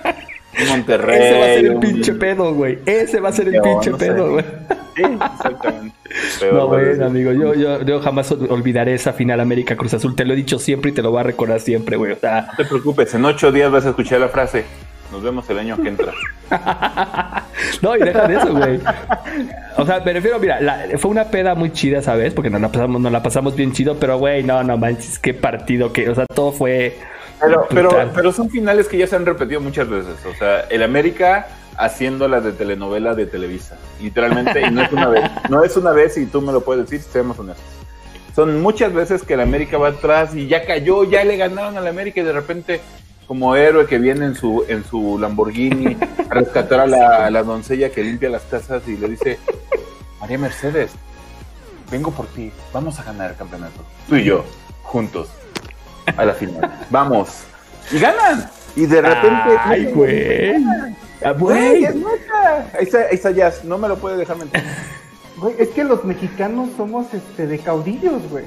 Monterrey. 0.69 1.21
Ese 1.21 1.39
va 1.39 1.45
a 1.45 1.47
ser 1.47 1.65
el 1.65 1.79
pinche 1.79 2.13
pedo, 2.13 2.53
güey. 2.53 2.79
Ese 2.85 3.19
va 3.19 3.29
a 3.29 3.33
ser 3.33 3.47
el 3.47 3.61
pinche 3.61 3.91
pedo, 3.91 4.31
güey. 4.31 4.45
Sí, 4.95 5.03
exactamente. 5.03 5.95
no, 6.51 6.67
bueno, 6.67 7.05
amigo, 7.05 7.31
yo, 7.31 7.53
yo, 7.55 7.81
yo, 7.83 7.99
jamás 7.99 8.31
olvidaré 8.31 8.93
esa 8.93 9.13
final 9.13 9.39
América 9.39 9.75
Cruz 9.75 9.93
Azul. 9.93 10.15
Te 10.15 10.25
lo 10.25 10.33
he 10.33 10.35
dicho 10.35 10.59
siempre 10.59 10.91
y 10.91 10.93
te 10.93 11.01
lo 11.01 11.11
voy 11.11 11.21
a 11.21 11.23
recordar 11.23 11.59
siempre, 11.59 11.97
güey. 11.97 12.11
O 12.11 12.17
sea, 12.17 12.47
no 12.51 12.55
te 12.57 12.65
preocupes, 12.65 13.13
en 13.15 13.25
ocho 13.25 13.51
días 13.51 13.71
vas 13.71 13.85
a 13.85 13.89
escuchar 13.89 14.19
la 14.19 14.29
frase. 14.29 14.65
Nos 15.11 15.21
vemos 15.21 15.47
el 15.49 15.59
año 15.59 15.77
que 15.79 15.89
entra. 15.89 16.11
no, 17.81 17.95
y 17.95 17.99
deja 17.99 18.27
de 18.27 18.35
eso, 18.35 18.51
güey. 18.51 18.79
O 19.77 19.85
sea, 19.85 19.99
me 19.99 20.13
refiero, 20.13 20.39
mira, 20.39 20.87
fue 20.97 21.11
una 21.11 21.25
peda 21.25 21.53
muy 21.53 21.71
chida, 21.71 22.01
¿sabes? 22.01 22.33
Porque 22.33 22.49
nos 22.49 22.59
la 22.59 22.71
pasamos, 22.71 22.99
nos 22.99 23.11
la 23.11 23.21
pasamos 23.21 23.55
bien 23.55 23.73
chido, 23.73 23.97
pero, 23.99 24.17
güey, 24.17 24.43
no, 24.43 24.63
no 24.63 24.75
manches, 24.75 25.19
qué 25.19 25.35
partido, 25.35 25.93
que, 25.93 26.09
o 26.09 26.15
sea, 26.15 26.25
todo 26.25 26.51
fue. 26.51 26.97
Pero, 27.45 27.67
pero, 27.69 28.11
pero, 28.13 28.31
son 28.31 28.49
finales 28.49 28.87
que 28.87 28.97
ya 28.97 29.07
se 29.07 29.15
han 29.15 29.25
repetido 29.25 29.59
muchas 29.61 29.89
veces. 29.89 30.15
O 30.25 30.33
sea, 30.35 30.61
el 30.61 30.83
América 30.83 31.47
haciendo 31.77 32.27
las 32.27 32.43
de 32.43 32.51
telenovela 32.51 33.15
de 33.15 33.25
Televisa. 33.25 33.77
Literalmente, 34.01 34.61
y 34.61 34.71
no 34.71 34.83
es 34.83 34.91
una 34.91 35.07
vez. 35.07 35.31
No 35.49 35.63
es 35.63 35.77
una 35.77 35.91
vez 35.91 36.17
y 36.17 36.25
tú 36.25 36.41
me 36.41 36.51
lo 36.51 36.61
puedes 36.61 36.89
decir, 36.89 37.01
seamos 37.01 37.37
honestos. 37.39 37.65
Son 38.35 38.61
muchas 38.61 38.93
veces 38.93 39.23
que 39.23 39.35
el 39.35 39.41
América 39.41 39.77
va 39.77 39.89
atrás 39.89 40.35
y 40.35 40.47
ya 40.47 40.65
cayó, 40.65 41.03
ya 41.03 41.23
le 41.23 41.37
ganaron 41.37 41.77
al 41.77 41.85
América 41.85 42.21
y 42.21 42.23
de 42.23 42.33
repente 42.33 42.81
como 43.27 43.55
héroe 43.55 43.85
que 43.85 43.99
viene 43.99 44.25
en 44.25 44.35
su, 44.35 44.65
en 44.67 44.83
su 44.83 45.17
Lamborghini 45.19 45.97
a 46.29 46.33
rescatar 46.33 46.81
a 46.81 47.29
la, 47.29 47.43
doncella 47.43 47.89
que 47.89 48.03
limpia 48.03 48.29
las 48.29 48.43
casas 48.43 48.87
y 48.87 48.97
le 48.97 49.09
dice, 49.09 49.39
María 50.19 50.37
Mercedes, 50.37 50.91
vengo 51.91 52.11
por 52.11 52.27
ti, 52.27 52.51
vamos 52.73 52.99
a 52.99 53.03
ganar 53.03 53.31
el 53.31 53.37
campeonato. 53.37 53.85
Tú 54.09 54.15
y 54.15 54.23
yo, 54.23 54.43
juntos, 54.81 55.29
a 56.17 56.25
la 56.25 56.33
final. 56.33 56.79
Vamos. 56.89 57.43
Y 57.91 57.99
ganan. 57.99 58.49
Y 58.75 58.85
de 58.85 59.01
repente... 59.01 59.57
Ay, 59.63 59.85
güey. 59.85 60.63
Ah, 61.23 61.31
güey. 61.31 61.85
Ahí 61.85 61.93
está, 62.81 62.99
ahí 62.99 63.15
está 63.15 63.31
Jazz, 63.31 63.63
no 63.63 63.77
me 63.77 63.87
lo 63.87 63.97
puede 63.97 64.17
dejar 64.17 64.37
mentir. 64.37 64.61
Güey, 65.37 65.55
es 65.57 65.69
que 65.69 65.83
los 65.83 66.03
mexicanos 66.03 66.69
somos 66.77 67.13
este 67.13 67.47
de 67.47 67.59
caudillos, 67.59 68.21
güey. 68.29 68.45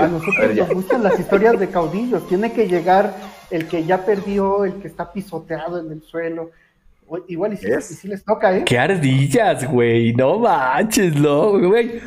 a 0.00 0.06
nosotros 0.06 0.54
nos 0.54 0.68
gustan 0.70 1.02
las 1.02 1.18
historias 1.18 1.58
de 1.58 1.68
caudillos. 1.68 2.26
Tiene 2.28 2.52
que 2.52 2.66
llegar 2.66 3.14
el 3.50 3.66
que 3.66 3.84
ya 3.84 4.04
perdió, 4.04 4.64
el 4.64 4.74
que 4.74 4.88
está 4.88 5.12
pisoteado 5.12 5.80
en 5.80 5.92
el 5.92 6.02
suelo. 6.02 6.50
Igual 7.28 7.54
y 7.54 7.56
si, 7.56 8.08
les 8.08 8.22
toca, 8.22 8.54
¿eh? 8.54 8.64
Qué 8.66 8.78
ardillas, 8.78 9.66
güey. 9.70 10.12
No 10.12 10.38
manches, 10.38 11.14
no, 11.14 11.58
güey. 11.58 12.00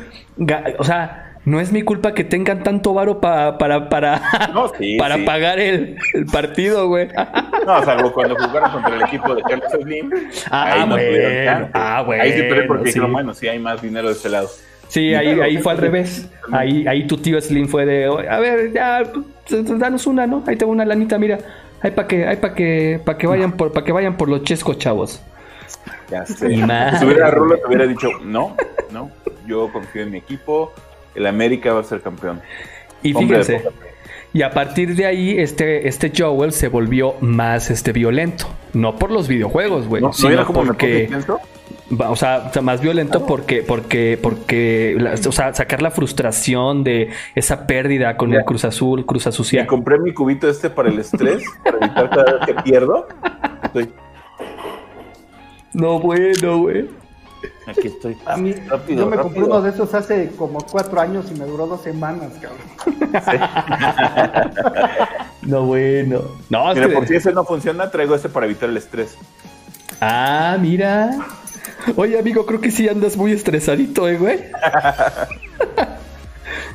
O 0.78 0.84
sea, 0.84 1.31
no 1.44 1.58
es 1.58 1.72
mi 1.72 1.82
culpa 1.82 2.14
que 2.14 2.22
tengan 2.22 2.62
tanto 2.62 2.94
varo 2.94 3.20
para 3.20 3.58
para 3.58 3.88
para 3.90 5.24
pagar 5.24 5.58
el, 5.58 5.96
partido, 6.32 6.88
güey. 6.88 7.08
No, 7.66 7.84
salvo 7.84 8.12
cuando 8.12 8.34
jugaron 8.36 8.72
contra 8.72 8.96
el 8.96 9.02
equipo 9.02 9.34
de 9.36 9.42
Carlos 9.42 9.70
Slim. 9.70 10.10
Ah, 10.50 10.72
ahí 10.72 10.88
bueno. 10.88 11.68
Ah, 11.72 12.02
bueno. 12.04 12.22
Ahí 12.24 12.32
sí, 12.32 12.42
pero 12.48 12.66
porque 12.66 12.84
dijeron, 12.86 13.12
bueno, 13.12 13.34
sí 13.34 13.46
hay 13.46 13.60
más 13.60 13.80
dinero 13.80 14.08
de 14.08 14.14
ese 14.14 14.28
lado. 14.28 14.48
Sí, 14.88 15.14
ahí, 15.14 15.40
ahí 15.40 15.58
fue 15.58 15.72
al 15.72 15.78
revés. 15.86 16.28
Ahí, 16.50 16.84
ahí 16.88 17.06
tu 17.06 17.18
tío 17.18 17.40
Slim 17.40 17.68
fue 17.68 17.86
de, 17.86 18.06
a 18.06 18.38
ver, 18.40 18.72
ya, 18.72 19.04
pues, 19.48 19.78
danos 19.78 20.06
una, 20.08 20.26
¿no? 20.26 20.42
Ahí 20.46 20.56
tengo 20.56 20.72
una 20.72 20.84
lanita, 20.84 21.18
mira. 21.18 21.38
Ahí 21.80 21.92
para 21.92 22.08
que, 22.08 22.26
ahí 22.26 22.36
para 22.36 22.54
que, 22.54 23.00
para 23.04 23.16
que 23.16 23.26
vayan 23.26 23.52
por, 23.52 23.72
para 23.72 23.86
que 23.86 23.92
vayan 23.92 24.16
por 24.16 24.28
los 24.28 24.42
chescos, 24.42 24.78
chavos. 24.78 25.22
Ya 26.10 26.26
sé. 26.26 26.34
Si 26.34 27.04
hubiera 27.04 27.30
Rulo, 27.30 27.56
te 27.56 27.66
hubiera 27.66 27.86
dicho, 27.86 28.08
no, 28.24 28.56
no, 28.90 29.10
yo 29.46 29.72
confío 29.72 30.02
en 30.02 30.10
mi 30.10 30.18
equipo, 30.18 30.72
el 31.14 31.26
América 31.26 31.72
va 31.72 31.80
a 31.80 31.84
ser 31.84 32.00
campeón. 32.00 32.40
Y 33.02 33.14
fíjense, 33.14 33.62
y 34.34 34.42
a 34.42 34.50
partir 34.50 34.94
de 34.94 35.04
ahí, 35.04 35.38
este, 35.38 35.88
este 35.88 36.10
Joel 36.16 36.52
se 36.52 36.68
volvió 36.68 37.16
más 37.20 37.70
este 37.70 37.92
violento. 37.92 38.46
No 38.72 38.96
por 38.96 39.10
los 39.10 39.28
videojuegos, 39.28 39.86
güey. 39.86 40.02
¿No, 40.02 40.12
sino 40.14 40.46
como 40.46 40.64
porque... 40.64 41.10
o 41.98 42.16
sea, 42.16 42.50
más 42.62 42.80
violento 42.80 43.26
porque, 43.26 43.62
porque, 43.62 44.18
porque, 44.20 44.96
o 45.26 45.32
sea, 45.32 45.52
sacar 45.52 45.82
la 45.82 45.90
frustración 45.90 46.82
de 46.82 47.10
esa 47.34 47.66
pérdida 47.66 48.16
con 48.16 48.32
el 48.32 48.42
Cruz 48.44 48.64
Azul, 48.64 49.04
Cruz 49.04 49.26
Azul. 49.26 49.46
Me 49.52 49.66
compré 49.66 49.98
mi 49.98 50.14
cubito 50.14 50.48
este 50.48 50.70
para 50.70 50.88
el 50.88 50.98
estrés, 50.98 51.42
para 51.64 51.76
evitar 51.76 52.08
cada 52.08 52.32
vez 52.32 52.46
que 52.46 52.54
pierdo. 52.62 53.06
No, 55.74 55.98
bueno, 55.98 56.58
güey. 56.58 57.01
Aquí 57.66 57.88
estoy. 57.88 58.16
A 58.26 58.36
mí, 58.36 58.54
yo 58.88 59.06
me 59.06 59.16
compré 59.16 59.42
uno 59.42 59.62
de 59.62 59.70
esos 59.70 59.92
hace 59.94 60.30
como 60.36 60.60
cuatro 60.60 61.00
años 61.00 61.26
y 61.30 61.38
me 61.38 61.44
duró 61.44 61.66
dos 61.66 61.82
semanas, 61.82 62.32
cabrón. 62.40 63.02
no, 65.42 65.66
bueno. 65.66 66.22
No, 66.50 66.74
Mira, 66.74 66.88
por 66.88 67.06
si 67.06 67.14
ese 67.14 67.32
no 67.32 67.44
funciona, 67.44 67.90
traigo 67.90 68.14
ese 68.14 68.28
para 68.28 68.46
evitar 68.46 68.68
el 68.68 68.76
estrés. 68.76 69.16
Ah, 70.00 70.56
mira. 70.60 71.18
Oye, 71.96 72.18
amigo, 72.18 72.46
creo 72.46 72.60
que 72.60 72.70
sí 72.70 72.88
andas 72.88 73.16
muy 73.16 73.32
estresadito, 73.32 74.08
¿eh, 74.08 74.16
güey? 74.16 74.40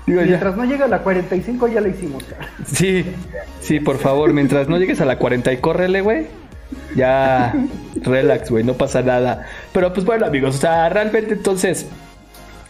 mientras 0.08 0.56
no 0.56 0.66
llegue 0.66 0.84
a 0.84 0.88
la 0.88 1.00
45 1.00 1.68
ya 1.68 1.82
la 1.82 1.90
hicimos, 1.90 2.24
cara. 2.24 2.50
Sí, 2.66 3.06
sí, 3.62 3.80
por 3.80 3.98
favor, 3.98 4.34
mientras 4.34 4.68
no 4.68 4.78
llegues 4.78 5.02
a 5.02 5.06
la 5.06 5.18
40 5.18 5.54
y 5.54 5.58
córrele, 5.58 6.02
güey. 6.02 6.28
Ya, 6.96 7.54
relax, 7.96 8.50
güey, 8.50 8.64
no 8.64 8.74
pasa 8.74 9.02
nada. 9.02 9.48
Pero 9.74 9.94
pues 9.94 10.06
bueno, 10.06 10.26
amigos, 10.26 10.56
o 10.56 10.60
sea, 10.60 10.90
realmente 10.90 11.34
entonces, 11.34 11.88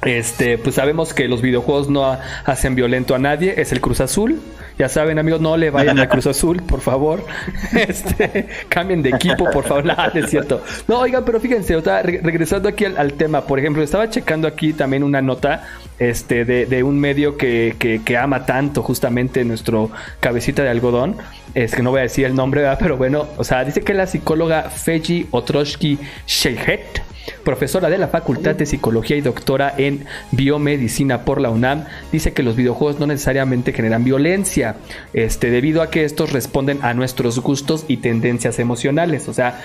este, 0.04 0.58
pues 0.58 0.76
sabemos 0.76 1.14
que 1.14 1.28
los 1.28 1.42
videojuegos 1.42 1.90
no 1.90 2.18
hacen 2.46 2.76
violento 2.76 3.16
a 3.16 3.20
nadie, 3.20 3.56
es 3.58 3.72
el 3.72 3.82
Cruz 3.82 4.02
Azul. 4.02 4.40
Ya 4.78 4.90
saben, 4.90 5.18
amigos, 5.18 5.42
no 5.42 5.58
le 5.58 5.72
vayan 5.72 5.98
a 6.00 6.08
Cruz 6.08 6.28
Azul, 6.28 6.62
por 6.62 6.82
favor. 6.82 7.26
Este, 7.74 8.48
cambien 8.70 9.02
de 9.02 9.10
equipo, 9.10 9.50
por 9.50 9.64
favor. 9.64 9.86
Nada, 9.86 10.12
es 10.14 10.30
cierto. 10.30 10.62
No, 10.88 11.00
oigan, 11.00 11.26
pero 11.26 11.40
fíjense, 11.40 11.76
o 11.76 11.82
sea, 11.82 12.04
regresando 12.04 12.70
aquí 12.70 12.86
al, 12.86 13.14
tema, 13.14 13.42
por 13.42 13.58
ejemplo, 13.58 13.82
estaba 13.82 14.10
checando 14.10 14.48
aquí 14.48 14.74
también 14.74 15.04
una 15.04 15.22
nota 15.22 15.64
este, 16.00 16.46
de, 16.46 16.84
un 16.84 17.00
medio 17.00 17.38
que, 17.38 18.18
ama 18.20 18.46
tanto 18.46 18.84
justamente 18.84 19.44
nuestro 19.44 19.92
cabecita 20.20 20.64
de 20.64 20.70
algodón. 20.70 21.18
Es 21.54 21.74
que 21.74 21.82
no 21.82 21.92
voy 21.92 22.00
a 22.00 22.04
decir 22.04 22.26
el 22.26 22.36
nombre, 22.36 22.64
pero 22.80 22.98
bueno, 22.98 23.28
o 23.38 23.44
sea, 23.44 23.64
dice 23.64 23.82
que 23.82 23.94
la 23.94 24.06
psicóloga 24.06 24.64
Feji 24.70 25.28
Otroshki 25.32 25.98
Sheikhet 26.28 27.02
profesora 27.44 27.90
de 27.90 27.98
la 27.98 28.08
Facultad 28.08 28.56
de 28.56 28.66
Psicología 28.66 29.18
y 29.18 29.22
doctora 29.22 29.74
en 29.78 30.06
Biomedicina 30.32 31.24
por 31.24 31.42
la 31.42 31.50
UNAM, 31.50 31.86
dice 32.12 32.34
que 32.34 32.44
los 32.44 32.56
videojuegos 32.56 33.00
no 33.00 33.08
necesariamente 33.08 33.74
generan 33.74 34.04
violencia, 34.04 34.76
este, 35.14 35.50
debido 35.50 35.82
a 35.82 35.90
que 35.90 36.04
estos 36.04 36.32
responden 36.32 36.80
a 36.84 36.94
nuestros 36.94 37.40
gustos 37.40 37.86
y 37.88 37.98
tendencias 37.98 38.60
emocionales. 38.60 39.28
O 39.28 39.34
sea, 39.34 39.62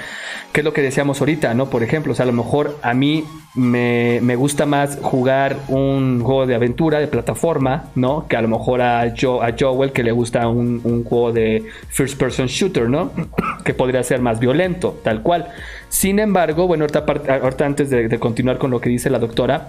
¿qué 0.53 0.61
es 0.61 0.65
lo 0.65 0.73
que 0.73 0.83
decíamos 0.83 1.21
ahorita, 1.21 1.55
no? 1.55 1.71
Por 1.71 1.83
ejemplo, 1.83 2.13
o 2.13 2.17
sea, 2.17 2.25
a 2.25 2.27
lo 2.27 2.33
mejor 2.33 2.79
a 2.83 2.95
mí 2.95 3.25
me, 3.55 4.37
gusta 4.37 4.67
más 4.67 4.99
jugar 5.03 5.57
un 5.69 6.23
juego 6.23 6.47
de 6.47 6.55
aventura, 6.55 6.99
de 6.99 7.07
plataforma, 7.07 7.85
¿no? 7.95 8.27
Que 8.27 8.37
a 8.37 8.43
lo 8.43 8.49
mejor 8.49 8.81
a, 8.81 9.03
a 9.03 9.15
Joel 9.59 9.93
que 9.93 10.03
le 10.03 10.13
gusta 10.13 10.49
un, 10.49 10.81
un 10.85 11.05
juego 11.05 11.33
de 11.33 11.65
first 11.89 12.19
person 12.19 12.47
shooter, 12.47 12.89
¿no? 12.89 13.11
que 13.65 13.75
podría 13.75 14.03
ser 14.03 14.21
más 14.21 14.41
violento, 14.41 14.99
tal 15.03 15.23
cual. 15.23 15.49
Sin 15.93 16.19
embargo, 16.19 16.67
bueno, 16.67 16.85
ahorita, 16.85 17.67
antes 17.67 17.91
de, 17.91 18.19
continuar 18.19 18.57
con 18.57 18.71
lo 18.71 18.81
que 18.81 18.89
dice 18.89 19.11
la 19.11 19.19
doctora, 19.19 19.69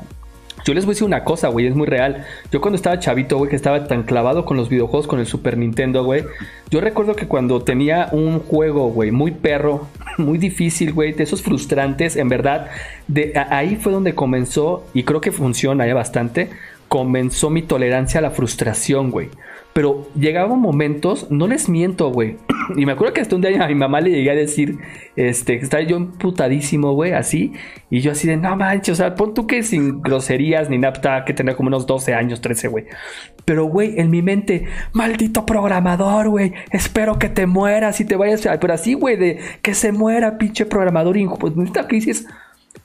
yo 0.66 0.74
les 0.74 0.86
voy 0.86 0.92
a 0.92 0.94
decir 0.94 1.06
una 1.06 1.24
cosa, 1.24 1.50
güey, 1.50 1.68
es 1.68 1.76
muy 1.76 1.88
real. 1.88 2.26
Yo 2.52 2.62
cuando 2.62 2.76
estaba 2.76 3.00
chavito, 3.00 3.38
güey, 3.38 3.50
que 3.50 3.56
estaba 3.56 3.86
tan 3.88 4.04
clavado 4.04 4.46
con 4.46 4.58
los 4.58 4.70
videojuegos, 4.70 5.08
con 5.08 5.20
el 5.20 5.26
Super 5.26 5.58
Nintendo, 5.58 6.04
güey, 6.04 6.24
yo 6.70 6.82
recuerdo 6.82 7.16
que 7.16 7.28
cuando 7.28 7.62
tenía 7.62 8.10
un 8.12 8.40
juego, 8.40 8.88
güey, 8.90 9.12
muy 9.12 9.32
perro, 9.32 9.88
muy 10.18 10.38
difícil, 10.38 10.94
güey, 10.94 11.14
de 11.14 11.24
esos 11.24 11.42
frustrantes, 11.42 12.16
en 12.16 12.30
verdad, 12.30 12.70
de, 13.08 13.34
ahí 13.50 13.76
fue 13.76 13.92
donde 13.92 14.16
comenzó, 14.16 14.86
y 14.94 15.04
creo 15.04 15.22
que 15.22 15.32
funciona 15.32 15.86
ya 15.86 15.94
bastante, 15.94 16.50
comenzó 16.88 17.50
mi 17.50 17.62
tolerancia 17.62 18.20
a 18.20 18.22
la 18.22 18.32
frustración, 18.32 19.12
güey. 19.12 19.30
Pero 19.74 20.08
llegaban 20.16 20.60
momentos, 20.60 21.32
no 21.32 21.48
les 21.48 21.68
miento, 21.68 22.12
güey. 22.12 22.38
Y 22.78 22.86
me 22.86 22.94
acuerdo 22.94 23.14
que 23.14 23.22
hasta 23.22 23.36
un 23.36 23.42
día 23.42 23.62
a 23.62 23.68
mi 23.68 23.76
mamá 23.76 24.00
le 24.00 24.12
llegué 24.12 24.32
a 24.32 24.36
decir, 24.36 24.78
este, 25.18 25.58
que 25.58 25.66
estaba 25.66 25.84
yo 25.84 25.98
emputadísimo, 25.98 26.94
güey, 26.94 27.12
así. 27.12 27.52
Y 27.90 28.00
yo 28.00 28.14
así 28.14 28.28
de, 28.28 28.38
no 28.38 28.56
manches, 28.56 28.94
o 28.94 28.96
sea, 28.96 29.16
pon 29.16 29.34
tú 29.34 29.48
que 29.48 29.64
sin 29.64 30.02
groserías 30.02 30.70
ni 30.70 30.78
nada, 30.78 31.26
que 31.26 31.34
tenía 31.34 31.56
como 31.56 31.68
unos 31.68 31.86
12 31.88 32.14
años, 32.14 32.40
13, 32.40 32.70
güey. 32.70 32.86
Pero, 33.44 33.66
güey, 33.66 34.00
en 34.00 34.10
mi 34.10 34.22
mente, 34.22 34.66
maldito 34.94 35.46
programador, 35.46 36.30
güey, 36.30 36.54
espero 36.72 37.20
que 37.20 37.28
te 37.28 37.48
mueras 37.48 38.00
y 38.00 38.06
te 38.06 38.16
vayas. 38.16 38.48
Pero 38.62 38.74
así, 38.74 38.94
güey, 38.94 39.18
de 39.18 39.40
que 39.62 39.74
se 39.74 39.92
muera, 39.92 40.38
pinche 40.38 40.66
programador. 40.66 41.18
Y 41.18 41.28
pues, 41.28 41.54
esta 41.66 41.88
crisis, 41.88 42.28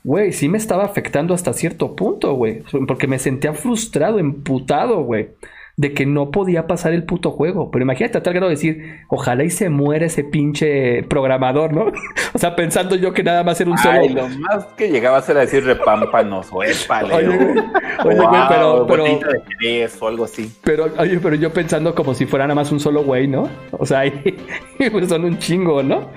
güey, 0.03 0.33
sí 0.33 0.49
me 0.49 0.59
estaba 0.59 0.85
afectando 0.85 1.35
hasta 1.35 1.53
cierto 1.53 1.95
punto, 1.95 2.35
güey. 2.35 2.63
Porque 2.89 3.07
me 3.07 3.21
sentía 3.21 3.53
frustrado, 3.53 4.19
emputado, 4.19 5.03
güey 5.05 5.29
de 5.79 5.95
que 5.95 6.07
no 6.07 6.33
podía 6.33 6.67
pasar 6.67 6.93
el 6.93 7.05
puto 7.05 7.31
juego. 7.31 7.71
Pero 7.71 7.85
imagínate 7.85 8.19
a 8.19 8.23
tal 8.23 8.35
grado 8.35 8.49
de 8.49 8.57
decir, 8.57 9.01
ojalá 9.07 9.45
y 9.45 9.51
se 9.51 9.71
muere 9.71 10.07
ese 10.07 10.25
pinche 10.25 11.05
programador, 11.05 11.73
¿no? 11.73 11.93
o 12.35 12.39
sea, 12.39 12.57
pensando 12.57 12.97
yo 12.97 13.13
que 13.13 13.23
nada 13.23 13.45
más 13.45 13.61
era 13.61 13.71
un 13.71 13.79
solo. 13.79 14.01
Ay, 14.01 14.09
lo 14.09 14.29
más 14.29 14.65
que 14.77 14.91
llegaba 14.91 15.19
a 15.19 15.23
ser 15.23 15.37
a 15.37 15.41
decir 15.41 15.65
repámpanos 15.65 16.49
o 16.51 16.65
épale. 16.65 17.15
Oye, 17.15 17.29
oye 17.29 18.29
pero. 18.49 18.87
pero 18.89 19.05
de 19.05 19.89
o 20.01 20.09
algo 20.09 20.25
así. 20.25 20.53
Pero, 20.65 20.89
oye, 20.99 21.21
pero 21.21 21.37
yo 21.37 21.53
pensando 21.53 21.95
como 21.95 22.13
si 22.13 22.27
fuera 22.27 22.45
nada 22.45 22.57
más 22.57 22.73
un 22.73 22.81
solo 22.81 23.05
güey, 23.05 23.29
¿no? 23.29 23.49
O 23.71 23.87
sea, 23.87 24.03
pues 24.93 25.09
son 25.09 25.25
un 25.25 25.39
chingo, 25.39 25.81
¿no? 25.85 26.11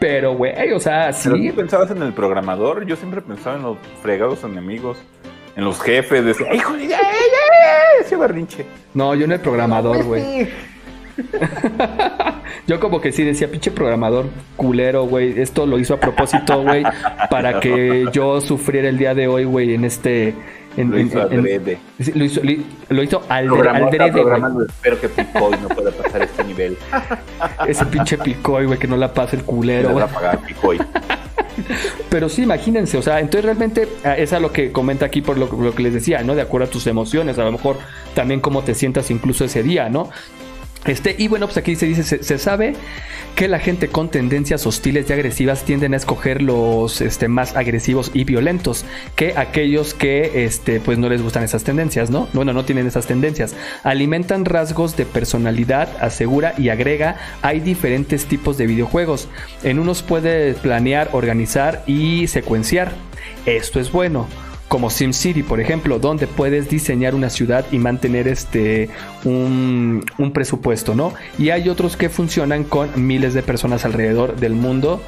Pero, 0.00 0.34
güey, 0.34 0.72
o 0.72 0.80
sea, 0.80 1.12
sí. 1.12 1.30
¿Pero 1.30 1.50
tú 1.50 1.56
pensabas 1.56 1.90
en 1.92 2.02
el 2.02 2.12
programador? 2.12 2.84
Yo 2.84 2.96
siempre 2.96 3.22
pensaba 3.22 3.56
en 3.56 3.62
los 3.62 3.78
fregados 4.02 4.42
enemigos 4.42 4.98
en 5.56 5.64
los 5.64 5.80
jefes, 5.80 6.24
decía, 6.24 6.52
¡hijo 6.54 6.72
de 6.74 6.94
ese 8.00 8.16
berrinche! 8.16 8.66
No, 8.92 9.14
yo 9.14 9.24
en 9.24 9.32
el 9.32 9.40
programador, 9.40 10.02
güey. 10.04 10.48
yo 12.66 12.80
como 12.80 13.00
que 13.00 13.12
sí 13.12 13.22
decía, 13.22 13.48
pinche 13.50 13.70
programador 13.70 14.26
culero, 14.56 15.04
güey. 15.06 15.40
Esto 15.40 15.66
lo 15.66 15.78
hizo 15.78 15.94
a 15.94 16.00
propósito, 16.00 16.62
güey, 16.62 16.84
para 17.30 17.60
que 17.60 18.06
yo 18.12 18.40
sufriera 18.40 18.88
el 18.88 18.98
día 18.98 19.14
de 19.14 19.28
hoy, 19.28 19.44
güey, 19.44 19.74
en 19.74 19.84
este... 19.84 20.34
En, 20.76 20.90
lo, 20.90 20.98
hizo 20.98 21.30
en, 21.30 21.44
lo 22.16 22.24
hizo 22.24 22.40
lo, 22.88 23.02
hizo 23.04 23.22
al. 23.28 23.44
Espero 23.46 25.00
que 25.00 25.08
Picoy 25.08 25.56
no 25.62 25.68
pueda 25.68 25.92
pasar 25.92 26.22
este 26.22 26.42
nivel. 26.42 26.76
Ese 27.68 27.86
pinche 27.86 28.18
Picoy, 28.18 28.66
güey, 28.66 28.76
que 28.76 28.88
no 28.88 28.96
la 28.96 29.14
pase 29.14 29.36
el 29.36 29.44
culero. 29.44 29.90
No 29.90 30.00
la 30.00 30.08
pagar 30.08 30.40
Picoy. 30.40 30.78
Pero 32.10 32.28
sí, 32.28 32.42
imagínense, 32.42 32.98
o 32.98 33.02
sea, 33.02 33.20
entonces 33.20 33.44
realmente 33.44 33.88
ah, 34.04 34.16
es 34.16 34.32
a 34.32 34.40
lo 34.40 34.52
que 34.52 34.72
comenta 34.72 35.06
aquí 35.06 35.22
por 35.22 35.38
lo, 35.38 35.46
lo, 35.46 35.74
que 35.74 35.82
les 35.82 35.94
decía, 35.94 36.22
¿no? 36.22 36.34
De 36.34 36.42
acuerdo 36.42 36.66
a 36.66 36.70
tus 36.70 36.86
emociones, 36.86 37.38
a 37.38 37.44
lo 37.44 37.52
mejor 37.52 37.78
también 38.14 38.40
cómo 38.40 38.62
te 38.62 38.74
sientas 38.74 39.10
incluso 39.10 39.44
ese 39.44 39.62
día, 39.62 39.88
¿no? 39.88 40.10
Este, 40.86 41.14
y 41.18 41.28
bueno, 41.28 41.46
pues 41.46 41.56
aquí 41.56 41.76
se 41.76 41.86
dice, 41.86 42.22
se, 42.22 42.38
sabe 42.38 42.74
que 43.34 43.48
la 43.48 43.58
gente 43.58 43.88
con 43.88 44.10
tendencias 44.10 44.66
hostiles 44.66 45.08
y 45.08 45.12
agresivas 45.12 45.64
tienden 45.64 45.94
a 45.94 45.96
escoger 45.96 46.42
los 46.42 47.00
este, 47.00 47.28
más 47.28 47.56
agresivos 47.56 48.10
y 48.12 48.24
violentos 48.24 48.84
que 49.16 49.34
aquellos 49.36 49.94
que 49.94 50.44
este, 50.44 50.80
pues 50.80 50.98
no 50.98 51.08
les 51.08 51.22
gustan 51.22 51.42
esas 51.42 51.64
tendencias, 51.64 52.10
¿no? 52.10 52.28
Bueno, 52.32 52.52
no 52.52 52.64
tienen 52.64 52.86
esas 52.86 53.06
tendencias. 53.06 53.54
Alimentan 53.82 54.44
rasgos 54.44 54.96
de 54.96 55.06
personalidad, 55.06 55.88
asegura 56.00 56.54
y 56.58 56.68
agrega, 56.68 57.16
hay 57.42 57.60
diferentes 57.60 58.26
tipos 58.26 58.58
de 58.58 58.66
videojuegos. 58.66 59.28
En 59.62 59.78
unos 59.78 60.02
puede 60.02 60.54
planear, 60.54 61.08
organizar 61.12 61.82
y 61.86 62.26
secuenciar. 62.26 62.92
Esto 63.46 63.80
es 63.80 63.90
bueno 63.90 64.28
como 64.68 64.90
SimCity, 64.90 65.42
por 65.42 65.60
ejemplo, 65.60 65.98
donde 65.98 66.26
puedes 66.26 66.68
diseñar 66.68 67.14
una 67.14 67.30
ciudad 67.30 67.64
y 67.70 67.78
mantener 67.78 68.28
este 68.28 68.88
un, 69.24 70.04
presupuesto, 70.32 70.94
¿no? 70.94 71.12
Y 71.38 71.50
hay 71.50 71.68
otros 71.68 71.96
que 71.96 72.08
funcionan 72.08 72.64
con 72.64 72.90
miles 72.96 73.34
de 73.34 73.42
personas 73.42 73.84
alrededor 73.84 74.36
del 74.36 74.54
mundo 74.54 75.02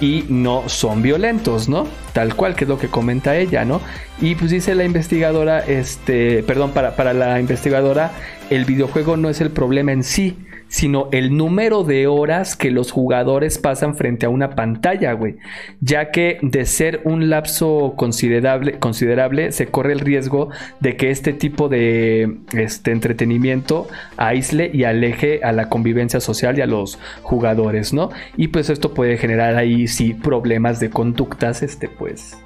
y 0.00 0.24
no 0.28 0.68
son 0.68 1.00
violentos, 1.00 1.68
¿no? 1.68 1.86
Tal 2.12 2.34
cual 2.34 2.54
que 2.54 2.64
es 2.64 2.68
lo 2.68 2.78
que 2.78 2.88
comenta 2.88 3.36
ella, 3.36 3.64
¿no? 3.64 3.80
Y 4.20 4.34
pues 4.34 4.50
dice 4.50 4.74
la 4.74 4.84
investigadora, 4.84 5.60
este, 5.60 6.42
perdón, 6.42 6.72
para, 6.72 6.96
para 6.96 7.14
la 7.14 7.40
investigadora, 7.40 8.12
el 8.50 8.64
videojuego 8.64 9.16
no 9.16 9.28
es 9.28 9.40
el 9.40 9.50
problema 9.50 9.92
en 9.92 10.02
sí, 10.02 10.36
sino 10.68 11.08
el 11.12 11.36
número 11.36 11.84
de 11.84 12.06
horas 12.06 12.56
que 12.56 12.70
los 12.70 12.90
jugadores 12.90 13.58
pasan 13.58 13.96
frente 13.96 14.26
a 14.26 14.28
una 14.28 14.50
pantalla, 14.50 15.12
güey. 15.12 15.36
Ya 15.80 16.10
que 16.10 16.38
de 16.42 16.64
ser 16.66 17.00
un 17.04 17.30
lapso 17.30 17.94
considerable, 17.96 18.78
considerable 18.78 19.52
se 19.52 19.66
corre 19.66 19.92
el 19.92 20.00
riesgo 20.00 20.50
de 20.80 20.96
que 20.96 21.10
este 21.10 21.32
tipo 21.32 21.68
de 21.68 22.38
este, 22.52 22.90
entretenimiento 22.92 23.86
aísle 24.16 24.70
y 24.72 24.84
aleje 24.84 25.40
a 25.42 25.52
la 25.52 25.68
convivencia 25.68 26.20
social 26.20 26.58
y 26.58 26.62
a 26.62 26.66
los 26.66 26.98
jugadores, 27.22 27.92
¿no? 27.92 28.10
Y 28.36 28.48
pues 28.48 28.70
esto 28.70 28.94
puede 28.94 29.18
generar 29.18 29.56
ahí 29.56 29.86
sí 29.86 30.14
problemas 30.14 30.80
de 30.80 30.90
conductas, 30.90 31.62
este, 31.62 31.88
pues, 31.88 32.36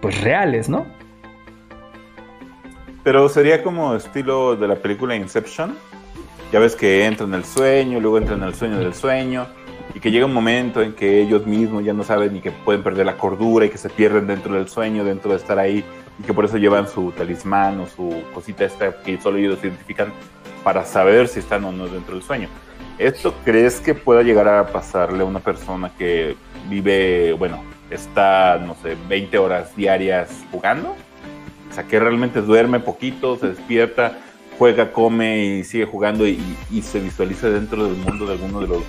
pues 0.00 0.20
reales, 0.22 0.68
¿no? 0.68 0.99
Pero 3.02 3.28
sería 3.28 3.62
como 3.62 3.94
estilo 3.94 4.56
de 4.56 4.68
la 4.68 4.76
película 4.76 5.16
Inception 5.16 5.76
ya 6.52 6.58
ves 6.58 6.74
que 6.74 7.04
entra 7.04 7.26
en 7.26 7.34
el 7.34 7.44
sueño, 7.44 8.00
luego 8.00 8.18
entra 8.18 8.34
en 8.34 8.42
el 8.42 8.54
sueño 8.54 8.78
del 8.78 8.92
sueño, 8.92 9.46
y 9.94 10.00
que 10.00 10.10
llega 10.10 10.26
un 10.26 10.34
momento 10.34 10.82
en 10.82 10.94
que 10.94 11.20
ellos 11.20 11.46
mismos 11.46 11.84
ya 11.84 11.92
no 11.92 12.02
saben 12.02 12.32
ni 12.32 12.40
que 12.40 12.50
pueden 12.50 12.82
perder 12.82 13.06
la 13.06 13.16
cordura 13.16 13.66
y 13.66 13.70
que 13.70 13.78
se 13.78 13.88
pierden 13.88 14.26
dentro 14.26 14.54
del 14.54 14.68
sueño, 14.68 15.04
dentro 15.04 15.30
de 15.30 15.36
estar 15.36 15.58
ahí 15.58 15.84
y 16.18 16.22
que 16.22 16.34
por 16.34 16.44
eso 16.44 16.58
llevan 16.58 16.88
su 16.88 17.12
talismán 17.12 17.80
o 17.80 17.86
su 17.86 18.22
cosita 18.34 18.64
esta 18.64 19.00
que 19.02 19.20
solo 19.20 19.38
ellos 19.38 19.58
identifican 19.62 20.12
para 20.64 20.84
saber 20.84 21.28
si 21.28 21.38
están 21.38 21.64
o 21.64 21.72
no 21.72 21.86
dentro 21.86 22.14
del 22.14 22.22
sueño. 22.22 22.48
¿Esto 22.98 23.34
crees 23.44 23.80
que 23.80 23.94
pueda 23.94 24.22
llegar 24.22 24.46
a 24.48 24.66
pasarle 24.66 25.22
a 25.22 25.26
una 25.26 25.40
persona 25.40 25.90
que 25.96 26.36
vive, 26.68 27.32
bueno, 27.32 27.62
está, 27.90 28.58
no 28.58 28.76
sé, 28.82 28.96
20 29.08 29.38
horas 29.38 29.74
diarias 29.74 30.44
jugando? 30.50 30.94
O 31.70 31.74
sea, 31.74 31.84
que 31.84 32.00
realmente 32.00 32.40
duerme 32.40 32.80
poquito, 32.80 33.38
se 33.38 33.48
despierta, 33.48 34.18
juega, 34.58 34.92
come 34.92 35.44
y 35.44 35.64
sigue 35.64 35.86
jugando 35.86 36.26
y, 36.26 36.38
se 36.82 37.00
visualiza 37.00 37.48
dentro 37.48 37.84
del 37.84 37.96
mundo 37.96 38.26
de 38.26 38.32
alguno 38.32 38.60
de 38.60 38.68
los 38.68 38.82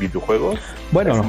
videojuegos. 0.00 0.58
Bueno, 0.90 1.22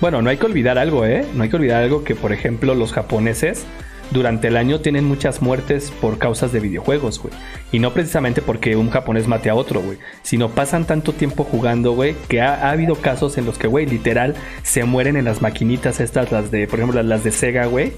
bueno, 0.00 0.22
no 0.22 0.30
hay 0.30 0.36
que 0.36 0.46
olvidar 0.46 0.78
algo, 0.78 1.04
¿eh? 1.04 1.26
No 1.34 1.42
hay 1.42 1.48
que 1.48 1.56
olvidar 1.56 1.82
algo 1.82 2.04
que, 2.04 2.14
por 2.14 2.32
ejemplo, 2.32 2.74
los 2.74 2.92
japoneses 2.92 3.64
durante 4.10 4.48
el 4.48 4.56
año 4.56 4.80
tienen 4.80 5.04
muchas 5.04 5.42
muertes 5.42 5.90
por 6.00 6.18
causas 6.18 6.52
de 6.52 6.60
videojuegos, 6.60 7.20
güey. 7.20 7.34
Y 7.72 7.78
no 7.78 7.92
precisamente 7.92 8.42
porque 8.42 8.76
un 8.76 8.90
japonés 8.90 9.26
mate 9.26 9.50
a 9.50 9.54
otro, 9.54 9.80
güey. 9.80 9.98
Sino 10.22 10.50
pasan 10.50 10.84
tanto 10.84 11.12
tiempo 11.12 11.44
jugando, 11.44 11.92
güey, 11.92 12.14
que 12.28 12.40
ha, 12.40 12.70
habido 12.70 12.96
casos 12.96 13.38
en 13.38 13.46
los 13.46 13.58
que, 13.58 13.66
güey, 13.66 13.86
literal, 13.86 14.34
se 14.62 14.84
mueren 14.84 15.16
en 15.16 15.24
las 15.24 15.42
maquinitas 15.42 16.00
estas, 16.00 16.30
las 16.30 16.50
de, 16.50 16.66
por 16.68 16.78
ejemplo, 16.78 17.02
las 17.02 17.24
de 17.24 17.32
Sega, 17.32 17.66
güey. 17.66 17.92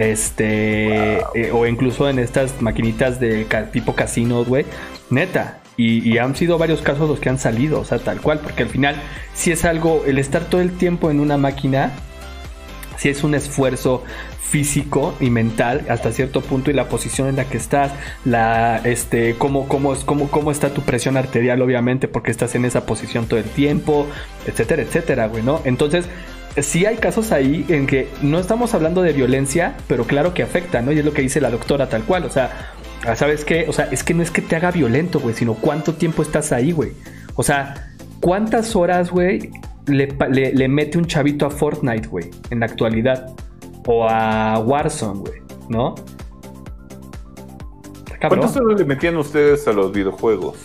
Este, 0.00 1.18
eh, 1.18 1.50
o 1.52 1.66
incluso 1.66 2.08
en 2.08 2.18
estas 2.18 2.62
maquinitas 2.62 3.20
de 3.20 3.46
tipo 3.70 3.94
casinos, 3.94 4.48
güey. 4.48 4.64
Neta, 5.10 5.60
y, 5.76 6.16
han 6.16 6.34
sido 6.34 6.56
varios 6.56 6.80
casos 6.80 7.06
los 7.06 7.20
que 7.20 7.28
han 7.28 7.38
salido, 7.38 7.80
o 7.80 7.84
sea, 7.84 7.98
tal 7.98 8.22
cual, 8.22 8.40
porque 8.40 8.62
al 8.62 8.70
final, 8.70 8.96
si 9.34 9.52
es 9.52 9.66
algo, 9.66 10.04
el 10.06 10.18
estar 10.18 10.44
todo 10.46 10.62
el 10.62 10.72
tiempo 10.72 11.10
en 11.10 11.20
una 11.20 11.36
máquina, 11.36 11.92
si 12.96 13.10
es 13.10 13.24
un 13.24 13.34
esfuerzo 13.34 14.02
físico 14.40 15.14
y 15.20 15.28
mental 15.28 15.84
hasta 15.90 16.12
cierto 16.12 16.40
punto 16.40 16.70
y 16.70 16.74
la 16.74 16.88
posición 16.88 17.28
en 17.28 17.36
la 17.36 17.44
que 17.44 17.58
estás, 17.58 17.92
la 18.24 18.80
este 18.84 19.36
cómo 19.36 19.68
cómo 19.68 19.94
cómo 20.04 20.28
cómo 20.28 20.50
está 20.50 20.74
tu 20.74 20.82
presión 20.82 21.16
arterial 21.16 21.62
obviamente 21.62 22.08
porque 22.08 22.32
estás 22.32 22.56
en 22.56 22.64
esa 22.64 22.84
posición 22.84 23.26
todo 23.26 23.38
el 23.38 23.46
tiempo, 23.46 24.06
etcétera, 24.46 24.82
etcétera, 24.82 25.28
güey, 25.28 25.44
¿no? 25.44 25.62
Entonces, 25.64 26.06
sí 26.56 26.86
hay 26.86 26.96
casos 26.96 27.32
ahí 27.32 27.64
en 27.68 27.86
que 27.86 28.08
no 28.22 28.38
estamos 28.38 28.74
hablando 28.74 29.02
de 29.02 29.12
violencia, 29.12 29.76
pero 29.86 30.04
claro 30.04 30.34
que 30.34 30.42
afecta, 30.42 30.82
¿no? 30.82 30.92
Y 30.92 30.98
es 30.98 31.04
lo 31.04 31.12
que 31.12 31.22
dice 31.22 31.40
la 31.40 31.50
doctora 31.50 31.88
tal 31.88 32.04
cual, 32.04 32.24
o 32.24 32.30
sea, 32.30 32.72
ah, 33.06 33.16
¿sabes 33.16 33.44
qué? 33.44 33.66
O 33.68 33.72
sea, 33.72 33.88
es 33.90 34.04
que 34.04 34.14
no 34.14 34.22
es 34.22 34.30
que 34.30 34.42
te 34.42 34.56
haga 34.56 34.70
violento, 34.70 35.20
güey, 35.20 35.34
sino 35.34 35.54
cuánto 35.54 35.94
tiempo 35.94 36.22
estás 36.22 36.52
ahí, 36.52 36.72
güey. 36.72 36.92
O 37.34 37.42
sea, 37.42 37.92
¿cuántas 38.20 38.76
horas, 38.76 39.10
güey, 39.10 39.50
le, 39.86 40.08
le 40.52 40.68
mete 40.68 40.98
un 40.98 41.06
chavito 41.06 41.46
a 41.46 41.50
Fortnite, 41.50 42.08
güey, 42.08 42.30
en 42.50 42.60
la 42.60 42.66
actualidad? 42.66 43.34
o 43.86 44.06
a 44.08 44.58
Warzone, 44.58 45.20
güey, 45.20 45.42
¿no? 45.68 45.94
¿Cuántos 48.20 48.56
horas 48.56 48.78
le 48.78 48.84
metían 48.84 49.16
ustedes 49.16 49.66
a 49.66 49.72
los 49.72 49.92
videojuegos? 49.92 50.58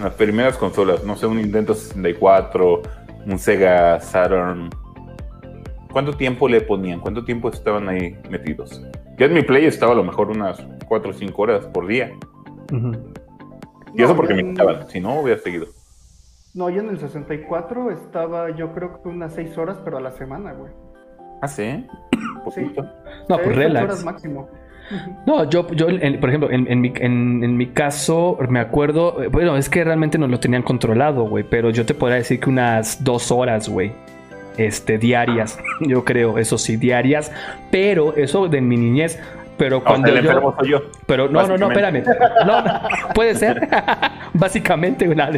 las 0.00 0.14
primeras 0.14 0.56
consolas, 0.56 1.02
no 1.02 1.16
sé, 1.16 1.26
un 1.26 1.38
Nintendo 1.38 1.74
64, 1.74 2.82
un 3.26 3.38
Sega 3.38 4.00
Saturn. 4.00 4.70
¿Cuánto 5.92 6.12
tiempo 6.12 6.48
le 6.48 6.60
ponían? 6.60 7.00
¿Cuánto 7.00 7.24
tiempo 7.24 7.48
estaban 7.48 7.88
ahí 7.88 8.16
metidos? 8.30 8.82
Ya 9.18 9.26
en 9.26 9.34
mi 9.34 9.42
play 9.42 9.64
estaba 9.64 9.92
a 9.92 9.96
lo 9.96 10.04
mejor 10.04 10.30
unas 10.30 10.64
4 10.86 11.10
o 11.10 11.12
5 11.12 11.42
horas 11.42 11.66
por 11.66 11.86
día. 11.86 12.12
Y 13.94 14.02
eso 14.02 14.14
porque 14.14 14.34
me 14.34 14.44
quitaban, 14.44 14.88
si 14.88 15.00
no 15.00 15.20
hubiera 15.20 15.40
seguido. 15.40 15.66
No, 16.54 16.70
yo 16.70 16.80
en 16.80 16.90
el 16.90 16.98
64 16.98 17.90
estaba 17.90 18.50
yo 18.50 18.72
creo 18.72 19.02
que 19.02 19.08
unas 19.08 19.34
6 19.34 19.56
horas, 19.58 19.78
pero 19.84 19.98
a 19.98 20.00
la 20.00 20.12
semana, 20.12 20.52
güey. 20.52 20.72
¿Ah, 21.42 21.48
sí? 21.48 21.86
No, 23.28 23.36
pues 23.36 23.54
relax. 23.54 24.04
No, 25.26 25.44
yo, 25.50 25.66
yo 25.72 25.86
por 26.18 26.28
ejemplo, 26.30 26.50
en, 26.50 26.80
mi, 26.80 26.92
en, 26.96 27.56
mi, 27.56 27.66
caso, 27.66 28.38
me 28.48 28.58
acuerdo, 28.58 29.18
bueno, 29.30 29.56
es 29.56 29.68
que 29.68 29.84
realmente 29.84 30.16
no 30.16 30.26
lo 30.28 30.40
tenían 30.40 30.62
controlado, 30.62 31.28
güey, 31.28 31.44
pero 31.44 31.68
yo 31.68 31.84
te 31.84 31.92
podría 31.92 32.16
decir 32.16 32.40
que 32.40 32.48
unas 32.48 33.04
dos 33.04 33.30
horas, 33.30 33.68
güey, 33.68 33.92
este, 34.58 34.98
diarias, 34.98 35.58
yo 35.80 36.04
creo, 36.04 36.38
eso 36.38 36.58
sí, 36.58 36.76
diarias, 36.76 37.32
pero 37.70 38.14
eso 38.16 38.48
de 38.48 38.60
mi 38.60 38.76
niñez, 38.76 39.18
pero 39.56 39.82
cuando 39.82 40.08
yo, 40.20 40.62
yo, 40.62 40.82
Pero 41.06 41.28
no, 41.28 41.46
no, 41.46 41.58
no, 41.58 41.66
espérame. 41.66 42.04
No, 42.46 42.62
puede 43.14 43.34
ser. 43.34 43.68
Básicamente, 44.32 45.08
una 45.08 45.30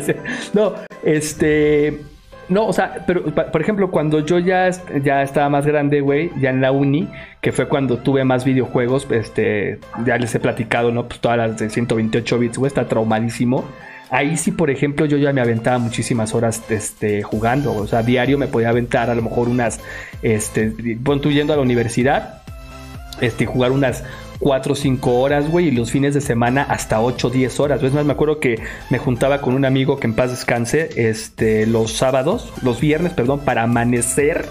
No, 0.52 0.74
este 1.02 2.00
no, 2.50 2.66
o 2.66 2.72
sea, 2.72 3.04
pero 3.06 3.22
por 3.22 3.60
ejemplo, 3.60 3.92
cuando 3.92 4.26
yo 4.26 4.40
ya, 4.40 4.68
ya 5.02 5.22
estaba 5.22 5.48
más 5.48 5.64
grande, 5.64 6.00
güey, 6.00 6.32
ya 6.40 6.50
en 6.50 6.60
la 6.60 6.72
uni, 6.72 7.08
que 7.40 7.52
fue 7.52 7.68
cuando 7.68 7.98
tuve 7.98 8.24
más 8.24 8.44
videojuegos, 8.44 9.06
este, 9.12 9.78
ya 10.04 10.18
les 10.18 10.34
he 10.34 10.40
platicado, 10.40 10.90
¿no? 10.90 11.06
Pues 11.06 11.20
todas 11.20 11.38
las 11.38 11.58
de 11.58 11.70
128 11.70 12.38
bits, 12.40 12.58
güey, 12.58 12.66
está 12.66 12.88
traumadísimo. 12.88 13.64
Ahí 14.10 14.36
sí, 14.36 14.50
por 14.50 14.70
ejemplo, 14.70 15.06
yo 15.06 15.16
ya 15.16 15.32
me 15.32 15.40
aventaba 15.40 15.78
muchísimas 15.78 16.34
horas 16.34 16.62
este, 16.68 17.22
jugando. 17.22 17.74
O 17.74 17.86
sea, 17.86 18.02
diario 18.02 18.38
me 18.38 18.48
podía 18.48 18.70
aventar 18.70 19.08
a 19.08 19.14
lo 19.14 19.22
mejor 19.22 19.48
unas, 19.48 19.80
este, 20.22 20.72
pon 21.02 21.20
yendo 21.20 21.52
a 21.52 21.56
la 21.56 21.62
universidad, 21.62 22.42
este, 23.20 23.46
jugar 23.46 23.70
unas 23.70 24.02
4 24.40 24.72
o 24.72 24.76
5 24.76 25.20
horas, 25.20 25.48
güey, 25.48 25.68
y 25.68 25.70
los 25.70 25.92
fines 25.92 26.14
de 26.14 26.20
semana 26.20 26.62
hasta 26.62 27.00
8 27.00 27.28
o 27.28 27.30
10 27.30 27.60
horas. 27.60 27.82
Es 27.82 27.92
más, 27.92 28.04
me 28.04 28.12
acuerdo 28.12 28.40
que 28.40 28.58
me 28.88 28.98
juntaba 28.98 29.40
con 29.40 29.54
un 29.54 29.64
amigo 29.64 30.00
que 30.00 30.08
en 30.08 30.14
paz 30.14 30.30
descanse, 30.30 30.90
este, 30.96 31.66
los 31.66 31.92
sábados, 31.92 32.52
los 32.62 32.80
viernes, 32.80 33.12
perdón, 33.12 33.40
para 33.40 33.62
amanecer 33.62 34.46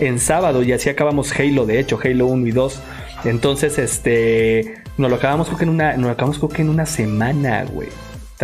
en 0.00 0.18
sábado 0.18 0.64
y 0.64 0.72
así 0.72 0.88
acabamos 0.90 1.32
Halo, 1.38 1.66
de 1.66 1.78
hecho, 1.78 2.00
Halo 2.02 2.26
1 2.26 2.46
y 2.48 2.50
2. 2.50 2.80
Entonces, 3.26 3.78
este, 3.78 4.82
lo 4.98 5.14
acabamos 5.14 5.46
creo 5.46 5.58
que 5.58 5.64
en 5.64 5.70
una, 5.70 5.92
nos 5.92 6.06
lo 6.06 6.10
acabamos 6.10 6.38
creo 6.38 6.48
que 6.48 6.62
en 6.62 6.70
una 6.70 6.86
semana, 6.86 7.64
güey. 7.64 7.88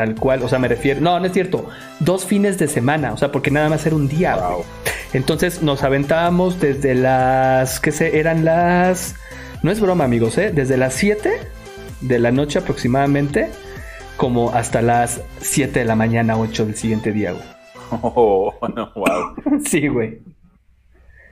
Tal 0.00 0.14
cual, 0.14 0.42
o 0.42 0.48
sea, 0.48 0.58
me 0.58 0.66
refiero, 0.66 1.02
no, 1.02 1.20
no 1.20 1.26
es 1.26 1.32
cierto, 1.34 1.68
dos 1.98 2.24
fines 2.24 2.56
de 2.56 2.68
semana, 2.68 3.12
o 3.12 3.18
sea, 3.18 3.30
porque 3.30 3.50
nada 3.50 3.68
más 3.68 3.84
era 3.84 3.94
un 3.94 4.08
día, 4.08 4.38
Entonces 5.12 5.62
nos 5.62 5.82
aventábamos 5.82 6.58
desde 6.58 6.94
las, 6.94 7.80
¿qué 7.80 7.92
sé? 7.92 8.18
Eran 8.18 8.46
las 8.46 9.14
no 9.62 9.70
es 9.70 9.78
broma, 9.78 10.04
amigos, 10.04 10.38
¿eh? 10.38 10.52
Desde 10.54 10.78
las 10.78 10.94
7 10.94 11.38
de 12.00 12.18
la 12.18 12.30
noche 12.30 12.58
aproximadamente, 12.58 13.50
como 14.16 14.52
hasta 14.52 14.80
las 14.80 15.22
7 15.40 15.80
de 15.80 15.84
la 15.84 15.96
mañana, 15.96 16.38
8 16.38 16.64
del 16.64 16.76
siguiente 16.76 17.12
día, 17.12 17.32
güey. 17.32 17.44
Oh, 18.02 18.54
no, 18.74 18.90
wow. 18.94 19.60
sí, 19.66 19.86
güey. 19.88 20.22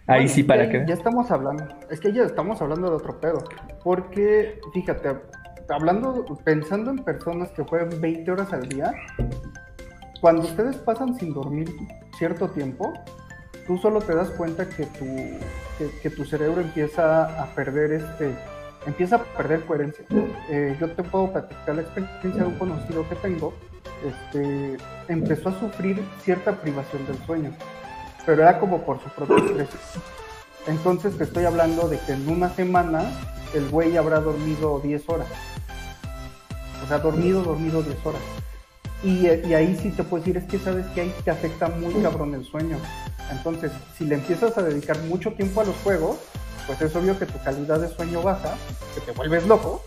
Ahí 0.06 0.28
sí, 0.28 0.42
para 0.42 0.68
que. 0.68 0.84
Ya 0.86 0.92
estamos 0.92 1.30
hablando. 1.30 1.64
Es 1.90 2.00
que 2.00 2.12
ya 2.12 2.24
estamos 2.24 2.60
hablando 2.60 2.90
de 2.90 2.96
otro 2.96 3.18
pedo. 3.18 3.42
Porque, 3.82 4.60
fíjate, 4.74 5.08
hablando, 5.68 6.24
pensando 6.44 6.90
en 6.90 6.98
personas 6.98 7.50
que 7.50 7.62
juegan 7.62 8.00
20 8.00 8.30
horas 8.30 8.52
al 8.52 8.68
día, 8.68 8.92
cuando 10.20 10.42
ustedes 10.42 10.76
pasan 10.76 11.18
sin 11.18 11.32
dormir 11.32 11.70
cierto 12.16 12.48
tiempo, 12.48 12.92
tú 13.66 13.78
solo 13.78 14.00
te 14.00 14.14
das 14.14 14.30
cuenta 14.30 14.68
que 14.68 14.86
tu, 14.86 15.06
que, 16.02 16.10
tu 16.10 16.24
cerebro 16.24 16.60
empieza 16.60 17.42
a 17.42 17.46
perder 17.54 17.92
este 17.92 18.34
empieza 18.86 19.16
a 19.16 19.22
perder 19.36 19.64
coherencia. 19.66 20.04
Eh, 20.48 20.76
yo 20.80 20.90
te 20.92 21.02
puedo 21.02 21.30
platicar 21.30 21.74
la 21.74 21.82
experiencia 21.82 22.42
de 22.42 22.48
un 22.48 22.54
conocido 22.54 23.06
que 23.08 23.16
tengo, 23.16 23.52
este, 24.02 24.78
empezó 25.08 25.50
a 25.50 25.60
sufrir 25.60 26.02
cierta 26.22 26.52
privación 26.52 27.06
del 27.06 27.18
sueño, 27.26 27.50
pero 28.24 28.42
era 28.42 28.58
como 28.58 28.82
por 28.82 29.02
su 29.02 29.10
propio 29.10 29.36
estrés. 29.36 29.68
Entonces 30.66 31.18
te 31.18 31.24
estoy 31.24 31.44
hablando 31.44 31.88
de 31.88 31.98
que 31.98 32.12
en 32.12 32.28
una 32.28 32.48
semana 32.50 33.02
el 33.54 33.68
güey 33.68 33.96
habrá 33.96 34.20
dormido 34.20 34.80
10 34.80 35.08
horas. 35.08 35.28
O 36.84 36.88
sea, 36.88 36.98
dormido, 36.98 37.42
dormido 37.42 37.82
10 37.82 38.06
horas. 38.06 38.22
Y, 39.02 39.26
y, 39.26 39.54
ahí 39.54 39.78
sí 39.80 39.90
te 39.90 40.02
puedo 40.02 40.24
decir, 40.24 40.36
es 40.36 40.44
que 40.44 40.58
sabes 40.58 40.84
que 40.86 41.02
ahí 41.02 41.14
te 41.24 41.30
afecta 41.30 41.68
muy 41.68 41.94
cabrón 42.02 42.34
el 42.34 42.44
sueño. 42.44 42.78
Entonces, 43.30 43.70
si 43.96 44.04
le 44.04 44.16
empiezas 44.16 44.56
a 44.58 44.62
dedicar 44.62 44.98
mucho 45.02 45.32
tiempo 45.32 45.60
a 45.60 45.64
los 45.64 45.76
juegos, 45.84 46.16
pues 46.66 46.82
es 46.82 46.94
obvio 46.96 47.18
que 47.18 47.26
tu 47.26 47.42
calidad 47.42 47.80
de 47.80 47.88
sueño 47.88 48.22
baja, 48.22 48.56
que 48.94 49.00
te 49.00 49.12
vuelves 49.12 49.46
loco. 49.46 49.82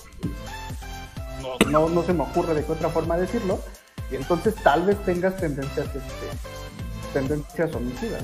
No, 1.69 1.89
no, 1.89 2.03
se 2.03 2.13
me 2.13 2.23
ocurre 2.23 2.53
de 2.53 2.63
qué 2.63 2.71
otra 2.71 2.89
forma 2.89 3.17
decirlo. 3.17 3.59
Y 4.11 4.15
entonces 4.15 4.55
tal 4.63 4.85
vez 4.85 4.97
tengas 5.05 5.37
tendencias, 5.37 5.85
este, 5.87 7.13
tendencias 7.13 7.73
homicidas. 7.75 8.23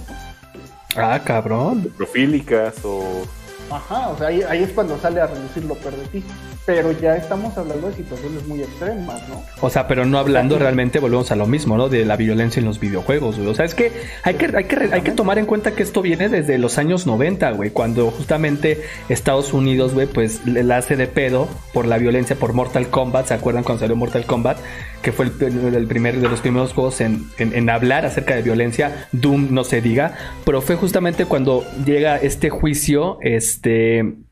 Ah, 0.96 1.22
cabrón. 1.24 1.94
Profílicas 1.96 2.76
o... 2.84 3.24
Ajá, 3.70 4.10
o 4.10 4.18
sea, 4.18 4.28
ahí, 4.28 4.64
es 4.64 4.72
cuando 4.72 4.98
sale 4.98 5.22
a 5.22 5.28
reducir 5.28 5.66
lo 5.66 5.76
peor 5.76 5.96
de 5.96 6.08
ti. 6.08 6.24
Pero 6.68 6.92
ya 6.92 7.16
estamos 7.16 7.58
hablando 7.58 7.88
de 7.88 7.94
situaciones 7.94 8.46
muy 8.46 8.62
extremas, 8.62 9.24
¿no? 9.30 9.42
O 9.62 9.70
sea, 9.70 9.88
pero 9.88 10.04
no 10.04 10.20
hablando 10.20 10.60
realmente, 10.60 11.00
volvemos 11.00 11.32
a 11.32 11.38
lo 11.38 11.48
mismo, 11.48 11.78
¿no? 11.78 11.88
De 11.88 12.04
la 12.04 12.18
violencia 12.18 12.60
en 12.60 12.66
los 12.66 12.82
videojuegos, 12.82 13.38
güey. 13.38 13.48
O 13.48 13.56
sea, 13.56 13.64
es 13.64 13.74
que 13.74 13.94
hay 14.24 14.34
que, 14.34 14.52
hay 14.54 14.66
que, 14.66 14.90
hay 14.92 15.02
que 15.02 15.14
tomar 15.14 15.40
en 15.40 15.46
cuenta 15.46 15.72
que 15.72 15.82
esto 15.82 16.02
viene 16.02 16.28
desde 16.28 16.58
los 16.58 16.78
años 16.78 17.08
90, 17.08 17.52
güey, 17.52 17.70
cuando 17.70 18.12
justamente 18.12 18.82
Estados 19.08 19.54
Unidos, 19.54 19.94
güey, 19.94 20.08
pues 20.08 20.46
le 20.46 20.74
hace 20.74 20.98
de 20.98 21.08
pedo 21.08 21.48
por 21.72 21.88
la 21.88 21.98
violencia 21.98 22.36
por 22.36 22.52
Mortal 22.52 22.90
Kombat, 22.90 23.28
¿se 23.28 23.34
acuerdan 23.34 23.64
cuando 23.64 23.80
salió 23.80 23.96
Mortal 23.96 24.26
Kombat? 24.26 24.58
Que 25.02 25.14
fue 25.14 25.24
el, 25.24 25.88
primer 25.88 26.20
de 26.20 26.28
los 26.28 26.42
primeros 26.42 26.74
juegos 26.74 27.00
en, 27.00 27.30
en 27.40 27.70
hablar 27.70 28.06
acerca 28.06 28.36
de 28.36 28.42
violencia, 28.42 29.08
Doom 29.14 29.54
no 29.54 29.64
se 29.64 29.80
diga, 29.80 30.16
pero 30.44 30.62
fue 30.62 30.76
justamente 30.76 31.24
cuando 31.24 31.64
llega 31.86 32.18
este 32.18 32.50
juicio, 32.50 33.20
este 33.22 34.27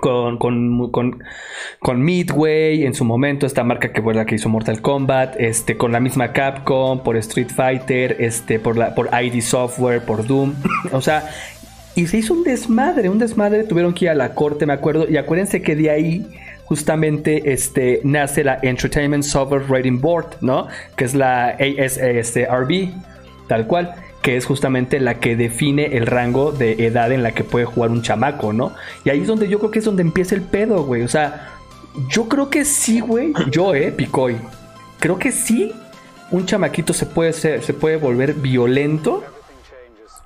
con, 0.00 0.38
con, 0.38 1.22
con, 1.78 2.02
Midway 2.02 2.84
en 2.84 2.94
su 2.94 3.04
momento, 3.04 3.46
esta 3.46 3.62
marca 3.62 3.92
que 3.92 4.02
fue 4.02 4.14
la 4.14 4.26
que 4.26 4.34
hizo 4.34 4.48
Mortal 4.48 4.82
Kombat, 4.82 5.36
este, 5.38 5.76
con 5.76 5.92
la 5.92 6.00
misma 6.00 6.32
Capcom, 6.32 7.04
por 7.04 7.16
Street 7.18 7.50
Fighter, 7.54 8.16
este, 8.18 8.58
por, 8.58 8.76
la, 8.76 8.96
por 8.96 9.08
ID 9.12 9.40
Software, 9.40 10.02
por 10.02 10.26
Doom. 10.26 10.54
o 10.92 11.00
sea, 11.00 11.30
y 11.94 12.06
se 12.08 12.18
hizo 12.18 12.34
un 12.34 12.42
desmadre, 12.42 13.08
un 13.08 13.18
desmadre, 13.18 13.62
tuvieron 13.62 13.94
que 13.94 14.06
ir 14.06 14.10
a 14.10 14.14
la 14.14 14.34
corte, 14.34 14.66
me 14.66 14.72
acuerdo, 14.72 15.08
y 15.08 15.16
acuérdense 15.18 15.62
que 15.62 15.76
de 15.76 15.90
ahí 15.90 16.26
justamente 16.64 17.52
este, 17.52 18.00
nace 18.02 18.42
la 18.42 18.58
Entertainment 18.62 19.22
Software 19.22 19.68
Rating 19.68 20.00
Board, 20.00 20.38
¿no? 20.40 20.66
Que 20.96 21.04
es 21.04 21.14
la 21.14 21.50
ASRB, 21.50 22.88
tal 23.46 23.68
cual 23.68 23.94
que 24.26 24.36
es 24.36 24.44
justamente 24.44 24.98
la 24.98 25.20
que 25.20 25.36
define 25.36 25.96
el 25.96 26.04
rango 26.04 26.50
de 26.50 26.84
edad 26.84 27.12
en 27.12 27.22
la 27.22 27.30
que 27.30 27.44
puede 27.44 27.64
jugar 27.64 27.92
un 27.92 28.02
chamaco, 28.02 28.52
¿no? 28.52 28.72
Y 29.04 29.10
ahí 29.10 29.20
es 29.20 29.28
donde 29.28 29.46
yo 29.46 29.60
creo 29.60 29.70
que 29.70 29.78
es 29.78 29.84
donde 29.84 30.02
empieza 30.02 30.34
el 30.34 30.42
pedo, 30.42 30.82
güey. 30.82 31.02
O 31.02 31.08
sea, 31.08 31.52
yo 32.08 32.28
creo 32.28 32.50
que 32.50 32.64
sí, 32.64 32.98
güey. 32.98 33.32
Yo, 33.52 33.72
eh, 33.72 33.92
Picoy. 33.92 34.34
Creo 34.98 35.16
que 35.16 35.30
sí, 35.30 35.70
un 36.32 36.44
chamaquito 36.44 36.92
se 36.92 37.06
puede, 37.06 37.32
se 37.34 37.72
puede 37.72 37.98
volver 37.98 38.34
violento. 38.34 39.22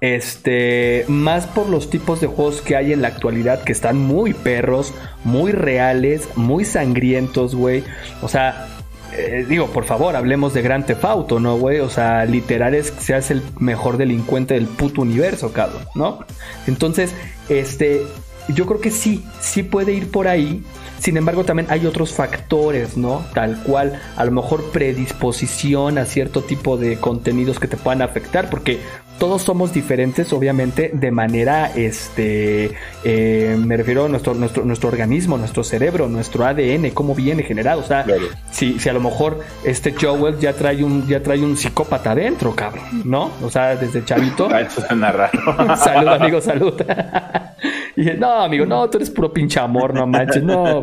Este, 0.00 1.04
más 1.06 1.46
por 1.46 1.68
los 1.68 1.90
tipos 1.90 2.22
de 2.22 2.26
juegos 2.26 2.62
que 2.62 2.76
hay 2.76 2.94
en 2.94 3.02
la 3.02 3.08
actualidad 3.08 3.64
que 3.64 3.72
están 3.72 3.98
muy 3.98 4.32
perros, 4.32 4.94
muy 5.24 5.52
reales, 5.52 6.26
muy 6.36 6.64
sangrientos, 6.64 7.54
güey. 7.54 7.84
O 8.22 8.28
sea, 8.28 8.79
eh, 9.12 9.44
digo, 9.48 9.68
por 9.68 9.84
favor, 9.84 10.16
hablemos 10.16 10.54
de 10.54 10.62
Gran 10.62 10.86
Tefauto, 10.86 11.40
¿no, 11.40 11.56
güey? 11.56 11.80
O 11.80 11.90
sea, 11.90 12.24
literal 12.24 12.74
es 12.74 12.90
que 12.90 13.00
seas 13.00 13.30
el 13.30 13.42
mejor 13.58 13.96
delincuente 13.96 14.54
del 14.54 14.66
puto 14.66 15.02
universo, 15.02 15.52
cabrón, 15.52 15.82
¿no? 15.94 16.20
Entonces, 16.66 17.12
este, 17.48 18.02
yo 18.48 18.66
creo 18.66 18.80
que 18.80 18.90
sí, 18.90 19.24
sí 19.40 19.62
puede 19.62 19.92
ir 19.92 20.10
por 20.10 20.28
ahí. 20.28 20.62
Sin 20.98 21.16
embargo, 21.16 21.44
también 21.44 21.66
hay 21.70 21.86
otros 21.86 22.12
factores, 22.12 22.96
¿no? 22.96 23.24
Tal 23.34 23.62
cual, 23.62 24.00
a 24.16 24.24
lo 24.24 24.32
mejor 24.32 24.70
predisposición 24.70 25.98
a 25.98 26.04
cierto 26.04 26.42
tipo 26.42 26.76
de 26.76 26.98
contenidos 26.98 27.58
que 27.58 27.68
te 27.68 27.76
puedan 27.76 28.02
afectar, 28.02 28.50
porque 28.50 28.80
todos 29.20 29.42
somos 29.42 29.74
diferentes, 29.74 30.32
obviamente, 30.32 30.90
de 30.94 31.10
manera, 31.10 31.70
este, 31.76 32.70
eh, 33.04 33.54
me 33.62 33.76
refiero 33.76 34.06
a 34.06 34.08
nuestro, 34.08 34.32
nuestro, 34.32 34.64
nuestro 34.64 34.88
organismo, 34.88 35.36
nuestro 35.36 35.62
cerebro, 35.62 36.08
nuestro 36.08 36.46
ADN, 36.46 36.90
cómo 36.94 37.14
viene 37.14 37.42
generado. 37.42 37.80
O 37.80 37.84
sea, 37.84 38.06
si, 38.50 38.78
si 38.78 38.88
a 38.88 38.94
lo 38.94 39.00
mejor 39.00 39.40
este 39.62 39.92
Joel 39.92 40.38
ya 40.38 40.54
trae 40.54 40.82
un, 40.82 41.06
ya 41.06 41.22
trae 41.22 41.44
un 41.44 41.54
psicópata 41.58 42.12
adentro, 42.12 42.56
cabrón, 42.56 43.02
¿no? 43.04 43.30
O 43.42 43.50
sea, 43.50 43.76
desde 43.76 44.04
chavito. 44.04 44.48
Ah, 44.50 44.62
eso 44.62 44.80
suena 44.80 45.12
raro. 45.12 45.76
salud, 45.76 46.08
amigo, 46.08 46.40
salud. 46.40 46.74
y 47.96 48.04
no, 48.18 48.42
amigo, 48.42 48.64
no, 48.64 48.88
tú 48.88 48.96
eres 48.96 49.10
puro 49.10 49.32
pinche 49.32 49.60
amor, 49.60 49.92
no 49.94 50.06
manches, 50.06 50.42
no. 50.42 50.82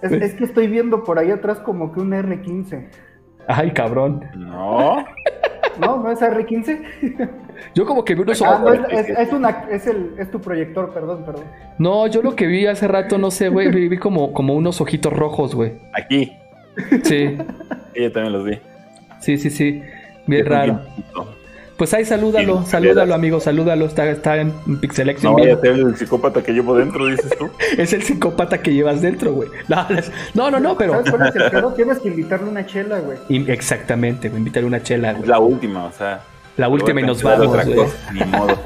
es, 0.00 0.12
es 0.12 0.34
que 0.34 0.44
estoy 0.44 0.66
viendo 0.66 1.04
por 1.04 1.18
ahí 1.18 1.30
atrás 1.30 1.58
como 1.58 1.92
que 1.92 2.00
un 2.00 2.12
R15. 2.12 2.88
Ay, 3.46 3.72
cabrón. 3.72 4.24
No. 4.34 5.04
No, 5.80 6.02
no 6.02 6.10
es 6.10 6.20
R15. 6.20 7.30
Yo 7.74 7.86
como 7.86 8.04
que 8.04 8.14
vi 8.14 8.22
unos 8.22 8.42
ah, 8.42 8.56
ojos. 8.62 8.78
es, 8.90 9.32
una, 9.32 9.64
es, 9.70 9.86
el, 9.86 10.14
es 10.18 10.30
tu 10.30 10.40
proyector, 10.40 10.92
perdón, 10.92 11.24
perdón. 11.24 11.44
No, 11.78 12.06
yo 12.06 12.22
lo 12.22 12.34
que 12.36 12.46
vi 12.46 12.66
hace 12.66 12.88
rato, 12.88 13.18
no 13.18 13.30
sé, 13.30 13.48
güey, 13.48 13.70
vi, 13.70 13.98
como, 13.98 14.32
como 14.32 14.54
unos 14.54 14.80
ojitos 14.80 15.12
rojos, 15.12 15.54
güey. 15.54 15.72
Aquí. 15.92 16.32
Sí. 17.04 17.36
yo 17.94 18.12
también 18.12 18.32
los 18.32 18.44
vi. 18.44 18.58
Sí, 19.20 19.38
sí, 19.38 19.50
sí. 19.50 19.82
Bien 20.26 20.46
raro. 20.46 20.80
Pues 21.82 21.94
ahí 21.94 22.04
salúdalo, 22.04 22.64
salúdalo, 22.64 23.12
amigo, 23.12 23.40
salúdalo. 23.40 23.86
Está, 23.86 24.08
está 24.08 24.36
en 24.36 24.52
Pixelex. 24.78 25.24
No 25.24 25.34
vaya 25.34 25.54
a 25.54 25.60
ser 25.60 25.72
el 25.72 25.96
psicópata 25.96 26.40
que 26.40 26.52
llevo 26.52 26.76
dentro, 26.76 27.06
dices 27.08 27.36
tú. 27.36 27.50
es 27.76 27.92
el 27.92 28.04
psicópata 28.04 28.62
que 28.62 28.72
llevas 28.72 29.02
dentro, 29.02 29.32
güey. 29.32 29.48
No, 30.32 30.48
no, 30.48 30.60
no, 30.60 30.78
pero. 30.78 30.92
¿Sabes 30.92 31.10
cuál 31.10 31.28
es 31.28 31.34
el 31.34 31.50
pedo? 31.50 31.72
Tienes 31.72 31.98
que 31.98 32.06
invitarle 32.06 32.48
una 32.48 32.64
chela, 32.64 33.00
güey. 33.00 33.18
Exactamente, 33.50 34.28
güey, 34.28 34.38
invitarle 34.38 34.68
una 34.68 34.80
chela, 34.80 35.14
güey. 35.14 35.26
La 35.26 35.40
última, 35.40 35.86
o 35.86 35.90
sea. 35.90 36.20
La 36.56 36.68
última 36.68 37.00
y 37.00 37.04
nos 37.04 37.20
vamos, 37.20 37.48
güey. 37.48 37.88
Ni 38.12 38.24
modo. 38.26 38.56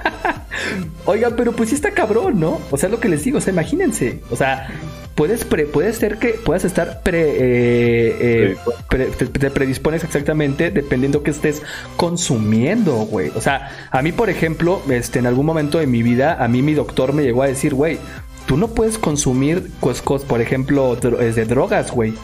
Oigan, 1.06 1.36
pero 1.36 1.52
pues 1.52 1.70
sí 1.70 1.74
está 1.74 1.92
cabrón, 1.92 2.38
¿no? 2.38 2.60
O 2.70 2.76
sea, 2.76 2.88
es 2.88 2.92
lo 2.92 3.00
que 3.00 3.08
les 3.08 3.24
digo, 3.24 3.38
o 3.38 3.40
sea, 3.40 3.50
imagínense. 3.50 4.20
O 4.30 4.36
sea, 4.36 4.68
puedes, 5.16 5.44
pre, 5.44 5.66
puede 5.66 5.92
ser 5.92 6.18
que 6.18 6.34
puedas 6.34 6.64
estar 6.64 7.02
pre, 7.02 7.22
eh, 7.22 8.56
eh, 8.90 9.08
te, 9.16 9.50
predispones 9.50 10.04
exactamente 10.04 10.70
dependiendo 10.70 11.24
que 11.24 11.32
estés 11.32 11.62
consumiendo, 11.96 12.94
güey. 13.06 13.32
O 13.34 13.40
sea, 13.40 13.70
a 13.90 14.02
mí, 14.02 14.12
por 14.12 14.30
ejemplo, 14.30 14.80
este, 14.88 15.18
en 15.18 15.26
algún 15.26 15.46
momento 15.46 15.78
de 15.78 15.88
mi 15.88 16.04
vida, 16.04 16.36
a 16.38 16.46
mí 16.46 16.62
mi 16.62 16.74
doctor 16.74 17.12
me 17.12 17.24
llegó 17.24 17.42
a 17.42 17.48
decir, 17.48 17.74
güey, 17.74 17.98
tú 18.46 18.56
no 18.56 18.68
puedes 18.68 18.98
consumir, 18.98 19.70
pues, 19.80 20.00
por 20.00 20.40
ejemplo, 20.40 20.94
de 20.94 21.44
drogas, 21.44 21.90
güey. 21.90 22.14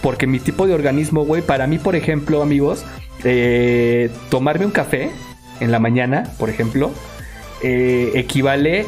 Porque 0.00 0.26
mi 0.26 0.38
tipo 0.38 0.66
de 0.66 0.74
organismo, 0.74 1.24
güey, 1.24 1.42
para 1.42 1.66
mí, 1.66 1.78
por 1.78 1.96
ejemplo, 1.96 2.42
amigos, 2.42 2.84
eh, 3.24 4.10
tomarme 4.30 4.66
un 4.66 4.70
café 4.70 5.10
en 5.60 5.72
la 5.72 5.78
mañana, 5.78 6.32
por 6.38 6.48
ejemplo, 6.48 6.92
eh, 7.62 8.12
equivale 8.14 8.86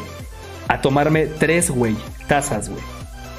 a 0.67 0.81
tomarme 0.81 1.25
tres, 1.25 1.71
güey, 1.71 1.95
tazas, 2.27 2.69
güey, 2.69 2.81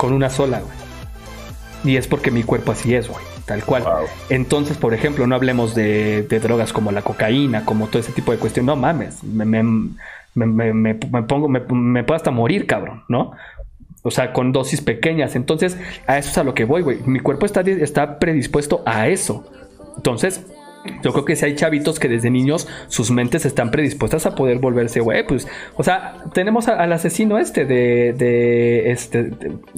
con 0.01 0.15
una 0.15 0.31
sola, 0.31 0.61
güey. 0.61 1.93
Y 1.93 1.99
es 1.99 2.09
porque 2.09 2.31
mi 2.31 2.43
cuerpo 2.43 2.73
así 2.73 2.95
es, 2.95 3.07
güey, 3.07 3.23
tal 3.45 3.63
cual. 3.65 3.85
Entonces, 4.31 4.79
por 4.79 4.95
ejemplo, 4.95 5.27
no 5.27 5.35
hablemos 5.35 5.75
de, 5.75 6.23
drogas 6.43 6.73
como 6.73 6.91
la 6.91 7.03
cocaína, 7.03 7.67
como 7.67 7.87
todo 7.87 7.99
ese 7.99 8.13
tipo 8.13 8.33
de 8.33 8.39
cuestiones. 8.39 8.67
No 8.67 8.77
mames, 8.77 9.23
me, 9.23 9.45
me, 9.45 10.95
pongo, 11.25 11.49
me, 11.49 11.61
puedo 11.61 12.17
hasta 12.17 12.31
morir, 12.31 12.67
cabrón, 12.67 13.05
¿no? 13.09 13.33
O 14.03 14.11
sea, 14.11 14.33
con 14.33 14.53
dosis 14.53 14.81
pequeñas. 14.81 15.37
Entonces, 15.37 15.77
a 16.07 16.17
eso 16.17 16.31
es 16.31 16.39
a 16.39 16.45
lo 16.45 16.55
que 16.55 16.65
voy, 16.65 16.81
güey. 16.81 17.01
Mi 17.05 17.21
cuerpo 17.21 17.45
está, 17.45 17.61
está 17.61 18.19
predispuesto 18.19 18.83
a 18.87 19.09
eso. 19.09 19.53
Entonces, 19.97 20.47
yo 21.03 21.13
creo 21.13 21.25
que 21.25 21.37
si 21.37 21.45
hay 21.45 21.55
chavitos 21.55 21.99
que 21.99 22.09
desde 22.09 22.31
niños 22.31 22.69
sus 22.89 23.11
mentes 23.11 23.45
están 23.45 23.71
predispuestas 23.71 24.27
a 24.27 24.35
poder 24.35 24.59
volverse, 24.59 25.01
güey, 25.01 25.27
pues, 25.27 25.47
o 25.77 25.83
sea, 25.83 26.17
tenemos 26.33 26.69
al 26.69 26.93
asesino 26.93 27.39
este 27.39 27.65
de, 27.65 28.15
de, 28.17 28.91
este, 28.91 29.31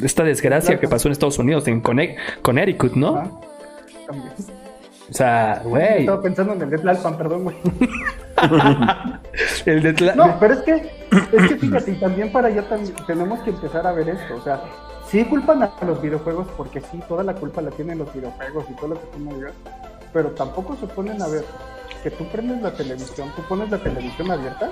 esta 0.02 0.22
desgracia 0.22 0.78
que 0.78 0.88
pasó 0.88 1.08
en 1.08 1.12
Estados 1.12 1.38
Unidos, 1.38 1.66
en 1.68 1.80
Connecticut, 1.80 2.94
¿no? 2.94 3.40
O 5.10 5.14
sea, 5.14 5.60
güey. 5.64 6.00
Estaba 6.00 6.22
pensando 6.22 6.54
en 6.54 6.62
el 6.62 6.70
de 6.70 6.78
Tlalpan, 6.78 7.18
perdón, 7.18 7.44
güey. 7.44 7.56
el 9.66 9.82
de 9.82 9.92
Tlalpan. 9.92 10.28
No, 10.28 10.36
pero 10.40 10.54
es 10.54 10.60
que, 10.60 10.74
es 10.74 11.48
que 11.48 11.56
fíjate, 11.56 11.90
y 11.90 11.94
también 11.96 12.32
para 12.32 12.48
allá 12.48 12.62
también 12.68 12.94
tenemos 13.06 13.40
que 13.40 13.50
empezar 13.50 13.86
a 13.86 13.92
ver 13.92 14.08
esto. 14.08 14.36
O 14.36 14.40
sea, 14.42 14.62
sí 15.08 15.24
culpan 15.24 15.62
a 15.62 15.72
los 15.84 16.00
videojuegos 16.00 16.46
porque 16.56 16.80
sí, 16.80 17.00
toda 17.08 17.24
la 17.24 17.34
culpa 17.34 17.60
la 17.60 17.70
tienen 17.72 17.98
los 17.98 18.12
videojuegos 18.14 18.64
y 18.70 18.74
todo 18.76 18.88
lo 18.88 18.94
que 18.94 19.06
tú 19.12 19.18
me 19.18 19.34
digas 19.34 19.52
pero 20.12 20.30
tampoco 20.30 20.76
se 20.76 20.86
ponen 20.86 21.20
a 21.22 21.28
ver 21.28 21.44
que 22.02 22.10
tú 22.10 22.26
prendes 22.28 22.60
la 22.62 22.72
televisión, 22.72 23.30
tú 23.36 23.42
pones 23.42 23.70
la 23.70 23.78
televisión 23.78 24.30
abierta 24.30 24.70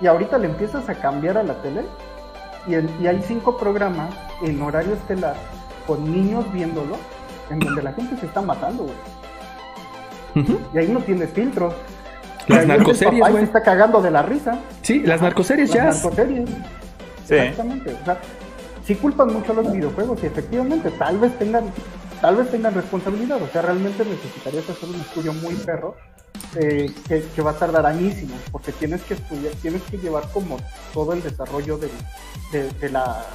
y 0.00 0.06
ahorita 0.06 0.38
le 0.38 0.46
empiezas 0.46 0.88
a 0.88 0.94
cambiar 0.94 1.38
a 1.38 1.42
la 1.42 1.54
tele 1.62 1.82
y, 2.66 2.72
y 3.02 3.06
hay 3.06 3.22
cinco 3.26 3.56
programas 3.56 4.14
en 4.42 4.60
horario 4.62 4.94
estelar 4.94 5.36
con 5.86 6.10
niños 6.10 6.50
viéndolo 6.52 6.96
en 7.50 7.60
donde 7.60 7.82
la 7.82 7.92
gente 7.92 8.16
se 8.16 8.26
está 8.26 8.40
matando, 8.40 8.84
güey. 8.84 8.96
Y 10.74 10.78
ahí 10.78 10.88
no 10.88 11.00
tienes 11.00 11.30
filtros. 11.30 11.74
Las 12.48 12.66
narcoseries, 12.66 13.20
güey. 13.20 13.36
se 13.36 13.44
está 13.44 13.62
cagando 13.62 14.02
de 14.02 14.10
la 14.10 14.22
risa. 14.22 14.58
Sí, 14.82 15.00
las 15.00 15.22
narcoseries 15.22 15.72
ya. 15.72 15.84
Las 15.84 16.02
narcoseries. 16.02 16.50
Sí. 17.24 17.34
Exactamente. 17.34 17.96
O 18.02 18.04
sea, 18.04 18.18
sí 18.84 18.94
culpan 18.96 19.32
mucho 19.32 19.52
a 19.52 19.54
los 19.56 19.72
videojuegos 19.72 20.22
y 20.22 20.26
efectivamente 20.26 20.90
tal 20.90 21.18
vez 21.18 21.38
tengan 21.38 21.64
tal 22.24 22.36
vez 22.36 22.50
tengan 22.50 22.72
responsabilidad, 22.72 23.42
o 23.42 23.48
sea, 23.48 23.60
realmente 23.60 24.02
necesitarías 24.02 24.66
hacer 24.70 24.88
un 24.88 24.98
estudio 24.98 25.34
muy 25.34 25.56
perro 25.56 25.94
eh, 26.54 26.90
que, 27.06 27.42
va 27.42 27.50
a 27.50 27.58
tardar 27.58 27.84
añísimos, 27.84 28.40
porque 28.50 28.72
tienes 28.72 29.02
que 29.02 29.12
estudiar, 29.12 29.52
tienes 29.60 29.82
que 29.82 29.98
llevar 29.98 30.26
como 30.32 30.56
todo 30.94 31.12
el 31.12 31.22
desarrollo 31.22 31.76
de, 31.76 31.90
de, 32.80 32.88
la, 32.88 33.26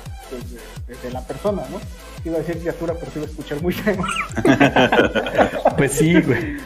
de, 1.04 1.12
la 1.12 1.21
persona, 1.21 1.62
¿no? 1.69 1.80
Iba 2.25 2.38
a 2.38 2.39
decir 2.39 2.58
criatura, 2.58 2.95
pero 2.95 3.12
iba 3.13 3.25
a 3.25 3.30
escuchar 3.30 3.62
muy 3.62 3.73
feo. 3.73 4.04
pues 5.78 5.91
sí, 5.91 6.19
güey. 6.19 6.58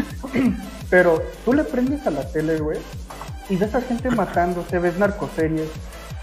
Pero 0.90 1.22
tú 1.44 1.52
le 1.52 1.66
prendes 1.66 2.08
a 2.08 2.12
la 2.12 2.26
tele, 2.32 2.58
güey, 2.58 2.80
y 3.50 3.58
ves 3.58 3.76
a 3.76 3.82
gente 3.82 4.10
matándose, 4.12 4.80
ves 4.80 4.98
narcoseries, 4.98 5.68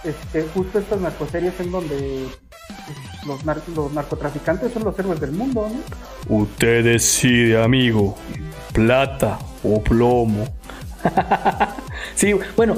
este, 0.05 0.45
justo 0.55 0.79
estas 0.79 0.99
narcoseries 0.99 1.61
en 1.61 1.71
donde 1.71 2.31
los, 3.27 3.45
los 3.45 3.93
narcotraficantes 3.93 4.73
son 4.73 4.85
los 4.85 4.99
héroes 4.99 5.21
del 5.21 5.33
mundo, 5.33 5.69
¿no? 5.69 6.37
Usted 6.37 6.85
decide, 6.85 7.63
amigo, 7.63 8.17
plata 8.73 9.39
o 9.63 9.83
plomo. 9.83 10.47
sí, 12.15 12.35
bueno, 12.57 12.77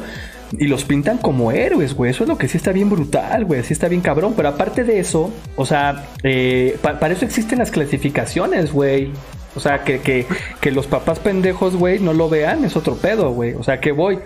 y 0.58 0.66
los 0.66 0.84
pintan 0.84 1.18
como 1.18 1.52
héroes, 1.52 1.94
güey. 1.94 2.10
Eso 2.10 2.24
es 2.24 2.28
lo 2.28 2.38
que 2.38 2.48
sí 2.48 2.56
está 2.56 2.72
bien 2.72 2.90
brutal, 2.90 3.44
güey. 3.44 3.62
Sí 3.62 3.72
está 3.72 3.88
bien 3.88 4.00
cabrón. 4.00 4.34
Pero 4.36 4.48
aparte 4.48 4.84
de 4.84 4.98
eso, 4.98 5.32
o 5.56 5.64
sea, 5.64 6.06
eh, 6.22 6.78
para 6.82 7.12
eso 7.12 7.24
existen 7.24 7.58
las 7.58 7.70
clasificaciones, 7.70 8.72
güey. 8.72 9.10
O 9.54 9.60
sea, 9.60 9.84
que, 9.84 10.00
que, 10.00 10.26
que 10.60 10.70
los 10.70 10.86
papás 10.86 11.18
pendejos, 11.18 11.76
güey, 11.76 11.98
no 11.98 12.12
lo 12.14 12.28
vean, 12.28 12.64
es 12.64 12.76
otro 12.76 12.96
pedo, 12.96 13.32
güey. 13.32 13.54
O 13.54 13.62
sea, 13.62 13.80
que 13.80 13.92
voy. 13.92 14.18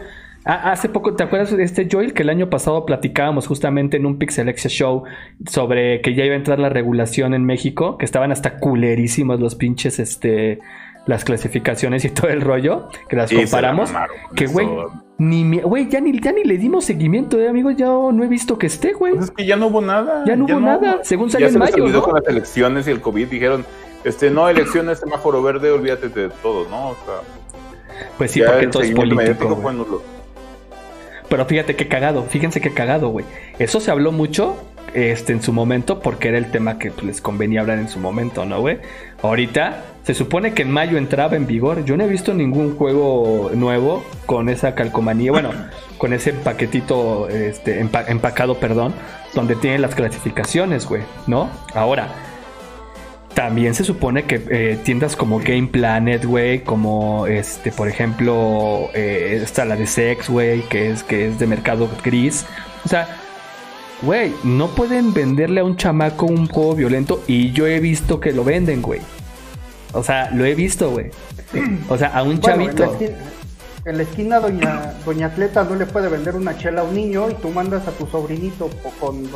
Hace 0.46 0.88
poco, 0.88 1.14
¿te 1.14 1.24
acuerdas 1.24 1.56
de 1.56 1.62
este 1.62 1.88
Joel? 1.90 2.14
Que 2.14 2.22
el 2.22 2.30
año 2.30 2.48
pasado 2.48 2.86
platicábamos 2.86 3.46
justamente 3.46 3.96
en 3.96 4.06
un 4.06 4.18
Pixelexia 4.18 4.70
Show 4.70 5.04
sobre 5.46 6.00
que 6.00 6.14
ya 6.14 6.24
iba 6.24 6.34
a 6.34 6.38
entrar 6.38 6.58
la 6.58 6.68
regulación 6.68 7.34
en 7.34 7.44
México, 7.44 7.98
que 7.98 8.04
estaban 8.04 8.30
hasta 8.32 8.58
culerísimos 8.58 9.40
los 9.40 9.56
pinches, 9.56 9.98
este, 9.98 10.60
las 11.06 11.24
clasificaciones 11.24 12.04
y 12.04 12.10
todo 12.10 12.28
el 12.28 12.40
rollo, 12.40 12.88
que 13.08 13.16
las 13.16 13.32
comparamos. 13.32 13.92
que, 14.36 14.46
güey, 14.46 14.68
ni, 15.18 15.60
güey, 15.60 15.88
ya 15.88 16.00
ni, 16.00 16.20
ya 16.20 16.30
ni 16.30 16.44
le 16.44 16.58
dimos 16.58 16.84
seguimiento, 16.84 17.40
eh, 17.40 17.48
amigos. 17.48 17.74
Ya 17.76 17.86
no 17.86 18.22
he 18.22 18.28
visto 18.28 18.58
que 18.58 18.66
esté, 18.66 18.92
güey. 18.92 19.14
Pues 19.14 19.26
es 19.26 19.30
que 19.32 19.46
ya 19.46 19.56
no 19.56 19.66
hubo 19.66 19.80
nada. 19.80 20.24
Ya 20.26 20.36
no 20.36 20.44
hubo 20.44 20.60
nada, 20.60 21.00
según 21.02 21.30
salió 21.30 21.48
en 21.48 21.58
mayo. 21.58 21.88
¿no? 21.88 22.02
con 22.02 22.14
las 22.14 22.26
elecciones 22.28 22.86
y 22.86 22.90
el 22.92 23.00
COVID. 23.00 23.26
Dijeron, 23.28 23.64
este, 24.04 24.30
no, 24.30 24.48
elecciones, 24.48 25.00
semáforo 25.00 25.42
verde, 25.42 25.70
olvídate 25.70 26.08
de 26.08 26.28
todo, 26.28 26.68
¿no? 26.68 26.90
O 26.90 26.96
sea. 27.04 28.06
Pues 28.18 28.30
sí, 28.30 28.42
porque 28.46 28.68
todo 28.68 28.82
es 28.82 28.90
político. 28.90 30.02
Pero 31.28 31.46
fíjate 31.46 31.76
qué 31.76 31.88
cagado, 31.88 32.24
fíjense 32.24 32.60
qué 32.60 32.72
cagado, 32.72 33.08
güey. 33.08 33.24
Eso 33.58 33.80
se 33.80 33.90
habló 33.90 34.12
mucho 34.12 34.56
este, 34.94 35.32
en 35.32 35.42
su 35.42 35.52
momento 35.52 36.00
porque 36.00 36.28
era 36.28 36.38
el 36.38 36.50
tema 36.50 36.78
que 36.78 36.92
les 37.02 37.20
convenía 37.20 37.60
hablar 37.60 37.78
en 37.78 37.88
su 37.88 37.98
momento, 37.98 38.44
¿no, 38.44 38.60
güey? 38.60 38.78
Ahorita 39.22 39.84
se 40.04 40.14
supone 40.14 40.54
que 40.54 40.62
en 40.62 40.70
mayo 40.70 40.98
entraba 40.98 41.36
en 41.36 41.46
vigor. 41.46 41.84
Yo 41.84 41.96
no 41.96 42.04
he 42.04 42.08
visto 42.08 42.32
ningún 42.32 42.76
juego 42.76 43.50
nuevo 43.54 44.04
con 44.24 44.48
esa 44.48 44.74
calcomanía, 44.74 45.32
bueno, 45.32 45.50
con 45.98 46.12
ese 46.12 46.32
paquetito 46.32 47.28
este, 47.28 47.80
empacado, 47.80 48.58
perdón, 48.58 48.94
donde 49.34 49.56
tiene 49.56 49.78
las 49.78 49.94
clasificaciones, 49.94 50.86
güey, 50.86 51.02
¿no? 51.26 51.50
Ahora, 51.74 52.08
también 53.36 53.74
se 53.74 53.84
supone 53.84 54.22
que 54.24 54.40
eh, 54.48 54.78
tiendas 54.82 55.14
como 55.14 55.40
Game 55.40 55.66
Planet, 55.66 56.24
güey, 56.24 56.60
como 56.60 57.26
este, 57.26 57.70
por 57.70 57.86
ejemplo, 57.86 58.88
eh, 58.94 59.38
está 59.42 59.66
la 59.66 59.76
de 59.76 59.86
Sex, 59.86 60.30
güey, 60.30 60.62
que 60.62 60.90
es, 60.90 61.02
que 61.02 61.28
es 61.28 61.38
de 61.38 61.46
mercado 61.46 61.86
gris. 62.02 62.46
O 62.86 62.88
sea, 62.88 63.06
güey, 64.00 64.32
no 64.42 64.68
pueden 64.68 65.12
venderle 65.12 65.60
a 65.60 65.64
un 65.64 65.76
chamaco 65.76 66.24
un 66.24 66.48
juego 66.48 66.76
violento 66.76 67.22
y 67.26 67.52
yo 67.52 67.66
he 67.66 67.78
visto 67.78 68.20
que 68.20 68.32
lo 68.32 68.42
venden, 68.42 68.80
güey. 68.80 69.02
O 69.92 70.02
sea, 70.02 70.30
lo 70.30 70.46
he 70.46 70.54
visto, 70.54 70.90
güey. 70.90 71.10
O 71.90 71.98
sea, 71.98 72.08
a 72.08 72.22
un 72.22 72.40
chavito. 72.40 72.84
En 72.98 73.16
la, 73.92 74.02
esquina, 74.02 74.40
doña, 74.40 74.94
doña 75.04 75.26
Atleta 75.28 75.64
no 75.64 75.76
le 75.76 75.86
puede 75.86 76.08
vender 76.08 76.34
una 76.34 76.58
chela 76.58 76.80
a 76.80 76.84
un 76.84 76.94
niño 76.94 77.30
y 77.30 77.34
tú 77.34 77.50
mandas 77.50 77.86
a 77.86 77.92
tu 77.92 78.06
sobrinito 78.06 78.68
con, 78.98 79.28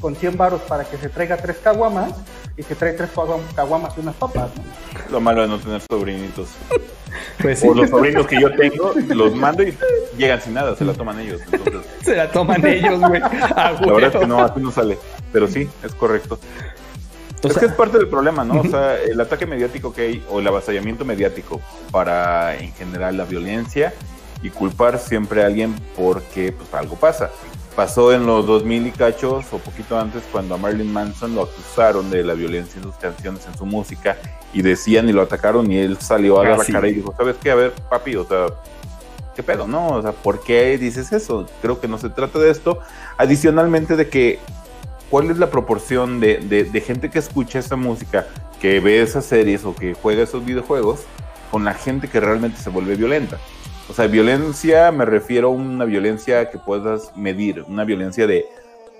con 0.00 0.14
100 0.14 0.36
varos 0.36 0.60
para 0.62 0.84
que 0.84 0.96
se 0.96 1.08
traiga 1.08 1.36
tres 1.36 1.58
caguamas 1.58 2.12
y 2.56 2.62
se 2.62 2.74
trae 2.74 2.92
tres 2.92 3.10
caguamas 3.54 3.96
y 3.96 4.00
unas 4.00 4.14
papas. 4.14 4.50
Lo 5.10 5.20
malo 5.20 5.42
de 5.42 5.48
no 5.48 5.58
tener 5.58 5.82
sobrinitos. 5.88 6.48
Pues 7.40 7.62
O 7.64 7.74
los 7.74 7.88
sobrinos 7.88 8.26
que 8.26 8.40
yo 8.40 8.50
tengo, 8.56 8.92
los 9.08 9.34
mando 9.34 9.62
y 9.62 9.74
llegan 10.18 10.40
sin 10.40 10.54
nada, 10.54 10.74
se 10.76 10.84
la 10.84 10.92
toman 10.92 11.20
ellos. 11.20 11.40
Se 12.02 12.14
la 12.14 12.30
toman 12.30 12.66
ellos, 12.66 12.98
güey. 13.00 13.20
la 13.56 13.72
verdad 13.72 14.14
es 14.14 14.20
que 14.20 14.26
no, 14.26 14.42
así 14.42 14.60
no 14.60 14.70
sale. 14.70 14.98
Pero 15.32 15.46
sí, 15.46 15.68
es 15.82 15.94
correcto 15.94 16.38
es 17.46 17.58
que 17.58 17.66
es 17.66 17.72
parte 17.72 17.98
del 17.98 18.08
problema, 18.08 18.44
¿no? 18.44 18.60
O 18.60 18.64
sea, 18.64 19.00
el 19.02 19.20
ataque 19.20 19.46
mediático 19.46 19.92
que 19.92 20.02
hay, 20.02 20.24
o 20.28 20.40
el 20.40 20.46
avasallamiento 20.46 21.04
mediático 21.04 21.60
para, 21.90 22.56
en 22.56 22.72
general, 22.74 23.16
la 23.16 23.24
violencia 23.24 23.94
y 24.42 24.50
culpar 24.50 24.98
siempre 24.98 25.42
a 25.42 25.46
alguien 25.46 25.74
porque 25.96 26.52
pues 26.52 26.72
algo 26.74 26.96
pasa. 26.96 27.30
Pasó 27.74 28.12
en 28.12 28.24
los 28.24 28.46
2000 28.46 28.86
y 28.86 28.90
cachos, 28.90 29.44
o 29.52 29.58
poquito 29.58 29.98
antes, 29.98 30.22
cuando 30.32 30.54
a 30.54 30.58
Marilyn 30.58 30.90
Manson 30.90 31.34
lo 31.34 31.42
acusaron 31.42 32.10
de 32.10 32.24
la 32.24 32.32
violencia 32.32 32.78
en 32.78 32.84
sus 32.84 32.96
canciones, 32.96 33.46
en 33.46 33.56
su 33.56 33.66
música, 33.66 34.16
y 34.54 34.62
decían 34.62 35.08
y 35.10 35.12
lo 35.12 35.20
atacaron, 35.20 35.70
y 35.70 35.78
él 35.78 35.98
salió 36.00 36.40
a 36.40 36.48
dar 36.48 36.58
la 36.58 36.64
cara 36.64 36.88
y 36.88 36.94
dijo, 36.94 37.14
¿sabes 37.16 37.36
qué? 37.42 37.50
A 37.50 37.54
ver, 37.54 37.72
papi, 37.90 38.16
o 38.16 38.24
sea, 38.24 38.46
¿qué 39.34 39.42
pedo, 39.42 39.68
no? 39.68 39.88
O 39.88 40.02
sea, 40.02 40.12
¿por 40.12 40.42
qué 40.42 40.78
dices 40.78 41.12
eso? 41.12 41.46
Creo 41.60 41.78
que 41.78 41.86
no 41.86 41.98
se 41.98 42.08
trata 42.08 42.38
de 42.38 42.50
esto. 42.50 42.78
Adicionalmente 43.18 43.94
de 43.94 44.08
que 44.08 44.38
¿cuál 45.10 45.30
es 45.30 45.38
la 45.38 45.50
proporción 45.50 46.20
de, 46.20 46.82
gente 46.84 47.10
que 47.10 47.18
escucha 47.18 47.58
esa 47.58 47.76
música, 47.76 48.26
que 48.60 48.80
ve 48.80 49.02
esas 49.02 49.24
series 49.24 49.64
o 49.64 49.74
que 49.74 49.94
juega 49.94 50.22
esos 50.22 50.44
videojuegos 50.44 51.04
con 51.50 51.64
la 51.64 51.74
gente 51.74 52.08
que 52.08 52.20
realmente 52.20 52.58
se 52.58 52.70
vuelve 52.70 52.96
violenta? 52.96 53.38
O 53.88 53.92
sea, 53.92 54.06
violencia 54.08 54.90
me 54.90 55.04
refiero 55.04 55.48
a 55.48 55.50
una 55.52 55.84
violencia 55.84 56.50
que 56.50 56.58
puedas 56.58 57.16
medir, 57.16 57.62
una 57.68 57.84
violencia 57.84 58.26
de, 58.26 58.46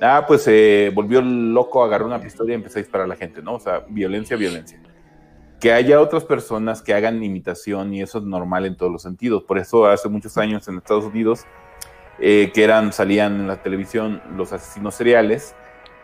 ah, 0.00 0.24
pues 0.26 0.42
se 0.42 0.92
volvió 0.94 1.20
loco, 1.20 1.82
agarró 1.82 2.06
una 2.06 2.20
pistola 2.20 2.52
y 2.52 2.54
empezó 2.54 2.78
a 2.78 2.82
disparar 2.82 3.06
a 3.06 3.08
la 3.08 3.16
gente, 3.16 3.42
¿no? 3.42 3.54
O 3.54 3.60
sea, 3.60 3.84
violencia, 3.88 4.36
violencia. 4.36 4.78
Que 5.58 5.72
haya 5.72 6.00
otras 6.00 6.24
personas 6.24 6.82
que 6.82 6.94
hagan 6.94 7.22
imitación 7.22 7.94
y 7.94 8.02
eso 8.02 8.18
es 8.18 8.24
normal 8.24 8.66
en 8.66 8.76
todos 8.76 8.92
los 8.92 9.02
sentidos. 9.02 9.42
Por 9.42 9.58
eso 9.58 9.86
hace 9.86 10.08
muchos 10.08 10.36
años 10.38 10.68
en 10.68 10.76
Estados 10.76 11.06
Unidos, 11.06 11.44
eh, 12.20 12.52
que 12.54 12.62
eran, 12.62 12.92
salían 12.92 13.40
en 13.40 13.48
la 13.48 13.62
televisión 13.62 14.22
los 14.36 14.52
asesinos 14.52 14.94
seriales, 14.94 15.56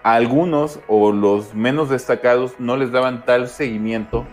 algunos 0.02 0.80
o 0.88 1.12
los 1.12 1.54
menos 1.54 1.88
destacados 1.88 2.52
no 2.58 2.76
les 2.76 2.90
daban 2.90 3.24
tal 3.24 3.48
seguimiento 3.48 4.26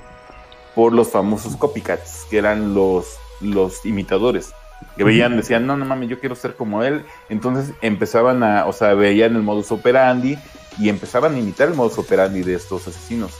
por 0.76 0.94
los 0.94 1.10
famosos 1.10 1.56
copycats, 1.56 2.26
que 2.30 2.38
eran 2.38 2.74
los, 2.74 3.18
los 3.42 3.86
imitadores. 3.86 4.54
Que 4.96 5.04
veían, 5.04 5.36
decían, 5.36 5.68
no, 5.68 5.76
no 5.76 5.86
mames, 5.86 6.10
yo 6.10 6.20
quiero 6.20 6.36
ser 6.36 6.56
como 6.56 6.84
él. 6.84 7.06
Entonces 7.28 7.74
empezaban 7.82 8.44
a, 8.44 8.66
o 8.66 8.74
sea, 8.74 8.94
veían 8.94 9.36
el 9.36 9.42
modus 9.42 9.72
operandi 9.72 10.38
y 10.80 10.90
empezaban 10.90 11.36
a 11.36 11.40
imitar 11.40 11.68
el 11.68 11.74
modus 11.76 11.98
operandi 11.98 12.42
de 12.42 12.56
estos 12.56 12.88
asesinos. 12.88 13.32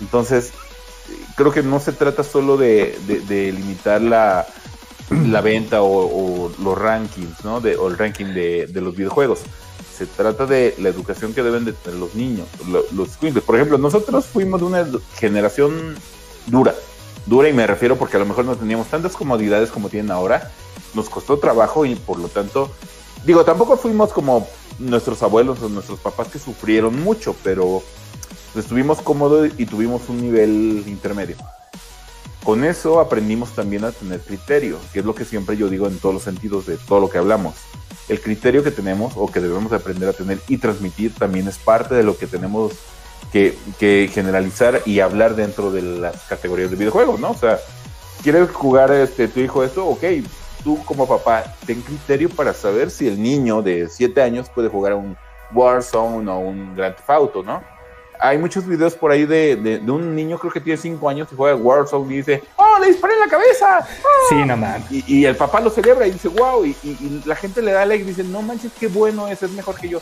Entonces, 0.00 0.52
creo 1.36 1.52
que 1.52 1.62
no 1.62 1.80
se 1.80 1.92
trata 1.92 2.22
solo 2.22 2.56
de, 2.56 2.98
limitar 3.28 4.02
la, 4.02 4.46
la 5.10 5.40
venta 5.40 5.82
o, 5.82 6.52
los 6.62 6.78
rankings, 6.78 7.44
¿no? 7.44 7.60
De, 7.60 7.76
o 7.76 7.88
el 7.88 7.96
ranking 7.96 8.26
de, 8.26 8.66
de 8.66 8.80
los 8.80 8.94
videojuegos 8.94 9.44
se 9.96 10.06
trata 10.06 10.46
de 10.46 10.74
la 10.78 10.88
educación 10.88 11.32
que 11.34 11.42
deben 11.42 11.64
de 11.64 11.72
tener 11.72 11.98
los 11.98 12.14
niños, 12.14 12.48
los, 12.92 13.16
Por 13.42 13.56
ejemplo, 13.56 13.78
nosotros 13.78 14.26
fuimos 14.26 14.60
de 14.60 14.66
una 14.66 14.86
generación 15.16 15.94
dura, 16.46 16.74
dura 17.26 17.48
y 17.48 17.52
me 17.52 17.66
refiero 17.66 17.96
porque 17.96 18.16
a 18.16 18.20
lo 18.20 18.26
mejor 18.26 18.44
no 18.44 18.56
teníamos 18.56 18.88
tantas 18.88 19.12
comodidades 19.12 19.70
como 19.70 19.88
tienen 19.88 20.10
ahora, 20.10 20.50
nos 20.94 21.08
costó 21.08 21.38
trabajo 21.38 21.86
y 21.86 21.94
por 21.94 22.18
lo 22.18 22.28
tanto, 22.28 22.70
digo, 23.24 23.44
tampoco 23.44 23.76
fuimos 23.76 24.12
como 24.12 24.48
nuestros 24.78 25.22
abuelos 25.22 25.62
o 25.62 25.68
nuestros 25.68 26.00
papás 26.00 26.28
que 26.28 26.40
sufrieron 26.40 27.00
mucho, 27.02 27.36
pero 27.44 27.82
estuvimos 28.56 29.00
cómodos 29.00 29.50
y 29.56 29.66
tuvimos 29.66 30.08
un 30.08 30.20
nivel 30.20 30.82
intermedio. 30.86 31.36
Con 32.42 32.64
eso 32.64 33.00
aprendimos 33.00 33.52
también 33.52 33.84
a 33.84 33.92
tener 33.92 34.20
criterio, 34.20 34.78
que 34.92 34.98
es 34.98 35.04
lo 35.04 35.14
que 35.14 35.24
siempre 35.24 35.56
yo 35.56 35.68
digo 35.68 35.86
en 35.86 35.98
todos 35.98 36.14
los 36.14 36.24
sentidos 36.24 36.66
de 36.66 36.76
todo 36.76 37.00
lo 37.00 37.08
que 37.08 37.18
hablamos 37.18 37.54
el 38.08 38.20
criterio 38.20 38.62
que 38.62 38.70
tenemos 38.70 39.14
o 39.16 39.30
que 39.30 39.40
debemos 39.40 39.72
aprender 39.72 40.08
a 40.08 40.12
tener 40.12 40.38
y 40.48 40.58
transmitir 40.58 41.14
también 41.14 41.48
es 41.48 41.58
parte 41.58 41.94
de 41.94 42.02
lo 42.02 42.16
que 42.16 42.26
tenemos 42.26 42.72
que, 43.32 44.08
generalizar 44.12 44.82
y 44.86 45.00
hablar 45.00 45.34
dentro 45.34 45.72
de 45.72 45.82
las 45.82 46.22
categorías 46.24 46.70
de 46.70 46.76
videojuegos, 46.76 47.18
¿no? 47.18 47.30
O 47.30 47.36
sea, 47.36 47.58
¿quieres 48.22 48.50
jugar 48.50 48.92
este, 48.92 49.26
tu 49.28 49.40
hijo 49.40 49.64
esto? 49.64 49.86
Ok, 49.86 50.04
tú 50.62 50.82
como 50.84 51.08
papá, 51.08 51.56
ten 51.66 51.80
criterio 51.80 52.30
para 52.30 52.54
saber 52.54 52.90
si 52.90 53.08
el 53.08 53.20
niño 53.20 53.60
de 53.62 53.88
7 53.88 54.22
años 54.22 54.48
puede 54.48 54.68
jugar 54.68 54.92
a 54.92 54.96
un 54.96 55.16
Warzone 55.52 56.30
o 56.30 56.38
un 56.38 56.74
Grand 56.76 56.94
Theft 56.94 57.10
Auto, 57.10 57.42
¿no? 57.42 57.62
Hay 58.20 58.38
muchos 58.38 58.66
videos 58.66 58.94
por 58.94 59.10
ahí 59.10 59.26
de, 59.26 59.56
de, 59.56 59.90
un 59.90 60.14
niño, 60.14 60.38
creo 60.38 60.52
que 60.52 60.60
tiene 60.60 60.76
5 60.76 61.08
años, 61.08 61.28
y 61.32 61.36
juega 61.36 61.56
Warzone 61.56 62.12
y 62.12 62.16
dice, 62.18 62.42
¡Oh, 62.56 62.78
le 62.80 62.88
disparé 62.88 63.14
en 63.14 63.20
la 63.20 63.28
cabeza! 63.28 63.86
Sí, 64.28 64.36
no 64.46 64.56
man. 64.56 64.84
Y, 64.90 65.04
y, 65.06 65.24
el 65.26 65.36
papá 65.36 65.60
lo 65.60 65.70
celebra 65.70 66.06
y 66.06 66.12
dice, 66.12 66.28
¡Wow! 66.28 66.64
Y, 66.64 66.76
y, 66.82 67.22
la 67.24 67.36
gente 67.36 67.62
le 67.62 67.72
da 67.72 67.84
like 67.84 68.04
y 68.04 68.08
dice, 68.08 68.24
No 68.24 68.42
manches, 68.42 68.72
qué 68.78 68.88
bueno 68.88 69.28
es, 69.28 69.42
es 69.42 69.50
mejor 69.50 69.76
que 69.76 69.88
yo. 69.88 70.00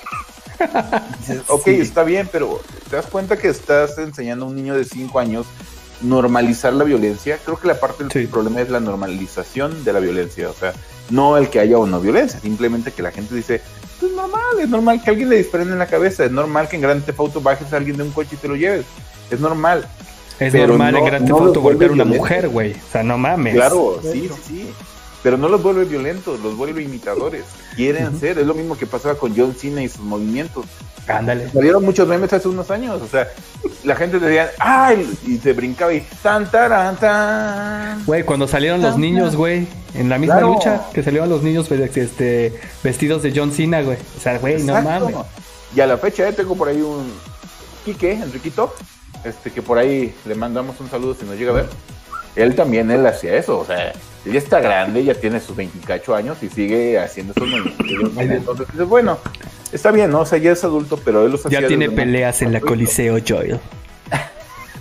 dices, 1.18 1.42
ok, 1.48 1.66
está 1.68 2.04
bien, 2.04 2.28
pero 2.30 2.60
¿te 2.88 2.96
das 2.96 3.06
cuenta 3.06 3.36
que 3.36 3.48
estás 3.48 3.98
enseñando 3.98 4.44
a 4.44 4.48
un 4.48 4.56
niño 4.56 4.76
de 4.76 4.84
5 4.84 5.18
años 5.18 5.46
normalizar 6.00 6.72
la 6.72 6.84
violencia? 6.84 7.38
Creo 7.44 7.58
que 7.58 7.68
la 7.68 7.78
parte 7.80 8.04
del 8.04 8.28
problema 8.28 8.60
es 8.60 8.70
la 8.70 8.80
normalización 8.80 9.84
de 9.84 9.92
la 9.92 10.00
violencia, 10.00 10.50
o 10.50 10.54
sea, 10.54 10.72
no 11.10 11.36
el 11.36 11.48
que 11.50 11.60
haya 11.60 11.78
o 11.78 11.86
no 11.86 12.00
violencia, 12.00 12.40
simplemente 12.40 12.92
que 12.92 13.02
la 13.02 13.10
gente 13.10 13.34
dice, 13.34 13.60
es 14.07 14.12
normal, 14.12 14.61
es 14.61 14.68
normal 14.68 15.03
que 15.03 15.11
alguien 15.11 15.28
le 15.28 15.36
disparen 15.36 15.70
en 15.70 15.78
la 15.78 15.86
cabeza, 15.86 16.24
es 16.24 16.30
normal 16.30 16.68
que 16.68 16.76
en 16.76 16.82
Grand 16.82 17.05
Theft 17.05 17.20
Auto 17.20 17.40
bajes 17.40 17.72
a 17.72 17.76
alguien 17.76 17.96
de 17.96 18.03
un 18.05 18.11
coche 18.11 18.30
y 18.34 18.36
te 18.36 18.48
lo 18.48 18.57
lleves, 18.57 18.86
es 19.30 19.40
normal. 19.40 19.86
Es 20.38 20.55
normal 20.55 20.96
en 20.96 21.05
Grand 21.05 21.26
Theft 21.26 21.40
Auto 21.40 21.61
golpear 21.61 21.90
a 21.90 21.94
una 21.94 22.05
mujer, 22.05 22.48
güey, 22.48 22.72
o 22.72 22.92
sea, 22.92 23.03
no 23.03 23.18
mames. 23.18 23.55
Claro, 23.55 24.00
sí, 24.03 24.28
sí, 24.46 24.72
pero 25.23 25.37
no 25.37 25.49
los 25.49 25.62
vuelve 25.62 25.85
violentos, 25.85 26.41
los 26.41 26.57
vuelve 26.57 26.83
imitadores. 26.83 27.45
Quieren 27.77 28.18
ser, 28.18 28.39
es 28.39 28.47
lo 28.47 28.55
mismo 28.55 28.77
que 28.77 28.87
pasaba 28.87 29.14
con 29.14 29.37
John 29.37 29.55
Cena 29.55 29.83
y 29.83 29.89
sus 29.89 30.03
movimientos. 30.03 30.66
Ándale. 31.07 31.49
Salieron 31.51 31.85
muchos 31.85 32.07
memes 32.07 32.33
hace 32.33 32.49
unos 32.49 32.70
años, 32.70 33.01
o 33.03 33.07
sea, 33.09 33.29
la 33.85 33.97
gente 33.97 34.18
decía, 34.18 34.51
¡ay! 34.59 35.12
Y 35.27 35.39
se 35.39 35.53
brincaba 35.53 35.93
y 35.93 36.01
tan, 36.23 36.51
tan, 36.51 36.97
tan. 36.97 38.05
Güey, 38.05 38.25
cuando 38.25 38.47
salieron 38.47 38.83
los 38.83 38.97
niños, 38.99 39.35
güey, 39.35 39.66
en 39.95 40.09
la 40.09 40.18
misma 40.18 40.41
lucha, 40.41 40.83
que 40.93 41.03
salieron 41.03 41.29
los 41.29 41.43
niños 41.43 41.70
este, 41.70 42.59
vestidos 42.83 43.23
de 43.23 43.33
John 43.35 43.53
Cena, 43.53 43.83
güey. 43.83 43.99
O 44.16 44.20
sea, 44.20 44.39
güey, 44.39 44.62
no 44.62 44.81
mames. 44.81 45.16
Y 45.75 45.81
a 45.81 45.87
la 45.87 45.99
fecha, 45.99 46.29
eh, 46.29 46.33
tengo 46.33 46.55
por 46.55 46.68
ahí 46.68 46.81
un 46.81 47.12
Quique, 47.85 48.12
Enriquito, 48.12 48.75
este, 49.25 49.51
que 49.51 49.62
por 49.62 49.79
ahí 49.79 50.14
le 50.25 50.35
mandamos 50.35 50.79
un 50.81 50.89
saludo 50.89 51.14
si 51.14 51.25
nos 51.25 51.37
llega 51.37 51.51
a 51.51 51.55
ver. 51.55 51.68
Él 52.37 52.55
también, 52.55 52.91
él 52.91 53.05
hacía 53.07 53.35
eso, 53.35 53.59
o 53.59 53.64
sea, 53.64 53.93
ella 54.25 54.39
está 54.39 54.61
grande, 54.61 55.05
ya 55.05 55.14
tiene 55.14 55.41
sus 55.41 55.57
28 55.57 56.14
años 56.14 56.43
y 56.43 56.49
sigue 56.49 56.99
haciendo 56.99 57.33
esos 57.37 57.49
movimientos. 57.49 58.61
Entonces, 58.61 58.89
bueno, 58.89 59.18
está 59.73 59.91
bien, 59.91 60.11
¿no? 60.11 60.20
O 60.20 60.27
sea, 60.27 60.39
ya 60.39 60.53
es 60.53 60.62
adulto, 60.62 60.99
pero 61.05 61.25
él 61.25 61.33
los 61.33 61.45
hacía. 61.45 61.61
Ya 61.61 61.66
tiene 61.66 61.91
peleas 61.91 62.43
en 62.43 62.53
la 62.53 62.61
Coliseo 62.61 63.18
Joel. 63.27 63.59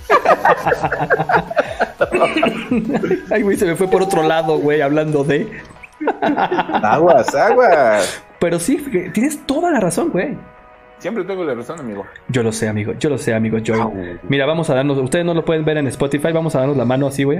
Ay, 3.31 3.41
güey, 3.41 3.57
se 3.57 3.65
me 3.65 3.75
fue 3.75 3.87
por 3.87 4.03
otro 4.03 4.23
lado, 4.23 4.57
güey, 4.57 4.81
hablando 4.81 5.23
de. 5.23 5.49
aguas, 6.83 7.33
aguas. 7.33 8.23
Pero 8.39 8.59
sí, 8.59 8.77
tienes 9.13 9.45
toda 9.45 9.71
la 9.71 9.79
razón, 9.79 10.09
güey. 10.09 10.37
Siempre 10.99 11.23
tengo 11.23 11.43
la 11.43 11.55
razón, 11.55 11.79
amigo. 11.79 12.05
Yo 12.27 12.43
lo 12.43 12.51
sé, 12.51 12.67
amigo. 12.67 12.93
Yo 12.99 13.09
lo 13.09 13.17
sé, 13.17 13.33
amigo. 13.33 13.57
Yo. 13.57 13.91
Mira, 14.29 14.45
vamos 14.45 14.69
a 14.69 14.75
darnos. 14.75 14.99
Ustedes 14.99 15.25
no 15.25 15.33
lo 15.33 15.43
pueden 15.43 15.65
ver 15.65 15.77
en 15.77 15.87
Spotify. 15.87 16.31
Vamos 16.31 16.55
a 16.55 16.59
darnos 16.59 16.77
la 16.77 16.85
mano 16.85 17.07
así, 17.07 17.23
güey. 17.23 17.39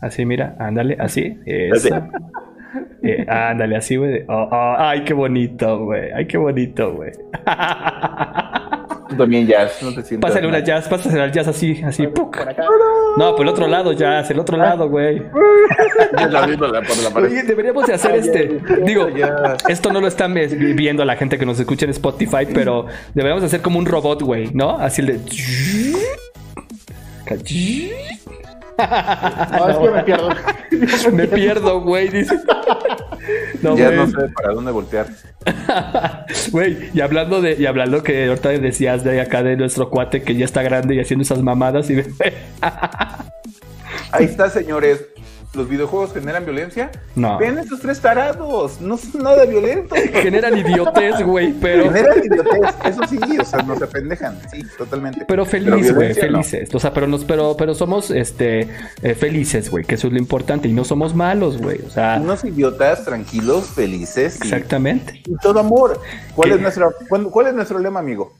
Así, 0.00 0.24
mira. 0.24 0.56
Ándale, 0.58 0.96
así. 0.98 1.38
Eh, 3.02 3.24
ándale, 3.28 3.76
así, 3.76 3.96
güey. 3.96 4.24
Oh, 4.28 4.48
oh, 4.50 4.74
ay, 4.78 5.04
qué 5.04 5.14
bonito, 5.14 5.84
güey. 5.84 6.10
Ay, 6.12 6.26
qué 6.26 6.36
bonito, 6.36 6.94
güey. 6.94 7.12
también 9.16 9.46
jazz, 9.46 9.82
no 9.82 9.88
te 9.94 10.02
sientes. 10.02 10.20
Pásale 10.20 10.46
una 10.46 10.60
jazz, 10.60 10.88
pásale 10.88 11.20
al 11.20 11.32
jazz 11.32 11.48
así, 11.48 11.80
así. 11.84 12.06
Por 12.06 12.48
acá. 12.48 12.64
No, 13.16 13.34
por 13.34 13.46
el 13.46 13.48
otro 13.48 13.66
lado, 13.66 13.92
jazz, 13.92 14.30
el 14.30 14.38
otro 14.38 14.56
lado, 14.56 14.88
güey. 14.88 15.22
Oye, 17.14 17.42
deberíamos 17.42 17.86
de 17.86 17.94
hacer 17.94 18.14
este. 18.14 18.60
Digo, 18.84 19.08
esto 19.68 19.92
no 19.92 20.00
lo 20.00 20.06
están 20.06 20.34
viendo 20.34 21.04
la 21.04 21.16
gente 21.16 21.38
que 21.38 21.46
nos 21.46 21.58
escucha 21.58 21.84
en 21.84 21.90
Spotify, 21.90 22.46
pero 22.52 22.86
deberíamos 23.14 23.44
hacer 23.44 23.60
como 23.60 23.78
un 23.78 23.86
robot, 23.86 24.22
güey, 24.22 24.50
¿no? 24.52 24.78
Así 24.78 25.00
el 25.02 25.06
de. 25.06 25.20
No, 28.78 29.68
es 29.68 29.76
que 29.78 29.90
me 29.90 30.02
pierdo. 30.04 30.30
me 31.12 31.26
pierdo, 31.26 31.80
güey, 31.80 32.08
dice. 32.08 32.36
No, 33.62 33.76
ya 33.76 33.90
no 33.90 34.06
sé 34.06 34.28
para 34.34 34.54
dónde 34.54 34.70
voltear. 34.70 35.06
Güey, 36.52 36.90
y 36.92 37.00
hablando 37.00 37.40
de, 37.40 37.54
y 37.58 37.66
hablando 37.66 38.02
que 38.02 38.26
ahorita 38.28 38.50
decías 38.50 39.02
de 39.04 39.20
acá 39.20 39.42
de 39.42 39.56
nuestro 39.56 39.88
cuate 39.88 40.22
que 40.22 40.34
ya 40.34 40.44
está 40.44 40.62
grande 40.62 40.94
y 40.94 41.00
haciendo 41.00 41.22
esas 41.22 41.42
mamadas 41.42 41.88
y 41.90 41.94
Ahí 44.12 44.24
está, 44.24 44.50
señores 44.50 45.06
los 45.54 45.68
videojuegos 45.68 46.12
generan 46.12 46.44
violencia. 46.44 46.90
No. 47.14 47.38
Ven 47.38 47.58
esos 47.58 47.80
tres 47.80 48.00
tarados, 48.00 48.80
no 48.80 48.96
son 48.96 49.22
nada 49.22 49.44
violentos. 49.44 49.98
generan 50.12 50.56
idiotez, 50.56 51.22
güey, 51.22 51.52
pero. 51.52 51.84
Generan 51.84 52.18
idiotez, 52.18 52.74
eso 52.84 53.00
sí, 53.08 53.18
o 53.38 53.44
sea, 53.44 53.62
nos 53.62 53.80
apendejan, 53.80 54.38
sí, 54.50 54.62
totalmente. 54.76 55.24
Pero 55.26 55.44
feliz, 55.46 55.94
güey, 55.94 56.14
felices. 56.14 56.74
O 56.74 56.78
sea, 56.78 56.92
pero 56.92 57.06
nos, 57.06 57.24
pero, 57.24 57.56
pero 57.56 57.74
somos 57.74 58.10
este 58.10 58.68
eh, 59.02 59.14
felices, 59.14 59.70
güey, 59.70 59.84
que 59.84 59.94
eso 59.94 60.08
es 60.08 60.12
lo 60.12 60.18
importante. 60.18 60.68
Y 60.68 60.72
no 60.72 60.84
somos 60.84 61.14
malos, 61.14 61.58
güey. 61.58 61.80
O 61.86 61.90
sea. 61.90 62.18
Unos 62.20 62.44
idiotas, 62.44 63.04
tranquilos, 63.04 63.68
felices. 63.68 64.40
Exactamente. 64.40 65.22
Y 65.24 65.36
todo 65.36 65.60
amor. 65.60 66.00
¿Cuál 66.34 66.52
es 66.52 66.60
nuestro, 66.60 66.92
cuál 67.30 67.46
es 67.46 67.54
nuestro 67.54 67.78
lema, 67.78 68.00
amigo? 68.00 68.34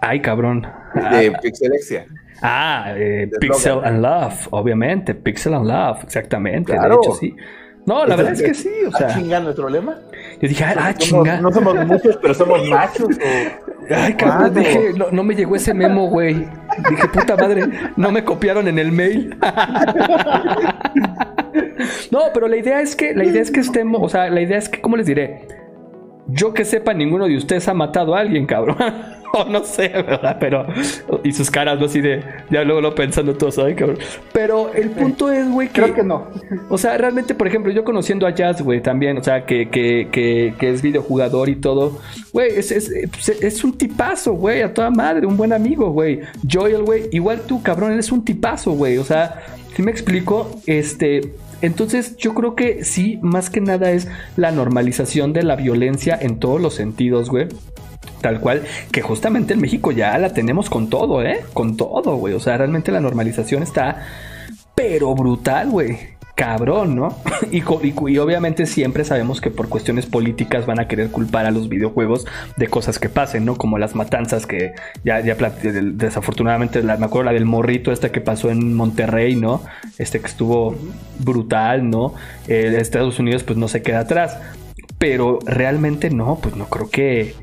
Ay, 0.00 0.20
cabrón. 0.20 0.66
De 0.94 1.32
Pixelexia. 1.42 2.06
Ah, 2.42 2.92
eh, 2.96 3.30
Pixel 3.40 3.84
and 3.84 4.02
Love, 4.02 4.48
obviamente, 4.50 5.14
Pixel 5.14 5.54
and 5.54 5.66
Love, 5.66 6.04
exactamente, 6.04 6.72
de 6.72 6.78
hecho 6.78 7.14
sí. 7.14 7.34
No, 7.84 8.06
la 8.06 8.14
verdad 8.14 8.34
es 8.34 8.42
que 8.42 8.54
sí, 8.54 8.70
o 8.86 8.96
sea. 8.96 9.08
chingando 9.08 9.46
nuestro 9.46 9.68
lema? 9.68 9.98
Yo 10.40 10.48
dije, 10.48 10.64
ah, 10.64 10.94
chinga. 10.94 11.40
No 11.40 11.50
somos 11.50 11.74
muchos, 11.86 12.16
pero 12.18 12.32
somos 12.32 12.64
machos. 12.68 13.18
Ay, 13.90 14.14
cabrón, 14.14 14.54
dije, 14.54 14.92
no, 14.96 15.10
no, 15.10 15.24
me 15.24 15.34
llegó 15.34 15.56
ese 15.56 15.74
memo, 15.74 16.08
güey. 16.08 16.46
Dije, 16.90 17.08
puta 17.12 17.36
madre, 17.36 17.68
no 17.96 18.12
me 18.12 18.24
copiaron 18.24 18.68
en 18.68 18.78
el 18.78 18.92
mail. 18.92 19.36
no, 22.12 22.20
pero 22.32 22.46
la 22.46 22.56
idea 22.56 22.80
es 22.80 22.94
que, 22.94 23.14
la 23.14 23.24
idea 23.24 23.42
es 23.42 23.50
que 23.50 23.58
estemos, 23.60 24.00
o 24.00 24.08
sea, 24.08 24.30
la 24.30 24.40
idea 24.40 24.58
es 24.58 24.68
que, 24.68 24.80
¿cómo 24.80 24.96
les 24.96 25.06
diré? 25.06 25.48
Yo 26.28 26.54
que 26.54 26.64
sepa, 26.64 26.94
ninguno 26.94 27.26
de 27.26 27.36
ustedes 27.36 27.66
ha 27.68 27.74
matado 27.74 28.14
a 28.14 28.20
alguien, 28.20 28.46
cabrón. 28.46 28.76
o 29.34 29.44
no 29.44 29.64
sé, 29.64 29.88
¿verdad? 29.88 30.36
Pero. 30.38 30.66
Y 31.24 31.32
sus 31.32 31.50
caras, 31.50 31.78
¿no? 31.78 31.86
Así 31.86 32.00
de. 32.00 32.22
Ya 32.50 32.62
luego 32.64 32.80
lo 32.80 32.94
pensando 32.94 33.34
todo, 33.34 33.50
¿sabes, 33.50 33.76
cabrón? 33.76 33.98
Pero 34.32 34.72
el 34.74 34.90
punto 34.90 35.30
es, 35.30 35.50
güey, 35.50 35.68
que. 35.68 35.82
Creo 35.82 35.94
que 35.94 36.02
no. 36.02 36.28
O 36.68 36.78
sea, 36.78 36.96
realmente, 36.98 37.34
por 37.34 37.46
ejemplo, 37.46 37.72
yo 37.72 37.84
conociendo 37.84 38.26
a 38.26 38.30
Jazz, 38.30 38.62
güey, 38.62 38.82
también, 38.82 39.18
o 39.18 39.22
sea, 39.22 39.46
que, 39.46 39.68
que, 39.68 40.08
que, 40.10 40.54
que 40.58 40.70
es 40.70 40.82
videojugador 40.82 41.48
y 41.48 41.56
todo. 41.56 41.98
Güey, 42.32 42.50
es, 42.56 42.70
es, 42.70 42.90
es, 42.90 43.64
un 43.64 43.76
tipazo, 43.76 44.34
güey, 44.34 44.62
a 44.62 44.72
toda 44.72 44.90
madre, 44.90 45.26
un 45.26 45.36
buen 45.36 45.52
amigo, 45.52 45.90
güey. 45.90 46.20
Joel, 46.50 46.82
güey, 46.82 47.08
igual 47.12 47.42
tú, 47.46 47.62
cabrón, 47.62 47.92
eres 47.92 48.12
un 48.12 48.24
tipazo, 48.24 48.72
güey. 48.72 48.98
O 48.98 49.04
sea, 49.04 49.42
si 49.74 49.82
me 49.82 49.90
explico, 49.90 50.60
este. 50.66 51.32
Entonces 51.62 52.16
yo 52.16 52.34
creo 52.34 52.56
que 52.56 52.82
sí, 52.82 53.20
más 53.22 53.48
que 53.48 53.60
nada 53.60 53.92
es 53.92 54.08
la 54.36 54.50
normalización 54.50 55.32
de 55.32 55.44
la 55.44 55.54
violencia 55.54 56.18
en 56.20 56.40
todos 56.40 56.60
los 56.60 56.74
sentidos, 56.74 57.30
güey. 57.30 57.46
Tal 58.22 58.38
cual, 58.38 58.62
que 58.92 59.02
justamente 59.02 59.52
en 59.54 59.60
México 59.60 59.90
ya 59.90 60.16
la 60.16 60.32
tenemos 60.32 60.70
con 60.70 60.88
todo, 60.88 61.22
¿eh? 61.22 61.40
Con 61.52 61.76
todo, 61.76 62.16
güey. 62.16 62.34
O 62.34 62.40
sea, 62.40 62.56
realmente 62.56 62.92
la 62.92 63.00
normalización 63.00 63.64
está, 63.64 64.06
pero 64.76 65.12
brutal, 65.16 65.70
güey. 65.70 65.98
Cabrón, 66.36 66.94
¿no? 66.94 67.16
y, 67.50 67.62
obviamente 68.18 68.64
siempre 68.66 69.04
sabemos 69.04 69.40
que 69.40 69.50
por 69.50 69.68
cuestiones 69.68 70.06
políticas 70.06 70.66
van 70.66 70.80
a 70.80 70.86
querer 70.88 71.10
culpar 71.10 71.46
a 71.46 71.50
los 71.50 71.68
videojuegos 71.68 72.24
de 72.56 72.68
cosas 72.68 73.00
que 73.00 73.08
pasen, 73.08 73.44
¿no? 73.44 73.56
Como 73.56 73.76
las 73.76 73.96
matanzas 73.96 74.46
que 74.46 74.72
ya, 75.04 75.20
ya 75.20 75.34
desafortunadamente, 75.34 76.80
me 76.82 76.92
acuerdo 76.92 77.24
la 77.24 77.32
del 77.32 77.44
morrito 77.44 77.90
esta 77.90 78.12
que 78.12 78.20
pasó 78.20 78.50
en 78.50 78.72
Monterrey, 78.74 79.34
¿no? 79.34 79.62
Este 79.98 80.20
que 80.20 80.26
estuvo 80.26 80.76
brutal, 81.18 81.90
¿no? 81.90 82.14
Estados 82.46 83.18
Unidos 83.18 83.42
pues 83.42 83.58
no 83.58 83.66
se 83.66 83.82
queda 83.82 84.00
atrás. 84.00 84.38
Pero 84.98 85.40
realmente 85.44 86.10
no, 86.10 86.38
pues 86.40 86.54
no 86.54 86.66
creo 86.66 86.88
que 86.88 87.34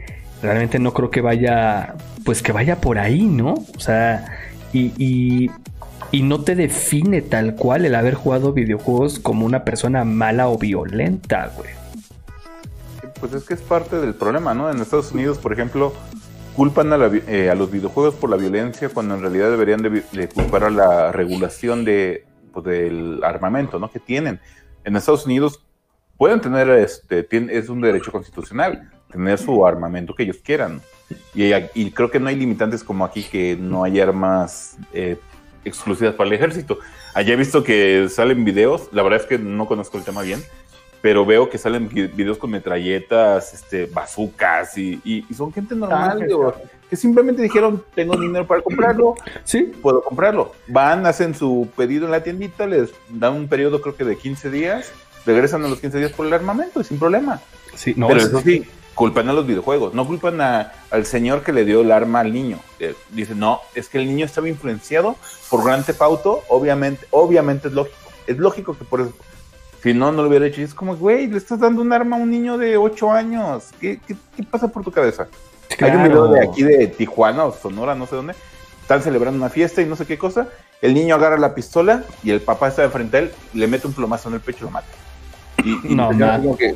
realmente 0.41 0.79
no 0.79 0.93
creo 0.93 1.09
que 1.09 1.21
vaya, 1.21 1.95
pues 2.25 2.41
que 2.41 2.51
vaya 2.51 2.79
por 2.79 2.97
ahí, 2.97 3.23
¿no? 3.23 3.55
O 3.75 3.79
sea, 3.79 4.37
y, 4.73 5.49
y, 6.11 6.21
no 6.23 6.43
te 6.43 6.55
define 6.55 7.21
tal 7.21 7.55
cual 7.55 7.85
el 7.85 7.95
haber 7.95 8.13
jugado 8.13 8.53
videojuegos 8.53 9.19
como 9.19 9.45
una 9.45 9.63
persona 9.63 10.03
mala 10.05 10.47
o 10.47 10.57
violenta, 10.57 11.51
güey. 11.55 11.69
Pues 13.19 13.33
es 13.33 13.43
que 13.43 13.53
es 13.53 13.61
parte 13.61 13.97
del 13.97 14.13
problema, 14.13 14.53
¿no? 14.53 14.69
En 14.69 14.79
Estados 14.79 15.11
Unidos, 15.11 15.37
por 15.37 15.51
ejemplo, 15.51 15.93
culpan 16.55 16.93
a, 16.93 16.97
eh, 17.27 17.53
los 17.57 17.71
videojuegos 17.71 18.15
por 18.15 18.29
la 18.29 18.37
violencia 18.37 18.89
cuando 18.89 19.15
en 19.15 19.21
realidad 19.21 19.49
deberían 19.49 19.81
de, 19.81 20.29
culpar 20.29 20.65
a 20.65 20.69
la 20.69 21.11
regulación 21.11 21.83
de, 21.83 22.25
pues, 22.53 22.65
del 22.65 23.23
armamento, 23.23 23.79
¿no? 23.79 23.91
Que 23.91 23.99
tienen. 23.99 24.39
En 24.83 24.95
Estados 24.95 25.25
Unidos 25.25 25.65
pueden 26.17 26.41
tener, 26.41 26.69
este, 26.69 27.27
es 27.31 27.69
un 27.69 27.81
derecho 27.81 28.11
constitucional, 28.11 28.89
tener 29.11 29.37
su 29.37 29.65
armamento 29.65 30.13
que 30.13 30.23
ellos 30.23 30.37
quieran. 30.37 30.81
Y, 31.33 31.91
creo 31.91 32.11
que 32.11 32.19
no 32.19 32.29
hay 32.29 32.35
limitantes 32.35 32.83
como 32.83 33.03
aquí 33.03 33.23
que 33.23 33.57
no 33.59 33.83
hay 33.83 33.99
armas 33.99 34.77
eh, 34.93 35.17
exclusivas 35.65 36.15
para 36.15 36.27
el 36.27 36.35
ejército. 36.35 36.79
Allá 37.13 37.33
he 37.33 37.37
visto 37.37 37.63
que 37.63 38.07
salen 38.09 38.45
videos, 38.45 38.89
la 38.91 39.03
verdad 39.03 39.21
es 39.21 39.25
que 39.25 39.39
no 39.39 39.67
conozco 39.67 39.97
el 39.97 40.03
tema 40.03 40.21
bien, 40.21 40.43
pero 41.01 41.25
veo 41.25 41.49
que 41.49 41.57
salen 41.57 41.89
videos 41.89 42.37
con 42.37 42.51
metralletas, 42.51 43.53
este, 43.53 43.85
bazucas 43.87 44.77
y, 44.77 45.25
son 45.35 45.51
gente 45.51 45.75
normal 45.75 46.27
ah, 46.31 46.53
que 46.89 46.95
simplemente 46.95 47.41
dijeron, 47.41 47.83
tengo 47.93 48.17
dinero 48.17 48.45
para 48.45 48.61
comprarlo, 48.61 49.15
sí, 49.43 49.71
puedo 49.81 50.01
comprarlo. 50.01 50.53
Van, 50.67 51.05
hacen 51.05 51.35
su 51.35 51.69
pedido 51.75 52.05
en 52.05 52.11
la 52.11 52.23
tiendita, 52.23 52.67
les 52.67 52.91
dan 53.09 53.33
un 53.33 53.47
periodo 53.47 53.81
creo 53.81 53.95
que 53.95 54.03
de 54.03 54.17
15 54.17 54.49
días, 54.49 54.91
regresan 55.25 55.63
a 55.63 55.67
los 55.67 55.79
15 55.79 55.97
días 55.99 56.11
por 56.11 56.25
el 56.25 56.33
armamento 56.33 56.81
y 56.81 56.83
sin 56.83 56.99
problema. 56.99 57.39
Sí, 57.75 57.93
no, 57.95 58.07
pero 58.07 58.19
eso 58.19 58.41
sí, 58.41 58.65
culpan 58.99 59.29
a 59.29 59.33
los 59.33 59.47
videojuegos, 59.47 59.93
no 59.93 60.05
culpan 60.05 60.41
al 60.41 61.05
señor 61.05 61.41
que 61.41 61.53
le 61.53 61.63
dio 61.63 61.79
el 61.79 61.91
arma 61.93 62.19
al 62.19 62.33
niño. 62.33 62.59
Eh, 62.81 62.95
dicen, 63.11 63.39
no, 63.39 63.61
es 63.73 63.87
que 63.87 63.97
el 63.97 64.05
niño 64.05 64.25
estaba 64.25 64.49
influenciado 64.49 65.15
por 65.49 65.63
Grand 65.63 65.85
Theft 65.85 66.01
Auto, 66.01 66.43
obviamente, 66.49 67.07
obviamente 67.11 67.69
es 67.69 67.73
lógico. 67.73 67.97
Es 68.27 68.37
lógico 68.37 68.77
que 68.77 68.83
por 68.83 68.99
eso, 68.99 69.13
si 69.81 69.93
no, 69.93 70.11
no 70.11 70.21
lo 70.21 70.27
hubiera 70.27 70.47
hecho. 70.47 70.59
Y 70.59 70.65
es 70.65 70.73
como, 70.73 70.97
güey, 70.97 71.27
le 71.27 71.37
estás 71.37 71.61
dando 71.61 71.81
un 71.81 71.93
arma 71.93 72.17
a 72.17 72.19
un 72.19 72.29
niño 72.29 72.57
de 72.57 72.75
8 72.75 73.09
años. 73.09 73.69
¿Qué, 73.79 74.01
pasa 74.51 74.67
por 74.67 74.83
tu 74.83 74.91
cabeza? 74.91 75.29
Hay 75.79 75.91
un 75.91 76.03
video 76.03 76.27
de 76.27 76.43
aquí 76.43 76.63
de 76.63 76.87
Tijuana 76.87 77.45
o 77.45 77.53
Sonora, 77.53 77.95
no 77.95 78.05
sé 78.05 78.17
dónde. 78.17 78.35
Están 78.81 79.01
celebrando 79.01 79.37
una 79.37 79.49
fiesta 79.49 79.81
y 79.81 79.85
no 79.85 79.95
sé 79.95 80.05
qué 80.05 80.17
cosa. 80.17 80.49
el 80.81 80.93
niño 80.93 81.15
agarra 81.15 81.37
la 81.37 81.55
pistola 81.55 82.03
y 82.21 82.31
el 82.31 82.41
papá 82.41 82.67
está 82.67 82.81
de 82.81 82.89
frente 82.89 83.15
a 83.15 83.19
él, 83.21 83.31
le 83.53 83.67
mete 83.67 83.87
un 83.87 83.93
plomazo 83.93 84.27
en 84.27 84.35
el 84.35 84.41
pecho 84.41 84.59
y 84.59 84.63
lo 84.63 84.71
mata. 84.71 84.89
Y, 85.63 85.95
no, 85.95 86.09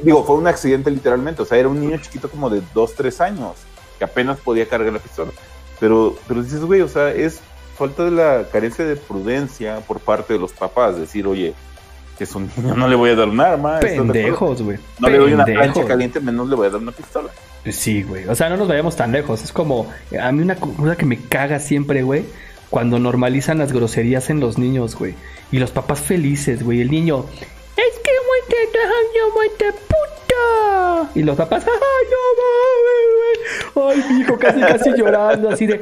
digo, 0.03 0.23
fue 0.23 0.35
un 0.35 0.47
accidente 0.47 0.91
literalmente, 0.91 1.41
o 1.41 1.45
sea, 1.45 1.57
era 1.57 1.69
un 1.69 1.79
niño 1.79 1.97
chiquito 1.97 2.29
como 2.29 2.49
de 2.49 2.61
2, 2.73 2.95
3 2.95 3.21
años, 3.21 3.53
que 3.97 4.05
apenas 4.05 4.39
podía 4.39 4.67
cargar 4.67 4.93
la 4.93 4.99
pistola. 4.99 5.31
Pero, 5.79 6.15
pero 6.27 6.43
dices, 6.43 6.61
güey, 6.61 6.81
o 6.81 6.87
sea, 6.87 7.11
es 7.11 7.39
falta 7.77 8.05
de 8.05 8.11
la 8.11 8.45
carencia 8.51 8.85
de 8.85 8.95
prudencia 8.95 9.79
por 9.87 9.99
parte 9.99 10.33
de 10.33 10.39
los 10.39 10.53
papás, 10.53 10.97
decir, 10.97 11.27
oye, 11.27 11.53
que 12.17 12.25
es 12.25 12.35
un 12.35 12.49
niño, 12.55 12.75
no 12.75 12.87
le 12.87 12.95
voy 12.95 13.09
a 13.09 13.15
dar 13.15 13.27
un 13.27 13.41
arma. 13.41 13.79
Pendejos, 13.79 14.61
güey. 14.61 14.77
No 14.99 15.09
le 15.09 15.17
doy 15.17 15.33
una 15.33 15.45
plancha 15.45 15.85
caliente, 15.85 16.19
menos 16.19 16.47
le 16.47 16.55
voy 16.55 16.67
a 16.67 16.69
dar 16.69 16.79
una 16.81 16.91
pistola. 16.91 17.29
Sí, 17.71 18.03
güey. 18.03 18.27
O 18.27 18.35
sea, 18.35 18.49
no 18.49 18.57
nos 18.57 18.67
vayamos 18.67 18.95
tan 18.95 19.11
lejos. 19.11 19.43
Es 19.43 19.51
como, 19.51 19.87
a 20.19 20.31
mí 20.31 20.41
una 20.43 20.55
cosa 20.55 20.95
que 20.95 21.05
me 21.05 21.17
caga 21.17 21.59
siempre, 21.59 22.03
güey, 22.03 22.25
cuando 22.69 22.99
normalizan 22.99 23.57
las 23.57 23.71
groserías 23.71 24.29
en 24.29 24.39
los 24.39 24.57
niños, 24.57 24.95
güey. 24.95 25.15
Y 25.51 25.59
los 25.59 25.71
papás 25.71 26.01
felices, 26.01 26.63
güey. 26.63 26.81
El 26.81 26.91
niño, 26.91 27.25
es 27.77 27.99
que 28.03 28.11
Y 31.15 31.23
los 31.23 31.37
papás, 31.37 31.65
ay, 31.67 32.07
no 32.11 32.17
mames, 33.75 33.93
güey. 33.93 34.07
Ay, 34.07 34.13
mi 34.13 34.21
hijo, 34.21 34.37
casi, 34.37 34.59
casi 34.59 34.91
llorando, 34.97 35.49
así 35.49 35.67
de 35.67 35.81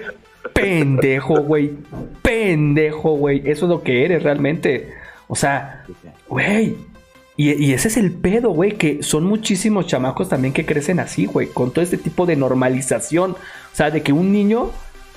pendejo, 0.53 1.41
güey. 1.41 1.71
Pendejo, 2.21 3.15
güey. 3.15 3.41
Eso 3.45 3.65
es 3.65 3.69
lo 3.69 3.81
que 3.81 4.05
eres 4.05 4.23
realmente. 4.23 4.93
O 5.27 5.35
sea, 5.35 5.85
güey. 6.27 6.75
Y, 7.37 7.73
ese 7.73 7.87
es 7.87 7.97
el 7.97 8.11
pedo, 8.11 8.49
güey, 8.49 8.73
que 8.73 9.01
son 9.01 9.25
muchísimos 9.25 9.87
chamacos 9.87 10.29
también 10.29 10.53
que 10.53 10.65
crecen 10.65 10.99
así, 10.99 11.25
güey, 11.25 11.47
con 11.47 11.71
todo 11.71 11.83
este 11.83 11.97
tipo 11.97 12.27
de 12.27 12.35
normalización. 12.35 13.31
O 13.31 13.75
sea, 13.75 13.89
de 13.89 14.03
que 14.03 14.13
un 14.13 14.31
niño, 14.31 14.69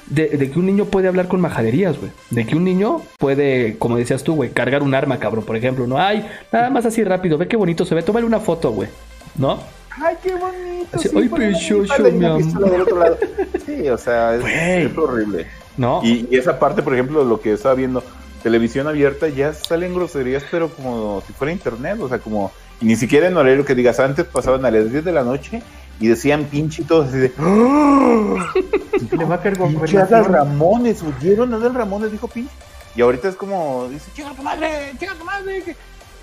de, 0.07 0.51
que 0.51 0.59
un 0.59 0.67
niño 0.67 0.87
puede 0.87 1.09
hablar 1.09 1.29
con 1.29 1.41
majaderías, 1.41 1.99
güey. 1.99 2.11
De 2.31 2.47
que 2.47 2.57
un 2.57 2.65
niño 2.65 3.03
puede, 3.19 3.77
como 3.79 3.97
decías 3.97 4.23
tú, 4.23 4.35
güey, 4.35 4.51
cargar 4.51 4.83
un 4.83 4.95
arma, 4.95 5.19
cabrón, 5.19 5.45
por 5.45 5.57
ejemplo, 5.57 5.87
¿no? 5.87 5.99
Ay, 5.99 6.27
nada 6.53 6.71
más 6.71 6.87
así 6.87 7.05
rápido, 7.05 7.39
ve 7.39 7.49
qué 7.49 7.57
bonito 7.57 7.85
se 7.85 7.95
ve, 7.95 8.03
tómale 8.03 8.27
una 8.27 8.41
foto, 8.41 8.71
güey, 8.73 8.89
¿no? 9.37 9.61
Ay, 9.91 10.17
qué 10.23 10.35
bonito. 10.35 10.99
sí, 10.99 11.09
ay, 11.15 11.29
pechocho, 11.29 12.03
mi 12.13 12.25
amor. 12.25 13.19
Sí, 13.65 13.89
o 13.89 13.97
sea, 13.97 14.35
es, 14.35 14.97
horrible. 14.97 15.47
¿No? 15.77 16.01
Y, 16.05 16.29
y, 16.31 16.37
esa 16.37 16.59
parte, 16.59 16.83
por 16.83 16.93
ejemplo, 16.93 17.25
lo 17.25 17.41
que 17.41 17.53
estaba 17.53 17.75
viendo, 17.75 18.05
televisión 18.43 18.87
abierta 18.87 19.29
ya 19.29 19.55
salen 19.55 19.95
groserías, 19.95 20.45
pero 20.51 20.69
como 20.69 21.23
si 21.27 21.33
fuera 21.33 21.51
internet, 21.51 21.97
o 22.01 22.09
sea, 22.09 22.19
como, 22.19 22.53
y 22.81 22.85
ni 22.85 22.97
siquiera 22.97 23.27
en 23.27 23.37
horario 23.37 23.65
que 23.65 23.75
digas, 23.75 23.99
antes 24.01 24.27
pasaban 24.27 24.65
a 24.67 24.71
las 24.71 24.91
10 24.91 25.05
de 25.05 25.13
la 25.13 25.25
noche 25.25 25.63
y 26.01 26.09
decían 26.09 26.45
pinche 26.45 26.83
y 26.83 26.85
todo 26.85 27.03
así 27.03 27.17
de, 27.19 27.33
¡Ah! 27.39 28.53
Le 29.17 29.25
va 29.25 29.37
a 29.37 29.41
caer 29.41 29.59
pinche 29.59 29.99
Adal 29.99 30.25
Ramones, 30.25 31.03
oyeron 31.03 31.55
Adal 31.55 31.75
Ramones, 31.75 32.13
dijo 32.13 32.29
pinche. 32.29 32.53
Y 32.97 33.03
ahorita 33.03 33.29
es 33.29 33.37
como, 33.37 33.89
dice, 33.89 34.11
chica 34.15 34.31
tu 34.37 34.43
madre, 34.43 34.93
chica 34.99 35.15
tu 35.19 35.25
madre. 35.25 35.77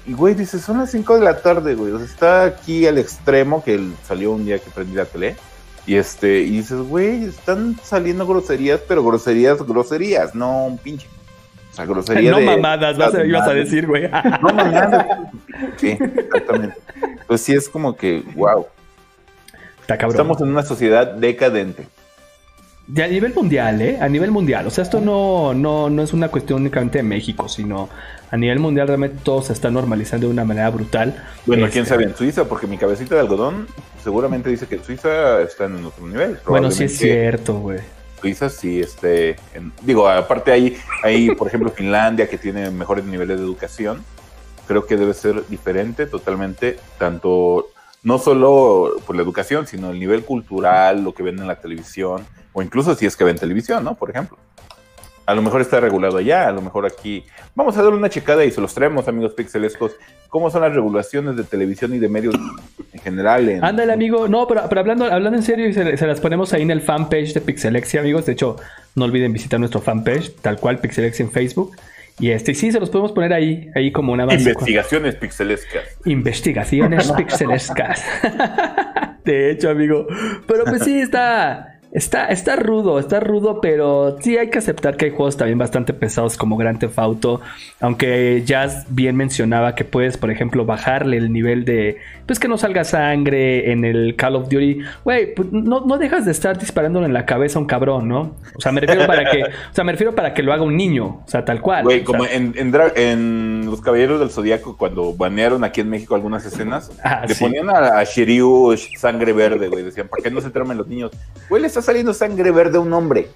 Y 0.05 0.13
güey, 0.13 0.33
dice, 0.33 0.59
son 0.59 0.79
las 0.79 0.91
5 0.91 1.15
de 1.15 1.21
la 1.21 1.41
tarde, 1.41 1.75
güey. 1.75 1.91
O 1.91 1.97
sea, 1.97 2.05
está 2.05 2.43
aquí 2.45 2.87
al 2.87 2.97
extremo 2.97 3.63
que 3.63 3.79
salió 4.07 4.31
un 4.31 4.45
día 4.45 4.59
que 4.59 4.71
prendí 4.71 4.93
la 4.93 5.05
tele. 5.05 5.35
Y 5.85 5.95
este, 5.95 6.41
y 6.41 6.51
dices, 6.51 6.79
güey, 6.79 7.25
están 7.25 7.75
saliendo 7.83 8.25
groserías, 8.25 8.79
pero 8.87 9.03
groserías, 9.03 9.61
groserías, 9.65 10.33
no 10.33 10.65
un 10.65 10.77
pinche. 10.77 11.07
O 11.71 11.75
sea, 11.75 11.85
grosería. 11.85 12.31
No 12.31 12.39
mamadas, 12.39 12.97
vas 12.97 13.13
a, 13.15 13.25
ibas 13.25 13.47
a 13.47 13.53
decir, 13.53 13.87
güey. 13.87 14.09
No 14.41 14.53
mamadas. 14.53 15.05
Sí, 15.77 15.97
exactamente. 15.99 16.77
Pues 17.27 17.41
sí, 17.41 17.53
es 17.53 17.67
como 17.67 17.95
que, 17.95 18.23
wow. 18.35 18.65
Está 19.93 19.97
cabrón. 19.97 20.15
Estamos 20.15 20.41
en 20.41 20.47
una 20.49 20.63
sociedad 20.63 21.07
decadente. 21.13 21.87
De 22.87 23.03
a 23.03 23.07
nivel 23.07 23.33
mundial, 23.33 23.81
¿eh? 23.81 23.97
A 24.01 24.09
nivel 24.09 24.31
mundial. 24.31 24.67
O 24.67 24.69
sea, 24.69 24.83
esto 24.83 24.99
no, 24.99 25.53
no, 25.53 25.89
no 25.89 26.03
es 26.03 26.13
una 26.13 26.29
cuestión 26.29 26.61
únicamente 26.61 26.97
de 26.97 27.03
México, 27.03 27.47
sino 27.47 27.89
a 28.31 28.37
nivel 28.37 28.59
mundial 28.59 28.87
realmente 28.87 29.19
todo 29.23 29.41
se 29.41 29.53
está 29.53 29.69
normalizando 29.69 30.27
de 30.27 30.33
una 30.33 30.45
manera 30.45 30.69
brutal. 30.69 31.23
Bueno, 31.45 31.67
quién 31.69 31.83
este, 31.83 31.93
sabe 31.93 32.05
en 32.05 32.15
Suiza, 32.15 32.45
porque 32.45 32.67
mi 32.67 32.77
cabecita 32.77 33.15
de 33.15 33.21
algodón 33.21 33.67
seguramente 34.03 34.49
dice 34.49 34.67
que 34.67 34.79
Suiza 34.79 35.41
está 35.41 35.65
en 35.65 35.85
otro 35.85 36.07
nivel. 36.07 36.37
Bueno, 36.45 36.71
sí 36.71 36.85
es 36.85 36.97
cierto, 36.97 37.59
güey. 37.59 37.79
Suiza 38.19 38.49
sí, 38.49 38.79
este, 38.79 39.35
digo, 39.81 40.07
aparte 40.07 40.51
hay, 40.51 40.77
hay, 41.03 41.31
por 41.31 41.47
ejemplo, 41.47 41.71
Finlandia 41.71 42.29
que 42.29 42.37
tiene 42.37 42.69
mejores 42.69 43.03
niveles 43.03 43.37
de 43.37 43.43
educación, 43.43 44.03
creo 44.67 44.85
que 44.85 44.95
debe 44.95 45.13
ser 45.13 45.47
diferente 45.47 46.05
totalmente, 46.05 46.77
tanto, 46.99 47.69
no 48.03 48.17
solo 48.17 48.95
por 49.05 49.15
la 49.15 49.21
educación, 49.21 49.67
sino 49.67 49.91
el 49.91 49.99
nivel 49.99 50.23
cultural, 50.23 51.03
lo 51.03 51.13
que 51.13 51.23
ven 51.23 51.39
en 51.39 51.47
la 51.47 51.59
televisión, 51.59 52.25
o 52.53 52.61
incluso 52.61 52.95
si 52.95 53.05
es 53.05 53.15
que 53.15 53.23
ven 53.23 53.37
televisión, 53.37 53.83
¿no? 53.83 53.95
Por 53.95 54.09
ejemplo. 54.09 54.37
A 55.27 55.35
lo 55.35 55.41
mejor 55.43 55.61
está 55.61 55.79
regulado 55.79 56.17
allá, 56.17 56.47
a 56.47 56.51
lo 56.51 56.61
mejor 56.61 56.85
aquí. 56.85 57.23
Vamos 57.55 57.77
a 57.77 57.83
dar 57.83 57.93
una 57.93 58.09
checada 58.09 58.43
y 58.43 58.51
se 58.51 58.59
los 58.59 58.73
traemos, 58.73 59.07
amigos 59.07 59.33
pixelescos. 59.33 59.93
¿Cómo 60.29 60.49
son 60.49 60.61
las 60.61 60.73
regulaciones 60.73 61.37
de 61.37 61.43
televisión 61.43 61.93
y 61.93 61.99
de 61.99 62.09
medios 62.09 62.35
en 62.91 62.99
general? 62.99 63.47
En... 63.47 63.63
Ándale, 63.63 63.93
amigo. 63.93 64.27
No, 64.27 64.47
pero, 64.47 64.61
hablando, 64.61 65.05
hablando 65.05 65.37
en 65.37 65.43
serio, 65.43 65.71
se, 65.73 65.95
se, 65.95 66.07
las 66.07 66.19
ponemos 66.19 66.53
ahí 66.53 66.63
en 66.63 66.71
el 66.71 66.81
fanpage 66.81 67.33
de 67.33 67.41
Pixelexia, 67.41 68.01
amigos. 68.01 68.25
De 68.25 68.33
hecho, 68.33 68.57
no 68.95 69.05
olviden 69.05 69.31
visitar 69.31 69.59
nuestro 69.59 69.79
fanpage, 69.79 70.35
tal 70.41 70.59
cual 70.59 70.79
Pixelexia 70.79 71.23
en 71.23 71.31
Facebook. 71.31 71.77
Y 72.21 72.29
este, 72.29 72.53
sí, 72.53 72.71
se 72.71 72.79
los 72.79 72.91
podemos 72.91 73.11
poner 73.11 73.33
ahí, 73.33 73.69
ahí 73.75 73.91
como 73.91 74.13
una 74.13 74.25
base. 74.25 74.49
Investigaciones 74.49 75.15
pixelescas. 75.15 75.83
Investigaciones 76.05 77.11
pixelescas. 77.17 78.05
de 79.25 79.51
hecho, 79.51 79.71
amigo. 79.71 80.05
Pero 80.47 80.65
pues 80.65 80.83
sí, 80.83 81.01
está. 81.01 81.70
Está, 81.93 82.27
está 82.27 82.55
rudo, 82.55 82.99
está 82.99 83.19
rudo, 83.19 83.59
pero 83.59 84.15
sí 84.21 84.37
hay 84.37 84.49
que 84.49 84.59
aceptar 84.59 84.95
que 84.95 85.05
hay 85.05 85.11
juegos 85.11 85.35
también 85.35 85.57
bastante 85.57 85.93
pesados 85.93 86.37
como 86.37 86.55
Grand 86.55 86.79
Theft 86.79 86.97
Auto. 86.97 87.41
Aunque 87.81 88.43
Jazz 88.45 88.85
bien 88.89 89.17
mencionaba 89.17 89.75
que 89.75 89.83
puedes, 89.83 90.15
por 90.15 90.31
ejemplo, 90.31 90.65
bajarle 90.65 91.17
el 91.17 91.33
nivel 91.33 91.65
de. 91.65 91.97
Pues 92.25 92.39
que 92.39 92.47
no 92.47 92.57
salga 92.57 92.85
sangre 92.85 93.73
en 93.73 93.83
el 93.83 94.15
Call 94.15 94.37
of 94.37 94.47
Duty. 94.47 94.79
Güey, 95.03 95.35
pues 95.35 95.51
no, 95.51 95.81
no 95.81 95.97
dejas 95.97 96.23
de 96.23 96.31
estar 96.31 96.57
disparándole 96.57 97.07
en 97.07 97.13
la 97.13 97.25
cabeza 97.25 97.59
a 97.59 97.61
un 97.61 97.67
cabrón, 97.67 98.07
¿no? 98.07 98.37
O 98.55 98.61
sea, 98.61 98.71
me 98.71 98.79
refiero 98.79 99.05
para 99.05 99.29
que. 99.29 99.43
O 99.43 99.73
sea, 99.73 99.83
me 99.83 99.91
refiero 99.91 100.15
para 100.15 100.33
que 100.33 100.43
lo 100.43 100.53
haga 100.53 100.63
un 100.63 100.77
niño. 100.77 101.23
O 101.25 101.27
sea, 101.27 101.43
tal 101.43 101.59
cual. 101.59 101.83
Güey, 101.83 102.05
como 102.05 102.25
en, 102.25 102.53
en, 102.55 103.65
Los 103.65 103.81
Caballeros 103.81 104.21
del 104.21 104.29
Zodíaco, 104.29 104.77
cuando 104.77 105.13
banearon 105.13 105.65
aquí 105.65 105.81
en 105.81 105.89
México 105.89 106.15
algunas 106.15 106.45
escenas, 106.45 106.89
ah, 107.03 107.25
le 107.27 107.35
ponían 107.35 107.69
a, 107.69 108.01
Shiryu 108.05 108.77
sangre 108.97 109.33
verde, 109.33 109.67
güey. 109.67 109.83
Decían, 109.83 110.07
¿para 110.07 110.23
qué 110.23 110.31
no 110.31 110.39
se 110.39 110.51
tramen 110.51 110.77
los 110.77 110.87
niños? 110.87 111.11
Güey, 111.49 111.61
saliendo 111.81 112.13
sangre 112.13 112.51
verde 112.51 112.77
a 112.77 112.81
un 112.81 112.93
hombre. 112.93 113.27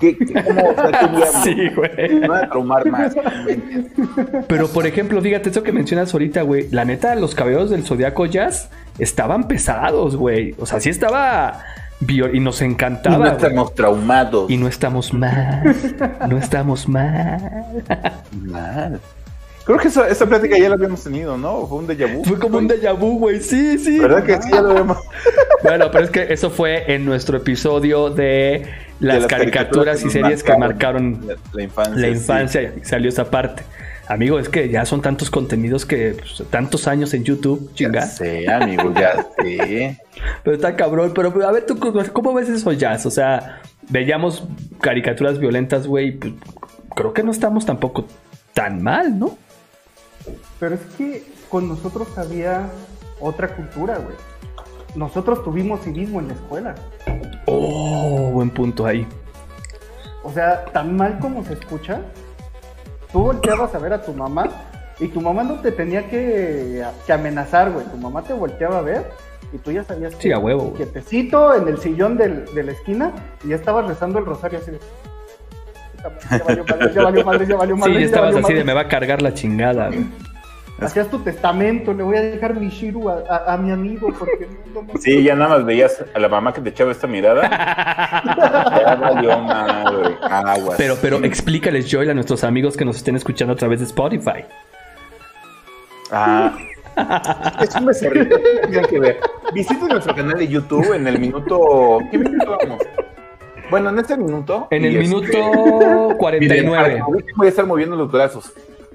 ¿Qué, 0.00 0.18
cómo, 0.18 1.20
sí, 1.44 1.68
güey. 1.76 2.20
No 2.20 2.34
a 2.34 2.48
traumar 2.48 2.86
más. 2.90 3.14
Pero, 4.48 4.68
por 4.68 4.86
ejemplo, 4.86 5.22
fíjate 5.22 5.50
eso 5.50 5.62
que 5.62 5.70
mencionas 5.72 6.12
ahorita, 6.12 6.42
güey. 6.42 6.68
La 6.70 6.84
neta, 6.84 7.14
los 7.14 7.36
cabellos 7.36 7.70
del 7.70 7.84
Zodiaco 7.84 8.26
Jazz 8.26 8.68
estaban 8.98 9.46
pesados, 9.46 10.16
güey. 10.16 10.54
O 10.58 10.66
sea, 10.66 10.80
sí 10.80 10.88
estaba... 10.90 11.60
Y 12.08 12.40
nos 12.40 12.60
encantaba. 12.62 13.14
Y 13.14 13.20
no 13.20 13.26
estamos 13.28 13.74
traumados. 13.76 14.50
Y 14.50 14.56
no 14.56 14.66
estamos 14.66 15.12
mal. 15.12 15.76
no 16.28 16.36
estamos 16.36 16.88
mal. 16.88 17.84
mal. 18.42 19.00
Creo 19.64 19.78
que 19.78 19.88
esa, 19.88 20.08
esa, 20.08 20.26
plática 20.26 20.58
ya 20.58 20.68
la 20.68 20.74
habíamos 20.74 21.04
tenido, 21.04 21.36
¿no? 21.38 21.66
Fue 21.66 21.78
un 21.78 21.86
déjà 21.86 22.12
vu. 22.12 22.24
Fue 22.24 22.38
como 22.38 22.58
un 22.58 22.68
déjà 22.68 22.92
vu, 22.92 23.18
güey. 23.18 23.40
Sí, 23.40 23.78
sí. 23.78 23.98
¿Verdad 23.98 24.24
que 24.24 24.42
sí? 24.42 24.50
Ya 24.50 24.60
lo 24.60 24.70
habíamos. 24.70 24.98
bueno, 25.62 25.90
pero 25.92 26.04
es 26.04 26.10
que 26.10 26.32
eso 26.32 26.50
fue 26.50 26.92
en 26.92 27.04
nuestro 27.04 27.36
episodio 27.36 28.10
de 28.10 28.66
las, 28.98 29.26
caricaturas, 29.26 30.04
y 30.04 30.10
series 30.10 30.42
que 30.42 30.56
marcaron 30.56 31.20
la, 31.52 31.62
infancia. 31.62 31.96
La 31.96 32.08
infancia 32.08 32.72
salió 32.82 33.08
esa 33.08 33.30
parte. 33.30 33.62
Amigo, 34.08 34.38
es 34.40 34.48
que 34.48 34.68
ya 34.68 34.84
son 34.84 35.00
tantos 35.00 35.30
contenidos 35.30 35.86
que 35.86 36.16
pues, 36.18 36.42
tantos 36.50 36.88
años 36.88 37.14
en 37.14 37.22
YouTube, 37.22 37.72
chinga. 37.74 38.02
Sí, 38.02 38.46
amigo, 38.46 38.92
ya 38.94 39.26
sí. 39.42 39.58
Pero 40.42 40.56
está 40.56 40.74
cabrón. 40.74 41.12
Pero 41.14 41.32
a 41.46 41.52
ver, 41.52 41.66
¿tú 41.66 41.78
cómo 42.12 42.34
ves 42.34 42.48
eso, 42.48 42.72
Jazz? 42.72 43.06
O 43.06 43.10
sea, 43.10 43.60
veíamos 43.88 44.44
caricaturas 44.80 45.38
violentas, 45.38 45.86
güey. 45.86 46.18
Pues, 46.18 46.32
creo 46.96 47.12
que 47.12 47.22
no 47.22 47.30
estamos 47.30 47.64
tampoco 47.64 48.06
tan 48.52 48.82
mal, 48.82 49.18
¿no? 49.18 49.38
Pero 50.62 50.76
es 50.76 50.82
que 50.96 51.24
con 51.48 51.68
nosotros 51.68 52.16
había 52.16 52.70
otra 53.18 53.56
cultura, 53.56 53.98
güey. 53.98 54.14
Nosotros 54.94 55.42
tuvimos 55.42 55.80
civismo 55.80 56.20
en 56.20 56.28
la 56.28 56.34
escuela. 56.34 56.74
Oh, 57.46 58.30
buen 58.32 58.48
punto 58.48 58.86
ahí. 58.86 59.04
O 60.22 60.30
sea, 60.32 60.64
tan 60.66 60.94
mal 60.96 61.18
como 61.18 61.44
se 61.44 61.54
escucha, 61.54 62.02
tú 63.10 63.22
volteabas 63.22 63.74
a 63.74 63.78
ver 63.80 63.92
a 63.92 64.02
tu 64.02 64.12
mamá 64.12 64.50
y 65.00 65.08
tu 65.08 65.20
mamá 65.20 65.42
no 65.42 65.58
te 65.58 65.72
tenía 65.72 66.08
que, 66.08 66.84
amenazar, 67.12 67.72
güey. 67.72 67.84
Tu 67.86 67.96
mamá 67.96 68.22
te 68.22 68.32
volteaba 68.32 68.78
a 68.78 68.82
ver 68.82 69.10
y 69.52 69.58
tú 69.58 69.72
ya 69.72 69.82
sabías 69.82 70.14
que 70.14 70.22
sí, 70.22 70.30
a 70.30 70.38
huevo, 70.38 70.74
quietecito 70.74 71.56
en 71.56 71.66
el 71.66 71.78
sillón 71.78 72.16
del, 72.16 72.44
de 72.54 72.62
la 72.62 72.70
esquina 72.70 73.10
y 73.42 73.48
ya 73.48 73.56
estabas 73.56 73.88
rezando 73.88 74.20
el 74.20 74.26
rosario 74.26 74.60
así 74.60 74.70
de... 74.70 74.78
Ya 76.30 76.44
valió 76.44 76.64
madre, 76.64 76.94
ya 76.94 77.02
valió 77.02 77.24
madre, 77.24 77.46
ya 77.48 77.56
valió 77.56 77.76
madre. 77.76 77.96
Sí, 77.96 78.02
estabas 78.04 78.36
así 78.36 78.54
de 78.54 78.62
me 78.62 78.74
va 78.74 78.82
a 78.82 78.88
cargar 78.88 79.22
la 79.22 79.34
chingada, 79.34 79.88
güey. 79.88 80.06
Hacías 80.80 81.08
tu 81.08 81.20
testamento, 81.20 81.94
le 81.94 82.02
voy 82.02 82.16
a 82.16 82.22
dejar 82.22 82.54
mi 82.54 82.68
Shiru 82.68 83.08
a, 83.08 83.56
mi 83.56 83.70
amigo 83.70 84.08
porque 84.18 84.48
no, 84.74 84.84
Sí, 84.98 85.22
ya 85.22 85.36
nada 85.36 85.58
más 85.58 85.64
veías 85.64 86.04
a 86.12 86.18
la 86.18 86.28
mamá 86.28 86.52
que 86.52 86.60
te 86.60 86.70
echaba 86.70 86.90
esta 86.90 87.06
mirada. 87.06 87.42
ya 88.76 88.96
valió 88.96 89.38
madre, 89.38 90.16
aguas. 90.22 90.76
Pero, 90.76 90.96
pero 91.00 91.24
explícales, 91.24 91.86
Joel, 91.90 92.10
a 92.10 92.14
nuestros 92.14 92.42
amigos 92.42 92.76
que 92.76 92.84
nos 92.84 92.96
estén 92.96 93.14
escuchando 93.14 93.54
a 93.54 93.56
través 93.56 93.78
de 93.78 93.86
Spotify. 93.86 94.44
Ah, 96.10 96.52
es 97.60 97.74
un 97.76 97.86
becerrito. 97.86 98.36
Que 98.88 98.98
ver. 98.98 99.20
Visiten 99.54 99.88
nuestro 99.88 100.14
canal 100.14 100.38
de 100.38 100.48
YouTube 100.48 100.92
en 100.94 101.06
el 101.06 101.18
minuto. 101.18 101.98
¿Qué 102.10 102.18
minuto 102.18 102.58
vamos? 102.60 102.82
Bueno, 103.70 103.90
en 103.90 103.98
este 104.00 104.16
minuto. 104.16 104.66
En 104.70 104.84
el 104.84 104.98
minuto 104.98 106.16
49. 106.18 107.02
voy 107.36 107.46
a 107.46 107.48
estar 107.48 107.66
moviendo 107.66 107.96
los 107.96 108.10
brazos. 108.10 108.52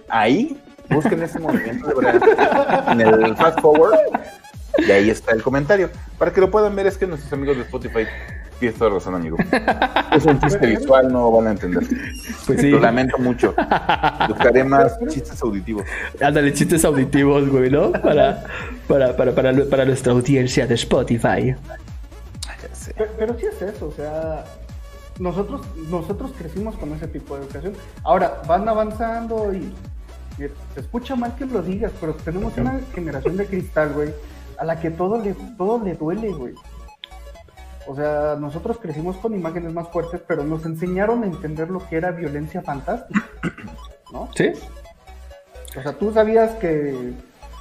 Ahí, 0.10 0.58
busquen 0.90 1.22
ese 1.24 1.40
movimiento 1.40 1.88
de. 1.88 2.92
En 2.92 3.02
el 3.02 3.36
fast 3.36 3.60
forward. 3.62 3.98
Y 4.80 4.92
ahí 4.92 5.10
está 5.10 5.32
el 5.32 5.42
comentario. 5.42 5.90
Para 6.18 6.32
que 6.32 6.40
lo 6.40 6.52
puedan 6.52 6.76
ver, 6.76 6.88
es 6.88 6.98
que 6.98 7.08
nuestros 7.08 7.34
amigos 7.34 7.58
de 7.58 7.64
Spotify 7.64 8.06
Tienes 8.60 8.78
toda 8.80 8.92
razón, 8.92 9.14
amigo. 9.14 9.38
Es 10.12 10.26
un 10.26 10.40
chiste 10.40 10.66
visual, 10.66 11.12
no 11.12 11.32
van 11.32 11.48
a 11.48 11.52
entender. 11.52 11.84
Pues 12.46 12.60
sí. 12.60 12.72
Lo 12.72 12.80
lamento 12.80 13.18
mucho. 13.20 13.54
Buscaré 14.28 14.64
más 14.64 14.98
chistes 15.10 15.42
auditivos. 15.44 15.86
Ándale, 16.20 16.54
chistes 16.54 16.84
auditivos, 16.84 17.48
güey, 17.50 17.70
¿no? 17.70 17.92
Para, 17.92 18.46
para, 18.88 19.16
para, 19.16 19.36
para, 19.36 19.54
para 19.66 19.86
nuestra 19.86 20.14
audiencia 20.14 20.66
de 20.66 20.74
Spotify. 20.74 21.56
Pero, 22.96 23.12
pero 23.18 23.38
sí 23.38 23.46
es 23.46 23.62
eso, 23.62 23.88
o 23.88 23.92
sea, 23.92 24.44
nosotros, 25.20 25.62
nosotros 25.92 26.32
crecimos 26.36 26.76
con 26.78 26.94
ese 26.94 27.08
tipo 27.08 27.36
de 27.36 27.44
educación. 27.44 27.74
Ahora, 28.04 28.42
van 28.48 28.68
avanzando 28.68 29.54
y, 29.54 29.72
se 30.38 30.80
escucha 30.80 31.16
mal 31.16 31.36
que 31.36 31.46
lo 31.46 31.62
digas, 31.62 31.92
pero 32.00 32.14
tenemos 32.14 32.56
una 32.58 32.80
generación 32.94 33.38
de 33.38 33.46
cristal, 33.48 33.94
güey, 33.94 34.14
a 34.58 34.66
la 34.66 34.80
que 34.80 34.92
todo 34.92 35.20
le, 35.20 35.36
todo 35.58 35.84
le 35.84 35.96
duele, 35.96 36.32
güey. 36.32 36.54
O 37.88 37.96
sea, 37.96 38.36
nosotros 38.40 38.78
crecimos 38.80 39.16
con 39.18 39.34
imágenes 39.34 39.74
más 39.74 39.88
fuertes, 39.90 40.22
pero 40.28 40.44
nos 40.44 40.66
enseñaron 40.66 41.24
a 41.24 41.28
entender 41.28 41.70
lo 41.70 41.80
que 41.88 41.96
era 41.96 42.12
violencia 42.12 42.62
fantástica, 42.62 43.26
¿no? 44.12 44.30
Sí. 44.36 44.52
O 45.78 45.82
sea, 45.82 45.94
tú 45.94 46.12
sabías 46.12 46.56
que 46.56 47.14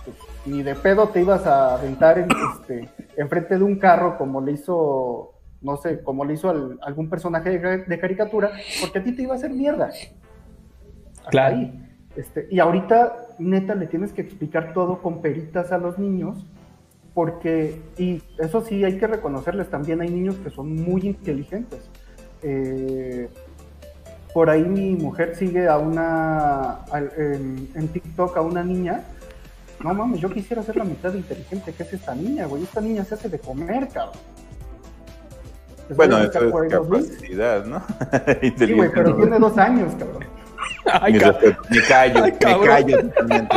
pues, 0.05 0.17
ni 0.45 0.63
de 0.63 0.75
pedo 0.75 1.09
te 1.09 1.21
ibas 1.21 1.47
a 1.47 1.75
aventar 1.75 2.19
en, 2.19 2.29
este, 2.53 2.89
enfrente 3.17 3.57
de 3.57 3.65
un 3.65 3.79
carro 3.79 4.19
como 4.19 4.41
le 4.41 4.53
hizo, 4.53 5.35
no 5.63 5.77
sé, 5.77 6.03
como 6.03 6.25
le 6.25 6.35
hizo 6.35 6.51
algún 6.83 7.09
personaje 7.09 7.59
de, 7.59 8.01
caricatura, 8.01 8.51
porque 8.81 8.99
a 8.99 9.05
ti 9.05 9.15
te 9.15 9.23
iba 9.23 9.35
a 9.35 9.37
hacer 9.37 9.51
mierda. 9.51 9.91
claro. 11.31 11.86
Este, 12.17 12.49
y 12.51 12.61
ahorita, 12.61 13.27
neta, 13.39 13.75
le 13.75 13.87
tienes 13.87 14.13
que 14.13 14.23
explicar 14.23 14.73
todo 14.73 15.03
con 15.03 15.21
peritas 15.21 15.71
a 15.73 15.79
los 15.79 15.99
niños 15.99 16.47
porque, 17.17 17.81
y 17.97 18.23
eso 18.39 18.61
sí 18.61 18.85
hay 18.85 18.99
que 18.99 19.07
reconocerles, 19.07 19.71
también 19.71 20.03
hay 20.03 20.11
niños 20.11 20.37
que 20.37 20.51
son 20.51 20.75
muy 20.75 21.01
inteligentes. 21.07 21.89
Eh, 22.43 23.31
por 24.35 24.51
ahí 24.51 24.65
mi 24.65 24.95
mujer 24.97 25.35
sigue 25.35 25.67
a 25.67 25.79
una, 25.79 26.81
en, 27.17 27.89
TikTok 27.89 28.37
a 28.37 28.43
una 28.43 28.63
niña. 28.63 29.03
No 29.83 29.95
mames, 29.95 30.21
yo 30.21 30.31
quisiera 30.31 30.63
ser 30.63 30.77
la 30.77 30.85
mitad 30.85 31.11
de 31.11 31.19
inteligente 31.19 31.73
que 31.73 31.85
es 31.85 31.93
esta 31.95 32.15
niña, 32.15 32.45
güey. 32.45 32.65
Esta 32.65 32.83
niña 32.83 33.03
se 33.03 33.15
hace 33.15 33.31
de 33.31 33.39
comer, 33.39 33.89
cabrón. 33.89 34.21
Bueno, 35.97 36.19
eso 36.19 36.63
es 36.65 36.71
capacidad, 36.71 37.65
¿no? 37.65 37.83
sí, 38.59 38.75
güey, 38.75 38.91
pero 38.93 39.17
tiene 39.17 39.39
dos 39.39 39.57
años, 39.57 39.95
cabrón. 39.99 40.36
Ay, 41.01 41.13
me 41.13 41.83
callo, 41.89 42.23
me 42.23 42.39
callo 42.39 43.01
totalmente. 43.03 43.57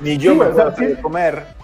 Ni 0.00 0.16
yo 0.18 0.34
me 0.34 0.46
puedo 0.46 0.68
hacer 0.68 0.96
de 0.96 1.02
comer. 1.02 1.60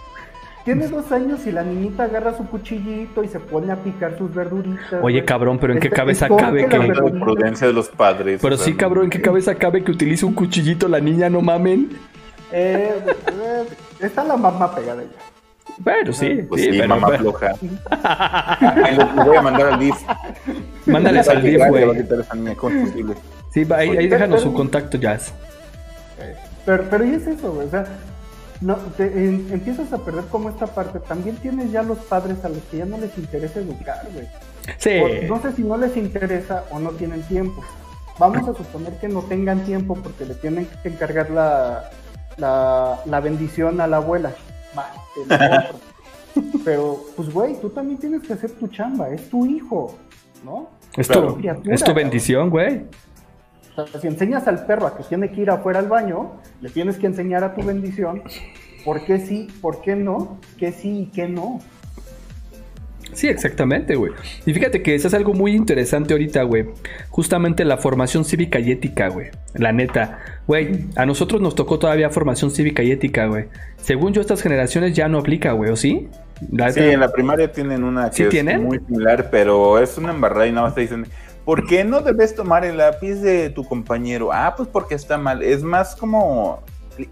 Tiene 0.64 0.88
dos 0.88 1.12
años 1.12 1.46
y 1.46 1.52
la 1.52 1.62
niñita 1.62 2.02
agarra 2.02 2.36
su 2.36 2.44
cuchillito 2.44 3.22
y 3.22 3.28
se 3.28 3.38
pone 3.38 3.70
a 3.70 3.76
picar 3.76 4.18
sus 4.18 4.34
verduritas. 4.34 5.00
Oye, 5.00 5.24
cabrón, 5.24 5.58
pero 5.60 5.72
¿en 5.72 5.78
qué 5.78 5.90
cabeza 5.90 6.26
cabe 6.28 6.66
que... 6.66 6.76
La 6.76 6.94
prudencia 7.20 7.68
de 7.68 7.72
los 7.72 7.88
padres. 7.88 8.40
Pero 8.42 8.56
sí, 8.56 8.74
cabrón, 8.74 9.04
¿en 9.04 9.10
qué 9.10 9.22
cabeza 9.22 9.54
cabe 9.54 9.84
que 9.84 9.92
utilice 9.92 10.26
un 10.26 10.34
cuchillito 10.34 10.88
la 10.88 10.98
niña? 10.98 11.30
No 11.30 11.40
mamen. 11.40 11.90
Eh, 12.50 12.98
eh 13.04 13.64
está 14.00 14.24
la 14.24 14.36
mamá 14.36 14.74
pegada 14.74 15.04
ya. 15.04 15.36
Bueno, 15.78 16.12
sí, 16.12 16.42
pues 16.48 16.62
sí, 16.62 16.72
sí 16.72 16.88
mamá 16.88 17.10
floja. 17.16 17.54
lo 19.16 19.24
voy 19.24 19.36
a 19.36 19.42
mandar 19.42 19.74
al 19.74 19.78
DIF. 19.78 19.96
Mándales 20.86 21.28
al 21.28 21.42
DIF, 21.42 21.60
güey. 21.68 21.84
Sí, 23.56 23.66
ahí, 23.72 23.88
ahí 23.96 24.06
déjanos 24.06 24.42
su 24.42 24.52
contacto, 24.52 24.98
Jazz. 24.98 25.32
Pero, 26.66 26.84
pero 26.90 27.06
¿y 27.06 27.14
es 27.14 27.26
eso, 27.26 27.54
güey? 27.54 27.66
O 27.66 27.70
sea, 27.70 27.86
no, 28.60 28.76
empiezas 28.98 29.90
a 29.94 29.98
perder 30.04 30.24
como 30.24 30.50
esta 30.50 30.66
parte. 30.66 31.00
También 31.00 31.36
tienes 31.36 31.72
ya 31.72 31.82
los 31.82 31.96
padres 32.00 32.44
a 32.44 32.50
los 32.50 32.58
que 32.64 32.76
ya 32.76 32.84
no 32.84 32.98
les 32.98 33.16
interesa 33.16 33.60
educar, 33.60 34.06
güey. 34.12 34.26
Sí. 34.76 35.00
no 35.26 35.40
sé 35.40 35.52
si 35.52 35.62
no 35.62 35.78
les 35.78 35.96
interesa 35.96 36.64
o 36.70 36.78
no 36.78 36.90
tienen 36.90 37.22
tiempo. 37.22 37.64
Vamos 38.18 38.46
a 38.46 38.54
suponer 38.54 38.92
que 39.00 39.08
no 39.08 39.22
tengan 39.22 39.64
tiempo 39.64 39.94
porque 39.94 40.26
le 40.26 40.34
tienen 40.34 40.68
que 40.82 40.90
encargar 40.90 41.30
la, 41.30 41.90
la, 42.36 43.20
bendición 43.20 43.80
a 43.80 43.86
la 43.86 43.96
abuela. 43.96 44.34
Pero, 46.62 47.00
pues, 47.16 47.32
güey, 47.32 47.58
tú 47.58 47.70
también 47.70 47.98
tienes 47.98 48.20
que 48.20 48.34
hacer 48.34 48.50
tu 48.50 48.68
chamba. 48.68 49.08
Es 49.08 49.30
tu 49.30 49.46
hijo, 49.46 49.96
¿no? 50.44 50.68
Es 50.94 51.08
tu, 51.08 51.38
es 51.70 51.82
tu 51.82 51.94
bendición, 51.94 52.50
güey 52.50 52.84
si 54.00 54.06
enseñas 54.06 54.48
al 54.48 54.66
perro 54.66 54.86
a 54.86 54.96
que 54.96 55.04
tiene 55.04 55.30
que 55.30 55.42
ir 55.42 55.50
afuera 55.50 55.78
al 55.78 55.88
baño, 55.88 56.40
le 56.60 56.70
tienes 56.70 56.96
que 56.98 57.06
enseñar 57.06 57.44
a 57.44 57.54
tu 57.54 57.62
bendición 57.62 58.22
por 58.84 59.04
qué 59.04 59.18
sí, 59.18 59.48
por 59.60 59.82
qué 59.82 59.96
no, 59.96 60.38
qué 60.58 60.72
sí 60.72 61.00
y 61.00 61.06
qué 61.06 61.28
no. 61.28 61.60
Sí, 63.12 63.28
exactamente, 63.28 63.96
güey. 63.96 64.12
Y 64.44 64.52
fíjate 64.52 64.82
que 64.82 64.94
eso 64.94 65.08
es 65.08 65.14
algo 65.14 65.32
muy 65.32 65.54
interesante 65.54 66.12
ahorita, 66.12 66.42
güey. 66.42 66.66
Justamente 67.08 67.64
la 67.64 67.78
formación 67.78 68.24
cívica 68.24 68.58
y 68.58 68.72
ética, 68.72 69.08
güey. 69.08 69.28
La 69.54 69.72
neta. 69.72 70.18
Güey, 70.46 70.86
a 70.96 71.06
nosotros 71.06 71.40
nos 71.40 71.54
tocó 71.54 71.78
todavía 71.78 72.10
formación 72.10 72.50
cívica 72.50 72.82
y 72.82 72.90
ética, 72.90 73.26
güey. 73.26 73.46
Según 73.80 74.12
yo, 74.12 74.20
estas 74.20 74.42
generaciones 74.42 74.94
ya 74.94 75.08
no 75.08 75.18
aplica, 75.18 75.52
güey, 75.52 75.70
¿o 75.70 75.76
sí? 75.76 76.08
sí, 76.72 76.80
en 76.80 77.00
la 77.00 77.10
primaria 77.10 77.50
tienen 77.50 77.84
una 77.84 78.10
que 78.10 78.28
es 78.28 78.60
muy 78.60 78.78
similar, 78.80 79.28
pero 79.30 79.78
es 79.78 79.96
una 79.96 80.10
embarrada 80.10 80.46
y 80.46 80.52
nada 80.52 80.66
más 80.66 80.74
te 80.74 80.82
dicen 80.82 81.06
¿Por 81.46 81.64
qué 81.64 81.84
no 81.84 82.00
debes 82.00 82.34
tomar 82.34 82.64
el 82.64 82.78
lápiz 82.78 83.20
de 83.20 83.50
tu 83.50 83.64
compañero? 83.64 84.32
Ah, 84.32 84.52
pues 84.56 84.68
porque 84.68 84.96
está 84.96 85.16
mal. 85.16 85.44
Es 85.44 85.62
más 85.62 85.94
como 85.94 86.64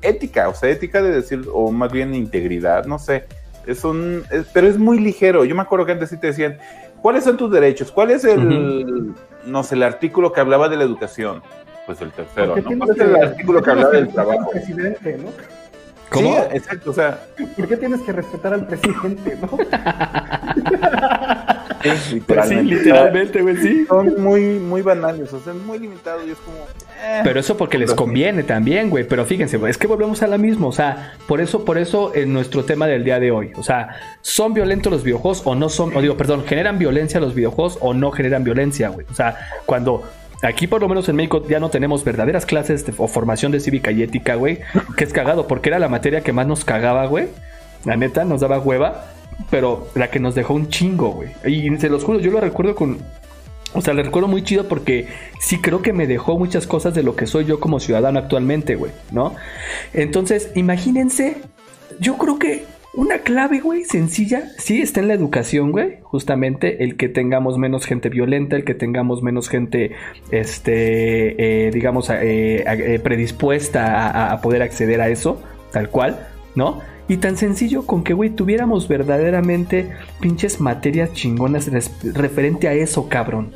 ética, 0.03 0.49
o 0.49 0.55
sea, 0.55 0.70
ética 0.70 1.01
de 1.01 1.12
decir, 1.12 1.47
o 1.53 1.70
más 1.70 1.93
bien 1.93 2.16
integridad, 2.16 2.85
no 2.85 2.99
sé. 2.99 3.26
Es 3.64 3.85
un, 3.85 4.24
pero 4.53 4.66
es 4.66 4.76
muy 4.76 4.99
ligero. 4.99 5.45
Yo 5.45 5.55
me 5.55 5.62
acuerdo 5.62 5.87
que 5.87 5.93
antes 5.93 6.11
sí 6.11 6.16
te 6.16 6.26
decían, 6.26 6.59
¿cuáles 7.01 7.22
son 7.22 7.37
tus 7.37 7.49
derechos? 7.49 7.93
¿Cuál 7.93 8.11
es 8.11 8.24
el, 8.24 9.14
no 9.47 9.62
sé, 9.62 9.76
el 9.76 9.85
artículo 9.85 10.32
que 10.32 10.41
hablaba 10.41 10.68
de 10.68 10.78
la 10.78 10.82
educación? 10.82 11.41
Pues 11.87 12.01
el 12.01 12.11
tercero, 12.11 12.57
¿no? 12.57 12.76
¿Cuál 12.76 12.91
es 12.91 12.99
el 12.99 13.14
artículo 13.14 13.62
que 13.62 13.70
hablaba 13.70 13.91
del 13.91 14.09
trabajo? 14.09 14.51
Presidente, 14.51 15.16
¿no? 15.16 15.30
¿Cómo? 16.11 16.34
Sí, 16.34 16.57
exacto, 16.57 16.90
o 16.90 16.94
sea. 16.94 17.20
¿Por 17.57 17.68
qué 17.68 17.76
tienes 17.76 18.00
que 18.02 18.12
respetar 18.12 18.55
al 18.55 18.66
presidente, 18.66 19.36
no? 19.40 19.59
Sí, 21.84 22.20
pues 22.20 22.50
literalmente. 22.50 23.42
güey, 23.42 23.57
sí. 23.57 23.86
Son 23.86 24.22
muy, 24.22 24.59
muy 24.59 24.82
banales, 24.82 25.32
o 25.32 25.40
sea, 25.40 25.52
muy 25.52 25.78
limitados 25.78 26.26
y 26.26 26.30
es 26.30 26.38
como. 26.38 26.57
Eh. 27.02 27.20
Pero 27.22 27.38
eso 27.40 27.57
porque 27.57 27.78
les 27.78 27.92
conviene 27.92 28.42
también, 28.42 28.88
güey. 28.88 29.05
Pero 29.05 29.24
fíjense, 29.24 29.61
es 29.68 29.76
que 29.76 29.86
volvemos 29.86 30.22
a 30.22 30.26
la 30.26 30.38
misma. 30.38 30.68
O 30.68 30.72
sea, 30.72 31.14
por 31.26 31.40
eso, 31.40 31.64
por 31.64 31.76
eso 31.78 32.12
en 32.14 32.32
nuestro 32.32 32.64
tema 32.64 32.86
del 32.86 33.05
día 33.05 33.20
de 33.20 33.30
hoy. 33.30 33.52
O 33.57 33.62
sea, 33.62 33.96
¿son 34.22 34.55
violentos 34.55 34.92
los 34.92 35.02
videojuegos 35.05 35.42
o 35.44 35.55
no 35.55 35.68
son? 35.68 35.94
O 35.96 36.00
digo, 36.00 36.16
perdón, 36.16 36.44
¿generan 36.46 36.78
violencia 36.78 37.20
los 37.20 37.34
videojuegos 37.34 37.78
o 37.80 37.92
no 37.92 38.11
generan 38.11 38.44
violencia, 38.44 38.88
güey? 38.88 39.07
O 39.11 39.14
sea, 39.14 39.36
cuando 39.66 40.05
Aquí, 40.45 40.66
por 40.66 40.80
lo 40.80 40.88
menos 40.88 41.09
en 41.09 41.16
México, 41.16 41.42
ya 41.49 41.59
no 41.59 41.70
tenemos 41.70 42.05
verdaderas 42.05 42.47
clases 42.47 42.84
o 42.99 43.09
formación 43.09 43.51
de 43.51 43.61
cívica 43.61 43.90
y 43.90 44.03
ética, 44.03 44.34
güey. 44.34 44.61
Que 44.97 45.05
es 45.05 45.12
cagado, 45.12 45.47
porque 45.47 45.70
era 45.70 45.78
la 45.78 45.88
materia 45.88 46.20
que 46.20 46.32
más 46.32 46.47
nos 46.47 46.64
cagaba, 46.64 47.07
güey. 47.07 47.28
La 47.84 47.97
neta, 47.97 48.24
nos 48.24 48.40
daba 48.40 48.59
hueva 48.59 49.07
pero 49.51 49.88
la 49.95 50.11
que 50.11 50.20
nos 50.20 50.34
dejó 50.34 50.55
un 50.55 50.68
chingo, 50.68 51.11
güey. 51.11 51.30
Y 51.45 51.76
se 51.78 51.88
los 51.88 52.05
juro, 52.05 52.20
yo 52.20 52.30
lo 52.30 52.40
recuerdo 52.40 52.74
con... 52.74 52.99
O 53.72 53.80
sea, 53.80 53.92
le 53.92 54.05
recuerdo 54.05 54.28
muy 54.28 54.45
chido 54.45 54.68
porque 54.68 55.09
sí 55.40 55.61
creo 55.61 55.82
que 55.82 55.92
me 55.92 56.07
dejó 56.07 56.38
muchas 56.38 56.66
cosas 56.66 56.95
de 56.95 57.03
lo 57.03 57.16
que 57.16 57.26
soy 57.26 57.45
yo 57.45 57.59
como 57.59 57.80
ciudadano 57.80 58.20
actualmente, 58.20 58.76
güey, 58.76 58.92
¿no? 59.11 59.34
Entonces, 59.92 60.53
imagínense, 60.55 61.38
yo 61.99 62.16
creo 62.16 62.38
que 62.38 62.66
una 62.97 63.18
clave, 63.18 63.61
güey, 63.61 63.84
sencilla, 63.84 64.51
sí 64.59 64.80
está 64.80 65.01
en 65.01 65.09
la 65.09 65.14
educación, 65.14 65.72
güey. 65.72 65.99
Justamente 66.03 66.84
el 66.84 66.97
que 66.97 67.09
tengamos 67.09 67.59
menos 67.59 67.86
gente 67.86 68.09
violenta, 68.09 68.57
el 68.57 68.64
que 68.64 68.74
tengamos 68.74 69.22
menos 69.22 69.49
gente, 69.49 69.92
este, 70.30 71.66
eh, 71.66 71.70
digamos, 71.72 72.09
eh, 72.11 72.64
eh, 72.66 73.01
predispuesta 73.03 74.32
a 74.32 74.40
poder 74.40 74.62
acceder 74.62 75.01
a 75.01 75.09
eso, 75.09 75.42
tal 75.72 75.90
cual, 75.90 76.28
¿no? 76.55 76.80
Y 77.09 77.18
tan 77.18 77.36
sencillo 77.36 77.86
con 77.86 78.03
que, 78.03 78.14
güey, 78.14 78.30
tuviéramos 78.30 78.88
verdaderamente 78.88 79.90
pinches 80.20 80.61
materias 80.61 81.12
chingonas 81.12 81.70
referente 82.14 82.68
a 82.68 82.72
eso, 82.72 83.09
cabrón. 83.09 83.53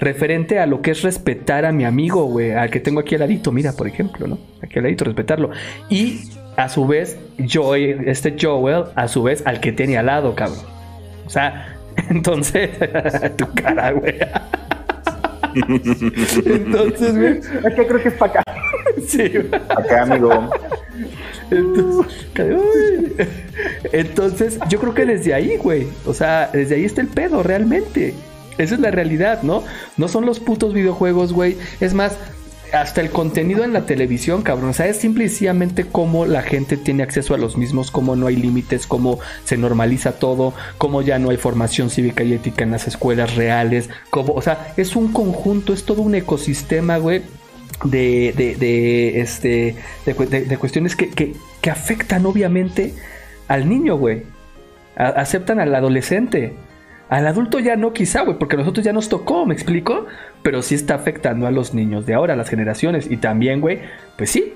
Referente 0.00 0.58
a 0.58 0.66
lo 0.66 0.80
que 0.80 0.92
es 0.92 1.02
respetar 1.02 1.64
a 1.64 1.72
mi 1.72 1.84
amigo, 1.84 2.24
güey, 2.24 2.52
al 2.52 2.70
que 2.70 2.80
tengo 2.80 3.00
aquí 3.00 3.14
al 3.14 3.20
ladito, 3.20 3.52
mira, 3.52 3.72
por 3.72 3.86
ejemplo, 3.86 4.26
¿no? 4.26 4.38
Aquí 4.62 4.78
al 4.78 4.84
ladito, 4.84 5.04
respetarlo. 5.04 5.50
Y 5.88 6.20
a 6.58 6.68
su 6.68 6.88
vez, 6.88 7.16
Joel, 7.48 8.08
este 8.08 8.36
Joel, 8.38 8.86
a 8.96 9.06
su 9.06 9.22
vez, 9.22 9.44
al 9.46 9.60
que 9.60 9.70
tiene 9.70 9.96
al 9.96 10.06
lado, 10.06 10.34
cabrón. 10.34 10.58
O 11.24 11.30
sea, 11.30 11.76
entonces, 12.10 12.70
tu 13.36 13.46
cara, 13.54 13.92
güey. 13.92 14.16
Entonces, 16.44 17.16
güey. 17.16 17.38
Es 17.38 17.74
que 17.74 17.86
creo 17.86 18.02
que 18.02 18.08
es 18.08 18.14
para 18.14 18.40
acá. 18.40 18.42
Sí. 19.06 19.32
Acá, 19.70 20.02
amigo. 20.02 20.50
Entonces, 23.92 24.58
yo 24.68 24.78
creo 24.78 24.94
que 24.94 25.06
desde 25.06 25.34
ahí, 25.34 25.56
güey. 25.56 25.86
O 26.06 26.12
sea, 26.12 26.50
desde 26.52 26.74
ahí 26.74 26.84
está 26.84 27.00
el 27.00 27.08
pedo, 27.08 27.42
realmente. 27.42 28.14
Esa 28.58 28.74
es 28.74 28.80
la 28.80 28.90
realidad, 28.90 29.42
¿no? 29.42 29.62
No 29.96 30.08
son 30.08 30.26
los 30.26 30.38
putos 30.38 30.74
videojuegos, 30.74 31.32
güey. 31.32 31.56
Es 31.80 31.94
más, 31.94 32.18
hasta 32.72 33.00
el 33.00 33.10
contenido 33.10 33.64
en 33.64 33.72
la 33.72 33.86
televisión, 33.86 34.42
cabrón. 34.42 34.70
O 34.70 34.72
sea, 34.72 34.86
es 34.86 34.98
simplemente 34.98 35.84
cómo 35.84 36.26
la 36.26 36.42
gente 36.42 36.76
tiene 36.76 37.02
acceso 37.02 37.34
a 37.34 37.38
los 37.38 37.56
mismos, 37.56 37.90
cómo 37.90 38.16
no 38.16 38.26
hay 38.26 38.36
límites, 38.36 38.86
cómo 38.86 39.18
se 39.44 39.56
normaliza 39.56 40.18
todo, 40.18 40.54
cómo 40.78 41.02
ya 41.02 41.18
no 41.18 41.30
hay 41.30 41.36
formación 41.36 41.90
cívica 41.90 42.24
y 42.24 42.34
ética 42.34 42.64
en 42.64 42.70
las 42.72 42.86
escuelas 42.86 43.36
reales. 43.36 43.90
Cómo, 44.10 44.34
o 44.34 44.42
sea, 44.42 44.72
es 44.76 44.96
un 44.96 45.12
conjunto, 45.12 45.72
es 45.72 45.84
todo 45.84 46.02
un 46.02 46.14
ecosistema, 46.14 46.98
güey. 46.98 47.22
De, 47.84 48.34
de, 48.36 48.56
de, 48.56 49.20
este, 49.20 49.76
de, 50.04 50.56
cuestiones 50.58 50.96
que, 50.96 51.10
que, 51.10 51.36
que, 51.60 51.70
afectan 51.70 52.26
obviamente 52.26 52.92
al 53.46 53.68
niño, 53.68 53.96
güey. 53.96 54.24
aceptan 54.96 55.60
al 55.60 55.72
adolescente. 55.72 56.54
Al 57.08 57.26
adulto 57.26 57.58
ya 57.58 57.76
no, 57.76 57.92
quizá, 57.92 58.22
güey, 58.22 58.38
porque 58.38 58.56
a 58.56 58.58
nosotros 58.58 58.84
ya 58.84 58.92
nos 58.92 59.08
tocó, 59.08 59.46
¿me 59.46 59.54
explico? 59.54 60.06
Pero 60.42 60.60
sí 60.62 60.74
está 60.74 60.94
afectando 60.94 61.46
a 61.46 61.50
los 61.50 61.72
niños 61.72 62.04
de 62.04 62.14
ahora, 62.14 62.34
a 62.34 62.36
las 62.36 62.50
generaciones. 62.50 63.10
Y 63.10 63.16
también, 63.16 63.60
güey, 63.60 63.80
pues 64.16 64.30
sí, 64.30 64.52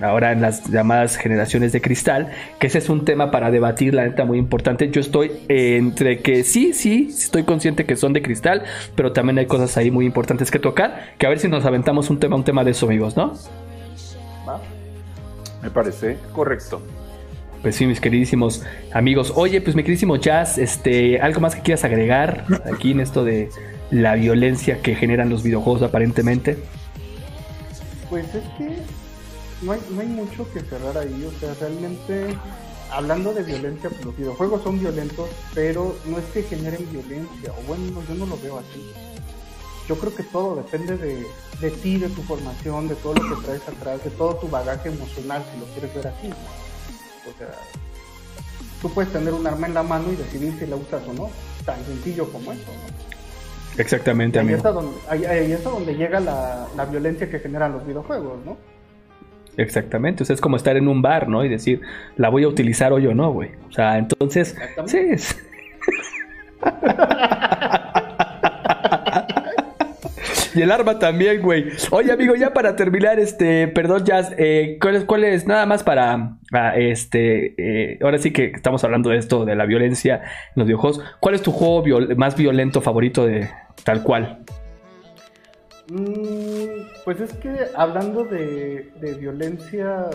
ahora 0.00 0.32
en 0.32 0.40
las 0.40 0.70
llamadas 0.70 1.16
generaciones 1.16 1.72
de 1.72 1.80
cristal, 1.80 2.30
que 2.58 2.68
ese 2.68 2.78
es 2.78 2.88
un 2.88 3.04
tema 3.04 3.30
para 3.30 3.50
debatir, 3.50 3.94
la 3.94 4.04
neta, 4.04 4.24
muy 4.24 4.38
importante. 4.38 4.90
Yo 4.90 5.00
estoy 5.00 5.32
entre 5.48 6.20
que 6.20 6.44
sí, 6.44 6.72
sí, 6.72 7.08
estoy 7.10 7.42
consciente 7.42 7.84
que 7.84 7.96
son 7.96 8.12
de 8.12 8.22
cristal, 8.22 8.62
pero 8.94 9.12
también 9.12 9.38
hay 9.38 9.46
cosas 9.46 9.76
ahí 9.76 9.90
muy 9.90 10.06
importantes 10.06 10.50
que 10.50 10.58
tocar, 10.58 11.14
que 11.18 11.26
a 11.26 11.28
ver 11.28 11.40
si 11.40 11.48
nos 11.48 11.64
aventamos 11.64 12.10
un 12.10 12.20
tema, 12.20 12.36
un 12.36 12.44
tema 12.44 12.62
de 12.64 12.70
eso, 12.70 12.86
amigos, 12.86 13.16
¿no? 13.16 13.34
Me 15.62 15.70
parece 15.70 16.16
correcto. 16.32 16.80
Pues 17.62 17.74
sí, 17.74 17.86
mis 17.86 18.00
queridísimos 18.00 18.62
amigos. 18.92 19.32
Oye, 19.34 19.60
pues 19.60 19.74
mi 19.74 19.82
queridísimo 19.82 20.16
Jazz, 20.16 20.58
este, 20.58 21.20
¿algo 21.20 21.40
más 21.40 21.56
que 21.56 21.62
quieras 21.62 21.84
agregar 21.84 22.44
aquí 22.72 22.92
en 22.92 23.00
esto 23.00 23.24
de 23.24 23.50
la 23.90 24.14
violencia 24.14 24.80
que 24.80 24.94
generan 24.94 25.28
los 25.28 25.42
videojuegos 25.42 25.82
aparentemente? 25.82 26.56
Pues 28.08 28.26
es 28.34 28.44
que 28.56 28.76
no 29.62 29.72
hay, 29.72 29.80
no 29.90 30.00
hay 30.00 30.06
mucho 30.06 30.50
que 30.52 30.60
cerrar 30.60 30.96
ahí, 30.98 31.24
o 31.24 31.40
sea, 31.40 31.52
realmente 31.60 32.36
hablando 32.92 33.34
de 33.34 33.42
violencia, 33.42 33.90
pues 33.90 34.04
los 34.04 34.16
videojuegos 34.16 34.62
son 34.62 34.78
violentos, 34.78 35.28
pero 35.52 35.96
no 36.06 36.18
es 36.18 36.24
que 36.26 36.42
generen 36.44 36.88
violencia, 36.90 37.52
o 37.52 37.66
bueno, 37.66 38.02
yo 38.08 38.14
no 38.14 38.26
lo 38.26 38.38
veo 38.38 38.58
así. 38.58 38.88
Yo 39.88 39.98
creo 39.98 40.14
que 40.14 40.22
todo 40.22 40.56
depende 40.56 40.96
de, 40.96 41.26
de 41.60 41.70
ti, 41.70 41.96
de 41.96 42.08
tu 42.10 42.22
formación, 42.22 42.88
de 42.88 42.94
todo 42.96 43.14
lo 43.14 43.36
que 43.36 43.46
traes 43.46 43.68
atrás, 43.68 44.04
de 44.04 44.10
todo 44.10 44.36
tu 44.36 44.48
bagaje 44.48 44.90
emocional, 44.90 45.42
si 45.52 45.58
lo 45.58 45.66
quieres 45.66 45.94
ver 45.94 46.06
así. 46.08 46.30
O 47.34 47.38
sea, 47.38 47.48
tú 48.80 48.90
puedes 48.90 49.12
tener 49.12 49.32
un 49.32 49.46
arma 49.46 49.66
en 49.66 49.74
la 49.74 49.82
mano 49.82 50.12
y 50.12 50.16
decidir 50.16 50.54
si 50.58 50.66
la 50.66 50.76
usas 50.76 51.02
o 51.06 51.12
no. 51.12 51.30
Tan 51.64 51.84
sencillo 51.84 52.30
como 52.32 52.52
eso, 52.52 52.72
Exactamente, 53.76 54.38
ahí 54.40 54.48
Está 54.52 54.72
donde, 54.72 54.96
ahí, 55.08 55.52
es 55.52 55.62
donde 55.62 55.94
llega 55.94 56.18
la, 56.18 56.66
violencia 56.90 57.30
que 57.30 57.38
generan 57.38 57.72
los 57.72 57.86
videojuegos, 57.86 58.44
¿no? 58.44 58.56
Exactamente, 59.56 60.24
o 60.24 60.26
sea, 60.26 60.34
es 60.34 60.40
como 60.40 60.56
estar 60.56 60.76
en 60.76 60.88
un 60.88 61.00
bar, 61.00 61.28
¿no? 61.28 61.44
Y 61.44 61.48
decir, 61.48 61.80
la 62.16 62.28
voy 62.28 62.42
a 62.44 62.48
utilizar 62.48 62.92
hoy 62.92 63.06
o 63.06 63.14
no, 63.14 63.32
güey. 63.32 63.50
O 63.68 63.72
sea, 63.72 63.98
entonces, 63.98 64.56
sí. 64.86 64.98
y 70.58 70.62
el 70.62 70.72
arma 70.72 70.98
también, 70.98 71.40
güey. 71.40 71.66
Oye, 71.90 72.10
amigo, 72.12 72.34
ya 72.34 72.52
para 72.52 72.74
terminar, 72.74 73.20
este, 73.20 73.68
perdón, 73.68 74.04
Jazz, 74.04 74.34
eh, 74.38 74.76
¿cuál, 74.80 74.96
es, 74.96 75.04
¿cuál 75.04 75.24
es, 75.24 75.46
nada 75.46 75.66
más 75.66 75.84
para, 75.84 76.38
este, 76.76 77.54
eh, 77.56 77.98
ahora 78.02 78.18
sí 78.18 78.32
que 78.32 78.46
estamos 78.46 78.82
hablando 78.82 79.10
de 79.10 79.18
esto, 79.18 79.44
de 79.44 79.54
la 79.54 79.66
violencia 79.66 80.16
en 80.16 80.54
los 80.56 80.66
videojuegos, 80.66 81.00
¿cuál 81.20 81.36
es 81.36 81.42
tu 81.42 81.52
juego 81.52 81.84
más 82.16 82.36
violento 82.36 82.80
favorito 82.80 83.24
de 83.24 83.48
tal 83.84 84.02
cual? 84.02 84.40
Mm, 85.90 86.86
pues 87.04 87.20
es 87.20 87.32
que 87.34 87.54
hablando 87.76 88.24
de, 88.24 88.90
violencia, 89.18 90.06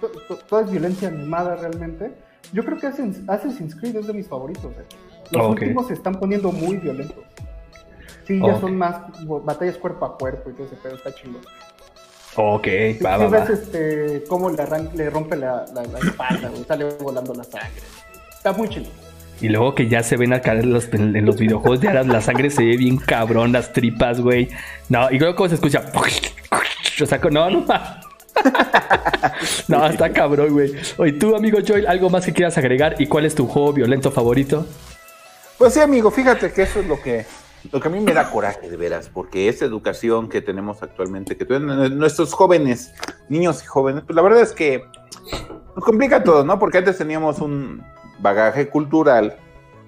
pues, 0.00 0.44
toda 0.48 0.62
es 0.62 0.70
violencia 0.70 1.08
animada 1.08 1.56
realmente. 1.56 2.10
Yo 2.52 2.64
creo 2.64 2.78
que 2.78 2.86
Assassin's 2.86 3.74
Creed 3.76 3.96
es 3.96 4.06
de 4.06 4.12
mis 4.12 4.28
favoritos. 4.28 4.72
Eh. 4.72 4.84
Los 5.32 5.48
últimos 5.48 5.88
se 5.88 5.94
están 5.94 6.14
poniendo 6.14 6.52
muy 6.52 6.76
violentos. 6.76 7.24
Sí, 8.26 8.40
ya 8.44 8.60
son 8.60 8.76
más 8.76 8.96
batallas 9.44 9.76
cuerpo 9.76 10.04
a 10.04 10.18
cuerpo 10.18 10.50
y 10.50 10.54
todo 10.54 10.66
ese 10.66 10.76
pedo, 10.76 10.96
está 10.96 11.14
chingón. 11.14 11.42
Ok, 12.38 12.68
va, 13.04 13.16
va, 13.16 13.28
ves 13.28 13.48
este, 13.48 14.24
cómo 14.28 14.50
le, 14.50 14.62
le 14.94 15.10
rompe 15.10 15.36
la, 15.36 15.64
la, 15.72 15.98
espalda, 15.98 16.50
güey, 16.50 16.64
sale 16.64 16.84
volando 17.00 17.32
la 17.32 17.44
sangre. 17.44 17.80
Está 18.30 18.52
muy 18.52 18.68
chido. 18.68 18.90
Y 19.40 19.48
luego 19.48 19.74
que 19.74 19.88
ya 19.88 20.02
se 20.02 20.16
ven 20.16 20.32
acá 20.32 20.52
en 20.52 20.72
los, 20.72 20.92
en 20.92 21.24
los 21.24 21.36
videojuegos 21.36 21.80
de 21.80 21.88
ahora 21.88 22.04
la 22.04 22.20
sangre 22.20 22.50
se 22.50 22.64
ve 22.64 22.76
bien 22.76 22.96
cabrón, 22.96 23.52
las 23.52 23.72
tripas, 23.72 24.20
güey. 24.20 24.48
No, 24.88 25.10
y 25.10 25.18
luego 25.18 25.36
cómo 25.36 25.48
se 25.48 25.56
escucha. 25.56 25.84
O 27.02 27.06
sea, 27.06 27.18
no, 27.30 27.50
no. 27.50 27.66
no, 29.68 29.86
está 29.86 30.12
cabrón, 30.12 30.52
güey. 30.52 30.72
Oye, 30.96 31.12
tú, 31.12 31.36
amigo 31.36 31.58
Joel, 31.66 31.86
¿algo 31.86 32.10
más 32.10 32.24
que 32.24 32.32
quieras 32.32 32.56
agregar? 32.58 32.96
¿Y 32.98 33.06
cuál 33.06 33.26
es 33.26 33.34
tu 33.34 33.46
juego 33.46 33.72
violento 33.72 34.10
favorito? 34.10 34.66
Pues 35.58 35.74
sí, 35.74 35.80
amigo, 35.80 36.10
fíjate 36.10 36.52
que 36.52 36.62
eso 36.62 36.80
es 36.80 36.86
lo 36.86 37.00
que 37.00 37.26
lo 37.72 37.80
que 37.80 37.88
a 37.88 37.90
mí 37.90 38.00
me 38.00 38.12
da 38.12 38.30
coraje 38.30 38.70
de 38.70 38.76
veras, 38.76 39.08
porque 39.08 39.48
esa 39.48 39.64
educación 39.64 40.28
que 40.28 40.40
tenemos 40.40 40.82
actualmente, 40.82 41.36
que 41.36 41.44
tienen 41.44 41.98
nuestros 41.98 42.32
jóvenes, 42.32 42.92
niños 43.28 43.62
y 43.62 43.66
jóvenes, 43.66 44.02
pues 44.06 44.14
la 44.14 44.22
verdad 44.22 44.40
es 44.40 44.52
que 44.52 44.84
nos 45.74 45.84
complica 45.84 46.22
todo, 46.22 46.44
¿no? 46.44 46.58
Porque 46.58 46.78
antes 46.78 46.98
teníamos 46.98 47.40
un 47.40 47.82
bagaje 48.18 48.68
cultural 48.68 49.36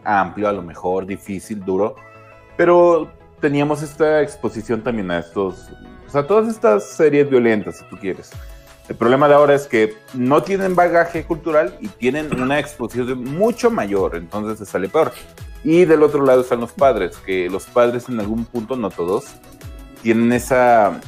amplio, 0.04 0.48
a 0.48 0.52
lo 0.52 0.62
mejor 0.62 1.06
difícil, 1.06 1.64
duro, 1.64 1.96
pero 2.56 3.10
teníamos 3.40 3.82
esta 3.82 4.22
exposición 4.22 4.82
también 4.82 5.10
a 5.10 5.18
estos, 5.18 5.70
o 6.06 6.10
sea, 6.10 6.26
todas 6.26 6.48
estas 6.48 6.84
series 6.84 7.28
violentas, 7.28 7.78
si 7.78 7.84
tú 7.84 7.96
quieres. 7.96 8.30
El 8.88 8.96
problema 8.96 9.28
de 9.28 9.34
ahora 9.34 9.54
es 9.54 9.66
que 9.66 9.94
no 10.14 10.42
tienen 10.42 10.74
bagaje 10.74 11.24
cultural 11.24 11.76
y 11.80 11.88
tienen 11.88 12.40
una 12.40 12.58
exposición 12.58 13.22
mucho 13.22 13.70
mayor, 13.70 14.16
entonces 14.16 14.58
se 14.58 14.64
sale 14.64 14.88
peor. 14.88 15.12
Y 15.64 15.84
del 15.84 16.02
otro 16.02 16.24
lado 16.24 16.42
están 16.42 16.60
los 16.60 16.72
padres, 16.72 17.16
que 17.24 17.48
los 17.50 17.64
padres 17.64 18.08
en 18.08 18.20
algún 18.20 18.44
punto, 18.44 18.76
no 18.76 18.90
todos, 18.90 19.26
tienen 20.02 20.32
esa, 20.32 21.00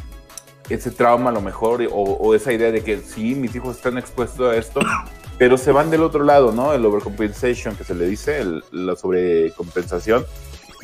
ese 0.68 0.90
trauma 0.90 1.30
a 1.30 1.32
lo 1.32 1.40
mejor 1.40 1.86
o, 1.92 2.34
esa 2.34 2.52
idea 2.52 2.72
de 2.72 2.82
que 2.82 2.98
sí, 2.98 3.34
mis 3.34 3.54
hijos 3.54 3.76
están 3.76 3.98
expuestos 3.98 4.52
a 4.52 4.56
esto, 4.56 4.80
pero 5.38 5.56
se 5.56 5.72
van 5.72 5.90
del 5.90 6.02
otro 6.02 6.24
lado, 6.24 6.52
¿no? 6.52 6.72
El 6.72 6.84
overcompensation 6.84 7.76
que 7.76 7.84
se 7.84 7.94
le 7.94 8.06
dice, 8.06 8.44
la 8.72 8.96
sobrecompensación, 8.96 10.24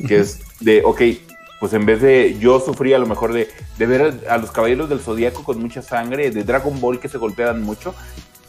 que 0.07 0.19
es 0.19 0.39
de, 0.61 0.81
ok, 0.83 1.01
pues 1.59 1.73
en 1.73 1.85
vez 1.85 2.01
de 2.01 2.37
yo 2.39 2.59
sufrí 2.59 2.93
a 2.93 2.99
lo 2.99 3.07
mejor 3.07 3.33
de, 3.33 3.49
de 3.77 3.85
ver 3.85 4.27
a 4.29 4.37
los 4.37 4.51
caballeros 4.51 4.89
del 4.89 4.99
zodiaco 4.99 5.43
con 5.43 5.59
mucha 5.59 5.81
sangre, 5.81 6.31
de 6.31 6.43
Dragon 6.43 6.79
Ball 6.79 6.99
que 6.99 7.09
se 7.09 7.17
golpean 7.17 7.63
mucho, 7.63 7.95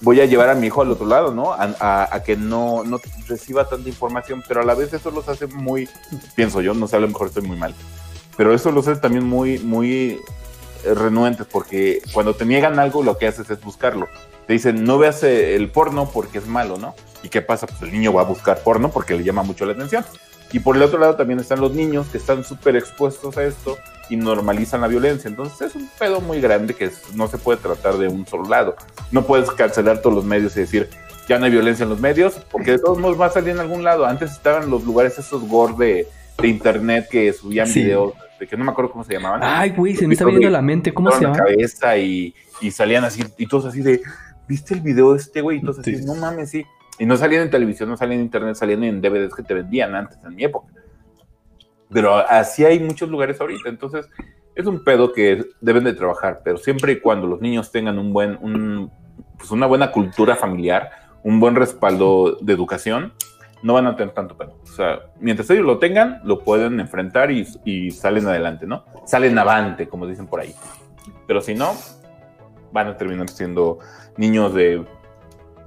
voy 0.01 0.21
a 0.21 0.27
llevar 0.27 0.51
a 0.51 0.55
mi 0.55 0.69
hijo 0.69 0.83
al 0.83 0.91
otro 0.91 1.07
lado, 1.07 1.33
¿no? 1.33 1.53
A, 1.53 2.23
que 2.25 2.37
no, 2.37 2.85
no, 2.85 3.01
reciba 3.27 3.69
tanta 3.69 3.89
información, 3.89 4.43
pero 4.47 4.61
a 4.61 4.65
la 4.65 4.75
vez 4.75 4.93
eso 4.93 5.11
los 5.11 5.29
hace 5.29 5.47
muy, 5.47 5.89
pienso 6.35 6.61
yo, 6.61 6.75
no 6.75 6.87
sé, 6.89 6.97
a 6.97 7.01
lo 7.01 7.09
mejor 7.09 7.29
estoy 7.29 7.43
muy 7.43 7.57
mal, 7.57 7.75
pero 8.37 8.55
eso 8.55 8.71
los 8.71 8.87
hace 8.89 9.01
también 9.01 9.25
muy, 9.25 9.59
muy 9.59 10.21
renuentes, 10.85 11.47
porque 11.47 12.01
cuando 12.13 12.35
te 12.35 12.45
niegan 12.45 12.79
algo, 12.79 13.03
lo 13.03 13.19
que 13.19 13.27
haces 13.27 13.51
es 13.51 13.61
buscarlo. 13.61 14.09
Te 14.47 14.55
dicen, 14.55 14.85
no 14.85 14.97
veas 14.97 15.23
el 15.25 15.71
porno 15.71 16.11
porque 16.11 16.39
es 16.39 16.47
malo, 16.47 16.79
¿no? 16.79 16.95
¿Y 17.23 17.29
qué 17.29 17.43
pasa? 17.43 17.67
Pues 17.67 17.83
el 17.83 17.93
niño 17.93 18.13
va 18.13 18.23
a 18.23 18.25
buscar 18.25 18.63
porno 18.63 18.91
porque 18.91 19.15
le 19.15 19.25
llama 19.25 19.43
mucho 19.43 19.67
la 19.67 19.73
atención. 19.73 20.05
Y 20.53 20.61
por 20.61 20.77
el 20.77 20.83
otro 20.83 20.99
lado 20.99 21.17
también 21.17 21.39
están 21.39 21.61
los 21.61 21.75
niños 21.75 22.07
que 22.09 22.19
están 22.19 22.45
súper 22.45 22.77
expuestos 22.77 23.37
a 23.37 23.45
esto 23.45 23.77
y 24.09 24.17
normalizan 24.17 24.81
la 24.81 24.89
violencia. 24.89 25.29
Entonces 25.29 25.71
es 25.71 25.75
un 25.77 25.89
pedo 25.99 26.21
muy 26.21 26.41
grande 26.41 26.75
que 26.75 26.91
no 27.15 27.29
se 27.29 27.39
puede 27.39 27.59
tratar 27.59 27.99
de 27.99 28.09
un 28.09 28.27
solo 28.27 28.49
lado. 28.49 28.77
No 29.13 29.25
puedes 29.25 29.51
cancelar 29.51 30.01
todos 30.01 30.17
los 30.17 30.25
medios 30.25 30.57
y 30.57 30.61
decir, 30.61 30.89
ya 31.29 31.39
no 31.39 31.45
hay 31.45 31.51
violencia 31.51 31.83
en 31.83 31.91
los 31.91 32.01
medios, 32.01 32.35
porque 32.51 32.73
de 32.73 32.79
todos 32.79 32.99
modos 32.99 33.21
va 33.21 33.27
a 33.27 33.31
salir 33.31 33.51
en 33.51 33.61
algún 33.61 33.85
lado. 33.85 34.07
Antes 34.07 34.33
estaban 34.33 34.71
los 34.71 34.85
lugares 34.85 35.19
esos 35.19 35.47
gore 35.47 35.75
de, 35.77 36.09
de 36.41 36.49
internet 36.49 37.09
que 37.11 37.33
subían 37.35 37.73
videos, 37.73 38.15
de 38.41 38.47
que 38.47 38.57
no 38.57 38.65
me 38.65 38.71
acuerdo 38.71 38.91
cómo 38.91 39.05
se 39.05 39.13
llamaban. 39.13 39.41
Ay, 39.43 39.71
güey, 39.71 39.95
se 39.95 40.07
me 40.07 40.15
está 40.15 40.25
viendo 40.25 40.49
la 40.49 40.63
mente, 40.63 40.95
¿cómo 40.95 41.11
se 41.11 41.21
llama? 41.21 41.37
cabeza 41.37 41.99
y, 41.99 42.35
y, 42.63 42.71
salían 42.71 43.05
así, 43.05 43.23
y 43.37 43.47
todos 43.47 43.67
así 43.67 43.83
de, 43.83 44.01
¿viste 44.49 44.73
el 44.73 44.81
video 44.81 45.13
de 45.13 45.19
este 45.19 45.43
güey? 45.43 45.59
Y 45.59 45.61
todos 45.61 45.81
así, 45.81 45.97
no 46.07 46.15
mames, 46.15 46.51
sí. 46.51 46.65
Y 46.99 47.07
no 47.07 47.17
salían 47.17 47.43
en 47.43 47.51
televisión, 47.51 47.89
no 47.89 47.97
salían 47.97 48.21
en 48.21 48.27
internet, 48.27 48.57
salían 48.57 48.83
en 48.85 49.01
DVDs 49.01 49.35
que 49.35 49.43
te 49.43 49.55
vendían 49.55 49.95
antes, 49.95 50.19
en 50.25 50.35
mi 50.35 50.45
época. 50.45 50.73
Pero 51.91 52.17
así 52.17 52.65
hay 52.65 52.81
muchos 52.81 53.09
lugares 53.09 53.41
ahorita. 53.41 53.69
Entonces, 53.69 54.09
es 54.55 54.67
un 54.67 54.83
pedo 54.83 55.13
que 55.13 55.45
deben 55.61 55.85
de 55.85 55.95
trabajar, 55.95 56.41
pero 56.45 56.59
siempre 56.59 56.93
y 56.93 57.01
cuando 57.01 57.27
los 57.27 57.41
niños 57.41 57.71
tengan 57.71 57.99
un 57.99 58.13
buen, 58.13 58.91
pues, 59.37 59.51
una 59.51 59.67
buena 59.67 59.93
cultura 59.93 60.35
familiar, 60.35 60.91
un 61.23 61.39
buen 61.39 61.55
respaldo 61.55 62.37
de 62.41 62.53
educación, 62.53 63.13
no 63.63 63.75
van 63.75 63.87
a 63.87 63.97
tener 63.97 64.15
tanto 64.15 64.37
pedo. 64.37 64.59
O 64.63 64.67
sea, 64.67 65.01
mientras 65.21 65.49
ellos 65.51 65.65
lo 65.65 65.79
tengan, 65.79 66.21
lo 66.25 66.41
pueden 66.41 66.81
enfrentar 66.81 67.31
y, 67.31 67.47
y 67.65 67.91
salen 67.93 68.27
adelante, 68.27 68.67
¿no? 68.67 68.85
Salen 69.07 69.39
avante, 69.39 69.89
como 69.89 70.07
dicen 70.07 70.27
por 70.27 70.41
ahí. 70.41 70.55
Pero 71.27 71.41
si 71.41 71.55
no, 71.55 71.75
van 72.73 72.89
a 72.89 72.97
terminar 72.97 73.29
siendo 73.29 73.79
niños 74.17 74.55
de, 74.55 74.85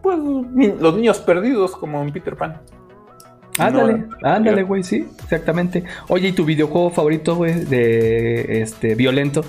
pues, 0.01 0.17
los 0.17 0.95
niños 0.95 1.19
perdidos, 1.19 1.75
como 1.75 2.01
en 2.01 2.11
Peter 2.11 2.35
Pan. 2.35 2.61
Ándale, 3.57 4.05
ándale, 4.23 4.63
güey, 4.63 4.83
sí, 4.83 5.07
exactamente. 5.23 5.83
Oye, 6.07 6.29
¿y 6.29 6.31
tu 6.31 6.45
videojuego 6.45 6.89
favorito, 6.89 7.35
güey, 7.35 7.65
de 7.65 8.61
este 8.61 8.95
violento? 8.95 9.43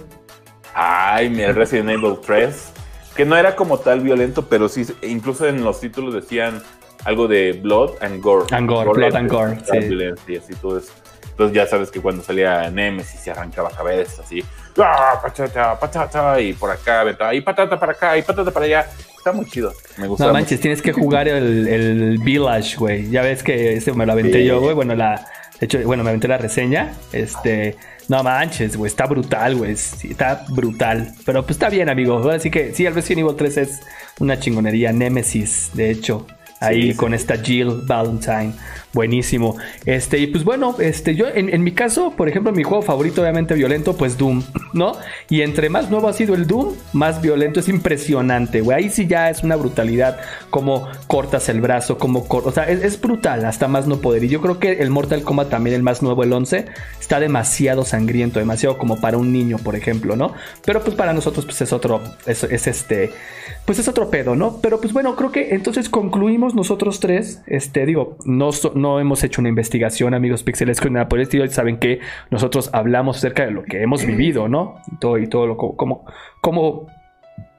Ay, 0.74 1.30
mi 1.30 1.44
Resident 1.46 1.90
Evil 1.90 2.16
3, 2.24 2.72
que 3.14 3.24
no 3.24 3.36
era 3.36 3.54
como 3.54 3.78
tal 3.78 4.00
violento, 4.00 4.46
pero 4.48 4.68
sí, 4.68 4.84
incluso 5.02 5.46
en 5.46 5.62
los 5.62 5.80
títulos 5.80 6.14
decían 6.14 6.62
algo 7.04 7.28
de 7.28 7.52
Blood 7.52 7.90
and 8.00 8.22
Gore. 8.22 8.46
And 8.54 8.68
Gore, 8.68 8.90
Blood 8.92 9.14
and 9.14 9.30
Gore, 9.30 9.58
sí. 9.70 9.78
Violencia, 9.78 10.40
así 10.40 10.54
todo 10.54 10.78
eso. 10.78 10.92
Entonces 11.32 11.56
ya 11.56 11.66
sabes 11.66 11.90
que 11.90 12.00
cuando 12.00 12.22
salía 12.22 12.70
Nemesis 12.70 13.20
se 13.20 13.30
arrancaba 13.30 13.70
cabezas, 13.70 14.20
así, 14.20 14.44
¡ah, 14.78 15.18
patata, 15.22 15.78
patata! 15.78 16.40
Y 16.40 16.52
por 16.52 16.70
acá, 16.70 17.04
y 17.34 17.40
patata 17.40 17.78
para 17.78 17.92
acá, 17.92 18.16
y 18.16 18.22
patata 18.22 18.50
para 18.50 18.66
allá. 18.66 18.86
Está 19.16 19.32
muy 19.32 19.46
chido. 19.46 19.72
Me 19.98 20.08
gusta. 20.08 20.26
No 20.26 20.32
manches, 20.32 20.60
tienes 20.60 20.82
que 20.82 20.92
jugar 20.92 21.28
el, 21.28 21.68
el 21.68 22.18
Village, 22.18 22.76
güey. 22.76 23.08
Ya 23.08 23.22
ves 23.22 23.44
que 23.44 23.74
ese 23.74 23.92
me 23.92 24.04
lo 24.04 24.12
aventé 24.12 24.44
yo, 24.44 24.60
güey. 24.60 24.74
Bueno, 24.74 24.96
la. 24.96 25.26
De 25.60 25.66
hecho, 25.66 25.78
bueno, 25.84 26.02
me 26.02 26.10
aventé 26.10 26.26
la 26.26 26.38
reseña. 26.38 26.92
Este. 27.12 27.76
No 28.08 28.24
manches, 28.24 28.76
güey. 28.76 28.88
Está 28.88 29.06
brutal, 29.06 29.54
güey. 29.54 29.72
está 29.72 30.44
brutal. 30.48 31.14
Pero 31.24 31.42
pues 31.42 31.52
está 31.52 31.68
bien, 31.68 31.88
amigo. 31.88 32.28
Así 32.30 32.50
que 32.50 32.74
sí, 32.74 32.84
el 32.84 32.96
Resident 32.96 33.20
Evil 33.20 33.36
3 33.36 33.56
es 33.58 33.80
una 34.18 34.40
chingonería. 34.40 34.92
Nemesis, 34.92 35.70
de 35.72 35.90
hecho. 35.90 36.26
Ahí 36.58 36.94
con 36.94 37.14
esta 37.14 37.36
Jill 37.36 37.82
Valentine. 37.86 38.54
Buenísimo. 38.92 39.56
Este, 39.86 40.18
y 40.18 40.26
pues 40.26 40.44
bueno, 40.44 40.76
este, 40.78 41.14
yo 41.14 41.26
en, 41.32 41.62
mi 41.62 41.72
caso, 41.72 42.12
por 42.14 42.28
ejemplo, 42.28 42.52
mi 42.52 42.62
juego 42.62 42.82
favorito, 42.82 43.22
obviamente 43.22 43.54
violento, 43.54 43.96
pues 43.96 44.18
Doom, 44.18 44.42
¿no? 44.74 44.92
Y 45.30 45.40
entre 45.40 45.70
más 45.70 45.90
nuevo 45.90 46.08
ha 46.08 46.12
sido 46.12 46.34
el 46.34 46.46
Doom, 46.46 46.74
más 46.92 47.22
violento. 47.22 47.60
Es 47.60 47.68
impresionante, 47.68 48.60
güey. 48.60 48.76
Ahí 48.76 48.90
sí 48.90 49.06
ya 49.06 49.30
es 49.30 49.42
una 49.42 49.56
brutalidad. 49.56 50.20
Como 50.50 50.88
cortas 51.06 51.48
el 51.48 51.62
brazo, 51.62 51.96
como 51.96 52.28
cortas. 52.28 52.52
O 52.52 52.54
sea, 52.54 52.64
es, 52.64 53.00
brutal, 53.00 53.46
hasta 53.46 53.66
más 53.66 53.86
no 53.86 53.98
poder. 53.98 54.24
Y 54.24 54.28
yo 54.28 54.42
creo 54.42 54.58
que 54.58 54.72
el 54.72 54.90
Mortal 54.90 55.22
Kombat 55.22 55.48
también, 55.48 55.74
el 55.74 55.82
más 55.82 56.02
nuevo, 56.02 56.22
el 56.22 56.32
11, 56.32 56.66
está 57.00 57.18
demasiado 57.18 57.84
sangriento, 57.84 58.40
demasiado 58.40 58.76
como 58.76 59.00
para 59.00 59.16
un 59.16 59.32
niño, 59.32 59.56
por 59.56 59.74
ejemplo, 59.74 60.16
¿no? 60.16 60.34
Pero 60.66 60.82
pues 60.82 60.94
para 60.94 61.14
nosotros, 61.14 61.46
pues 61.46 61.62
es 61.62 61.72
otro, 61.72 62.02
es, 62.26 62.44
es 62.44 62.66
este, 62.66 63.10
pues 63.64 63.78
es 63.78 63.88
otro 63.88 64.10
pedo, 64.10 64.34
¿no? 64.34 64.58
Pero 64.60 64.80
pues 64.80 64.92
bueno, 64.92 65.16
creo 65.16 65.30
que 65.30 65.54
entonces 65.54 65.88
concluimos 65.88 66.54
nosotros 66.54 67.00
tres, 67.00 67.42
este, 67.46 67.86
digo, 67.86 68.16
no, 68.24 68.50
no 68.82 69.00
hemos 69.00 69.24
hecho 69.24 69.40
una 69.40 69.48
investigación, 69.48 70.12
amigos 70.12 70.42
pixeles, 70.42 70.80
con 70.80 70.92
nada 70.92 71.08
por 71.08 71.18
el 71.18 71.22
estilo, 71.22 71.46
saben 71.48 71.78
que 71.78 72.00
nosotros 72.30 72.68
hablamos 72.72 73.16
acerca 73.16 73.46
de 73.46 73.52
lo 73.52 73.62
que 73.62 73.82
hemos 73.82 74.04
vivido, 74.04 74.48
¿no? 74.48 74.76
Y 74.92 74.98
todo, 74.98 75.18
y 75.18 75.28
todo 75.28 75.46
lo 75.46 75.56
como, 75.56 76.04
como, 76.40 76.88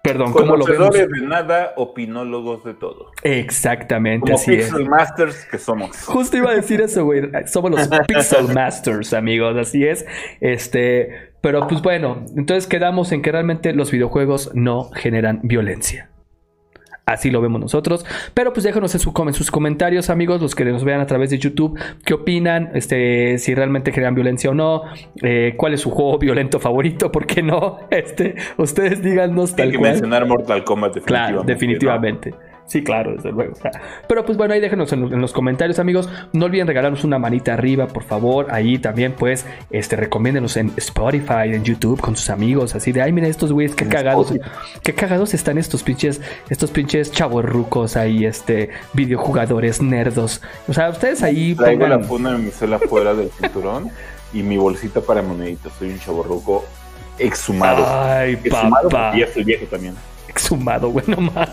perdón, 0.03 0.33
como 0.33 0.57
lo 0.57 0.65
vemos. 0.65 0.93
de 0.93 1.07
nada, 1.21 1.73
opinólogos 1.77 2.63
de 2.63 2.73
todo. 2.73 3.11
Exactamente, 3.23 4.25
como 4.25 4.35
así 4.35 4.51
Pixel 4.51 4.87
Masters 4.87 5.45
que 5.45 5.57
somos. 5.57 6.05
Justo 6.05 6.37
iba 6.37 6.51
a 6.51 6.55
decir 6.55 6.81
eso, 6.81 7.05
güey. 7.05 7.23
Somos 7.47 7.71
los 7.71 7.87
Pixel 8.07 8.53
Masters, 8.53 9.13
amigos, 9.13 9.55
así 9.57 9.85
es. 9.85 10.05
Este, 10.41 11.31
pero 11.41 11.67
pues 11.67 11.81
bueno, 11.81 12.25
entonces 12.35 12.67
quedamos 12.67 13.11
en 13.11 13.21
que 13.21 13.31
realmente 13.31 13.73
los 13.73 13.91
videojuegos 13.91 14.51
no 14.53 14.91
generan 14.91 15.39
violencia. 15.43 16.09
Así 17.05 17.29
lo 17.29 17.41
vemos 17.41 17.59
nosotros. 17.59 18.05
Pero 18.33 18.53
pues 18.53 18.63
déjanos 18.63 18.93
en, 18.95 19.01
sus 19.33 19.51
comentarios, 19.51 20.09
amigos, 20.09 20.41
los 20.41 20.55
que 20.55 20.63
nos 20.63 20.85
vean 20.85 21.01
a 21.01 21.05
través 21.05 21.29
de 21.31 21.37
YouTube, 21.37 21.77
qué 22.05 22.13
opinan, 22.13 22.71
este, 22.75 23.37
si 23.39 23.53
realmente 23.53 23.91
crean 23.91 24.15
violencia 24.15 24.49
o 24.49 24.53
no, 24.53 24.83
eh, 25.21 25.55
cuál 25.57 25.73
es 25.73 25.81
su 25.81 25.91
juego 25.91 26.17
violento 26.17 26.59
favorito, 26.59 27.11
por 27.11 27.25
qué 27.25 27.41
no. 27.43 27.79
Este, 27.93 28.35
ustedes 28.57 29.03
díganos 29.03 29.55
tal 29.55 29.67
Hay 29.67 29.71
que 29.73 29.77
mencionar 29.77 30.25
Mortal 30.25 30.63
Kombat 30.63 30.95
definitivamente. 30.95 31.31
Claro, 31.31 31.43
definitivamente. 31.43 32.33
Sí, 32.65 32.83
claro, 32.83 33.13
desde 33.13 33.31
luego. 33.31 33.53
Pero 34.07 34.25
pues 34.25 34.37
bueno, 34.37 34.53
ahí 34.53 34.59
déjenos 34.59 34.91
en, 34.93 35.21
los 35.21 35.33
comentarios, 35.33 35.79
amigos. 35.79 36.09
No 36.31 36.45
olviden 36.45 36.65
regalarnos 36.67 37.03
una 37.03 37.19
manita 37.19 37.53
arriba, 37.53 37.87
por 37.87 38.03
favor. 38.03 38.47
Ahí 38.51 38.79
también, 38.79 39.13
pues, 39.13 39.45
este, 39.69 39.95
recomiéndenos 39.95 40.55
en 40.57 40.71
Spotify, 40.77 41.53
en 41.53 41.63
YouTube, 41.63 41.99
con 41.99 42.15
sus 42.15 42.29
amigos. 42.29 42.73
Así 42.75 42.91
de, 42.91 43.01
ay, 43.01 43.11
miren 43.11 43.29
estos 43.29 43.51
güeyes, 43.51 43.75
qué 43.75 43.87
cagados. 43.87 44.33
Qué 44.81 44.93
cagados 44.93 45.33
están 45.33 45.57
estos 45.57 45.83
pinches, 45.83 46.21
estos 46.49 46.71
pinches 46.71 47.11
chavos 47.11 47.43
rucos 47.43 47.97
ahí, 47.97 48.25
este, 48.25 48.69
videojugadores 48.93 49.81
nerdos. 49.81 50.41
O 50.67 50.73
sea, 50.73 50.89
ustedes 50.89 51.21
ahí. 51.21 51.55
Traigo 51.55 51.87
la 51.87 51.99
funda 51.99 52.31
de 52.31 52.39
mi 52.39 52.51
cela 52.51 52.79
fuera 52.79 53.13
del 53.13 53.29
cinturón 53.29 53.89
y 54.33 54.41
mi 54.41 54.57
bolsita 54.57 55.01
para 55.01 55.21
moneditas. 55.21 55.73
Soy 55.77 55.89
un 55.89 55.99
chavo 55.99 56.23
ruco 56.23 56.65
exhumado. 57.19 57.85
Ay, 57.87 58.37
papá. 58.37 59.11
Y 59.15 59.19
ya 59.19 59.27
soy 59.27 59.43
viejo 59.43 59.65
también. 59.65 59.95
Exhumado, 60.33 60.89
bueno, 60.89 61.17
más. 61.17 61.49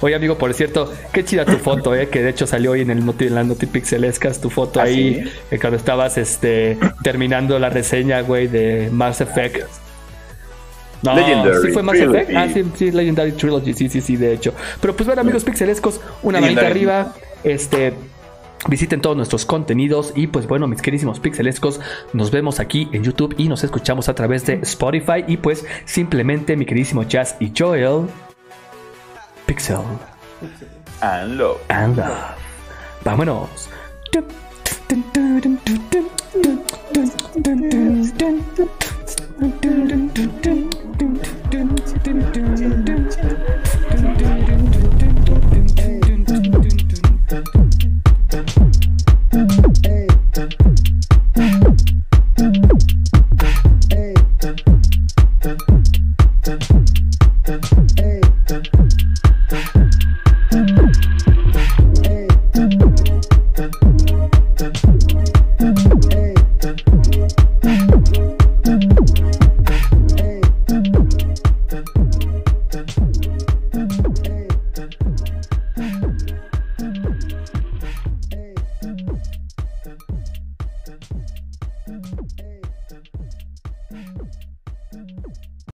Oye, 0.00 0.14
amigo, 0.14 0.36
por 0.36 0.52
cierto, 0.54 0.92
qué 1.12 1.24
chida 1.24 1.44
tu 1.44 1.58
foto, 1.58 1.94
¿eh? 1.94 2.08
Que 2.08 2.22
de 2.22 2.30
hecho 2.30 2.46
salió 2.46 2.72
hoy 2.72 2.80
en, 2.80 2.90
el 2.90 3.06
noti, 3.06 3.26
en 3.26 3.36
la 3.36 3.44
Notipixelescas, 3.44 4.40
tu 4.40 4.50
foto 4.50 4.80
¿Ah, 4.80 4.84
ahí, 4.84 5.24
eh, 5.50 5.58
cuando 5.60 5.76
estabas 5.76 6.18
este, 6.18 6.78
terminando 7.02 7.58
la 7.58 7.70
reseña, 7.70 8.20
güey, 8.22 8.48
de 8.48 8.88
Mass 8.90 9.20
Effect. 9.20 9.62
No, 11.02 11.14
Legendary. 11.14 11.66
¿Sí 11.66 11.72
fue 11.72 11.82
Mass 11.82 11.96
Effect? 11.96 12.30
Ah, 12.34 12.48
sí, 12.52 12.64
sí, 12.74 12.90
Legendary 12.90 13.32
Trilogy, 13.32 13.72
sí, 13.74 13.88
sí, 13.88 14.00
sí, 14.00 14.16
de 14.16 14.32
hecho. 14.34 14.52
Pero 14.80 14.94
pues 14.96 15.06
bueno, 15.06 15.20
amigos 15.20 15.44
pixelescos, 15.44 16.00
una 16.22 16.40
manita 16.40 16.66
arriba, 16.66 17.14
este... 17.44 17.94
Visiten 18.68 19.00
todos 19.00 19.16
nuestros 19.16 19.44
contenidos 19.44 20.12
y 20.14 20.28
pues 20.28 20.46
bueno, 20.46 20.68
mis 20.68 20.80
queridísimos 20.82 21.18
pixelescos, 21.18 21.80
nos 22.12 22.30
vemos 22.30 22.60
aquí 22.60 22.88
en 22.92 23.02
YouTube 23.02 23.34
y 23.36 23.48
nos 23.48 23.64
escuchamos 23.64 24.08
a 24.08 24.14
través 24.14 24.46
de 24.46 24.54
Spotify 24.62 25.24
y 25.26 25.36
pues 25.36 25.64
simplemente 25.84 26.56
mi 26.56 26.64
queridísimo 26.64 27.02
Jazz 27.02 27.36
y 27.40 27.52
Joel 27.56 28.06
Pixel. 29.46 29.80
And 31.00 31.38
love. 31.38 31.58
And 31.68 31.96
love. 31.96 32.36
Vámonos. 33.04 33.68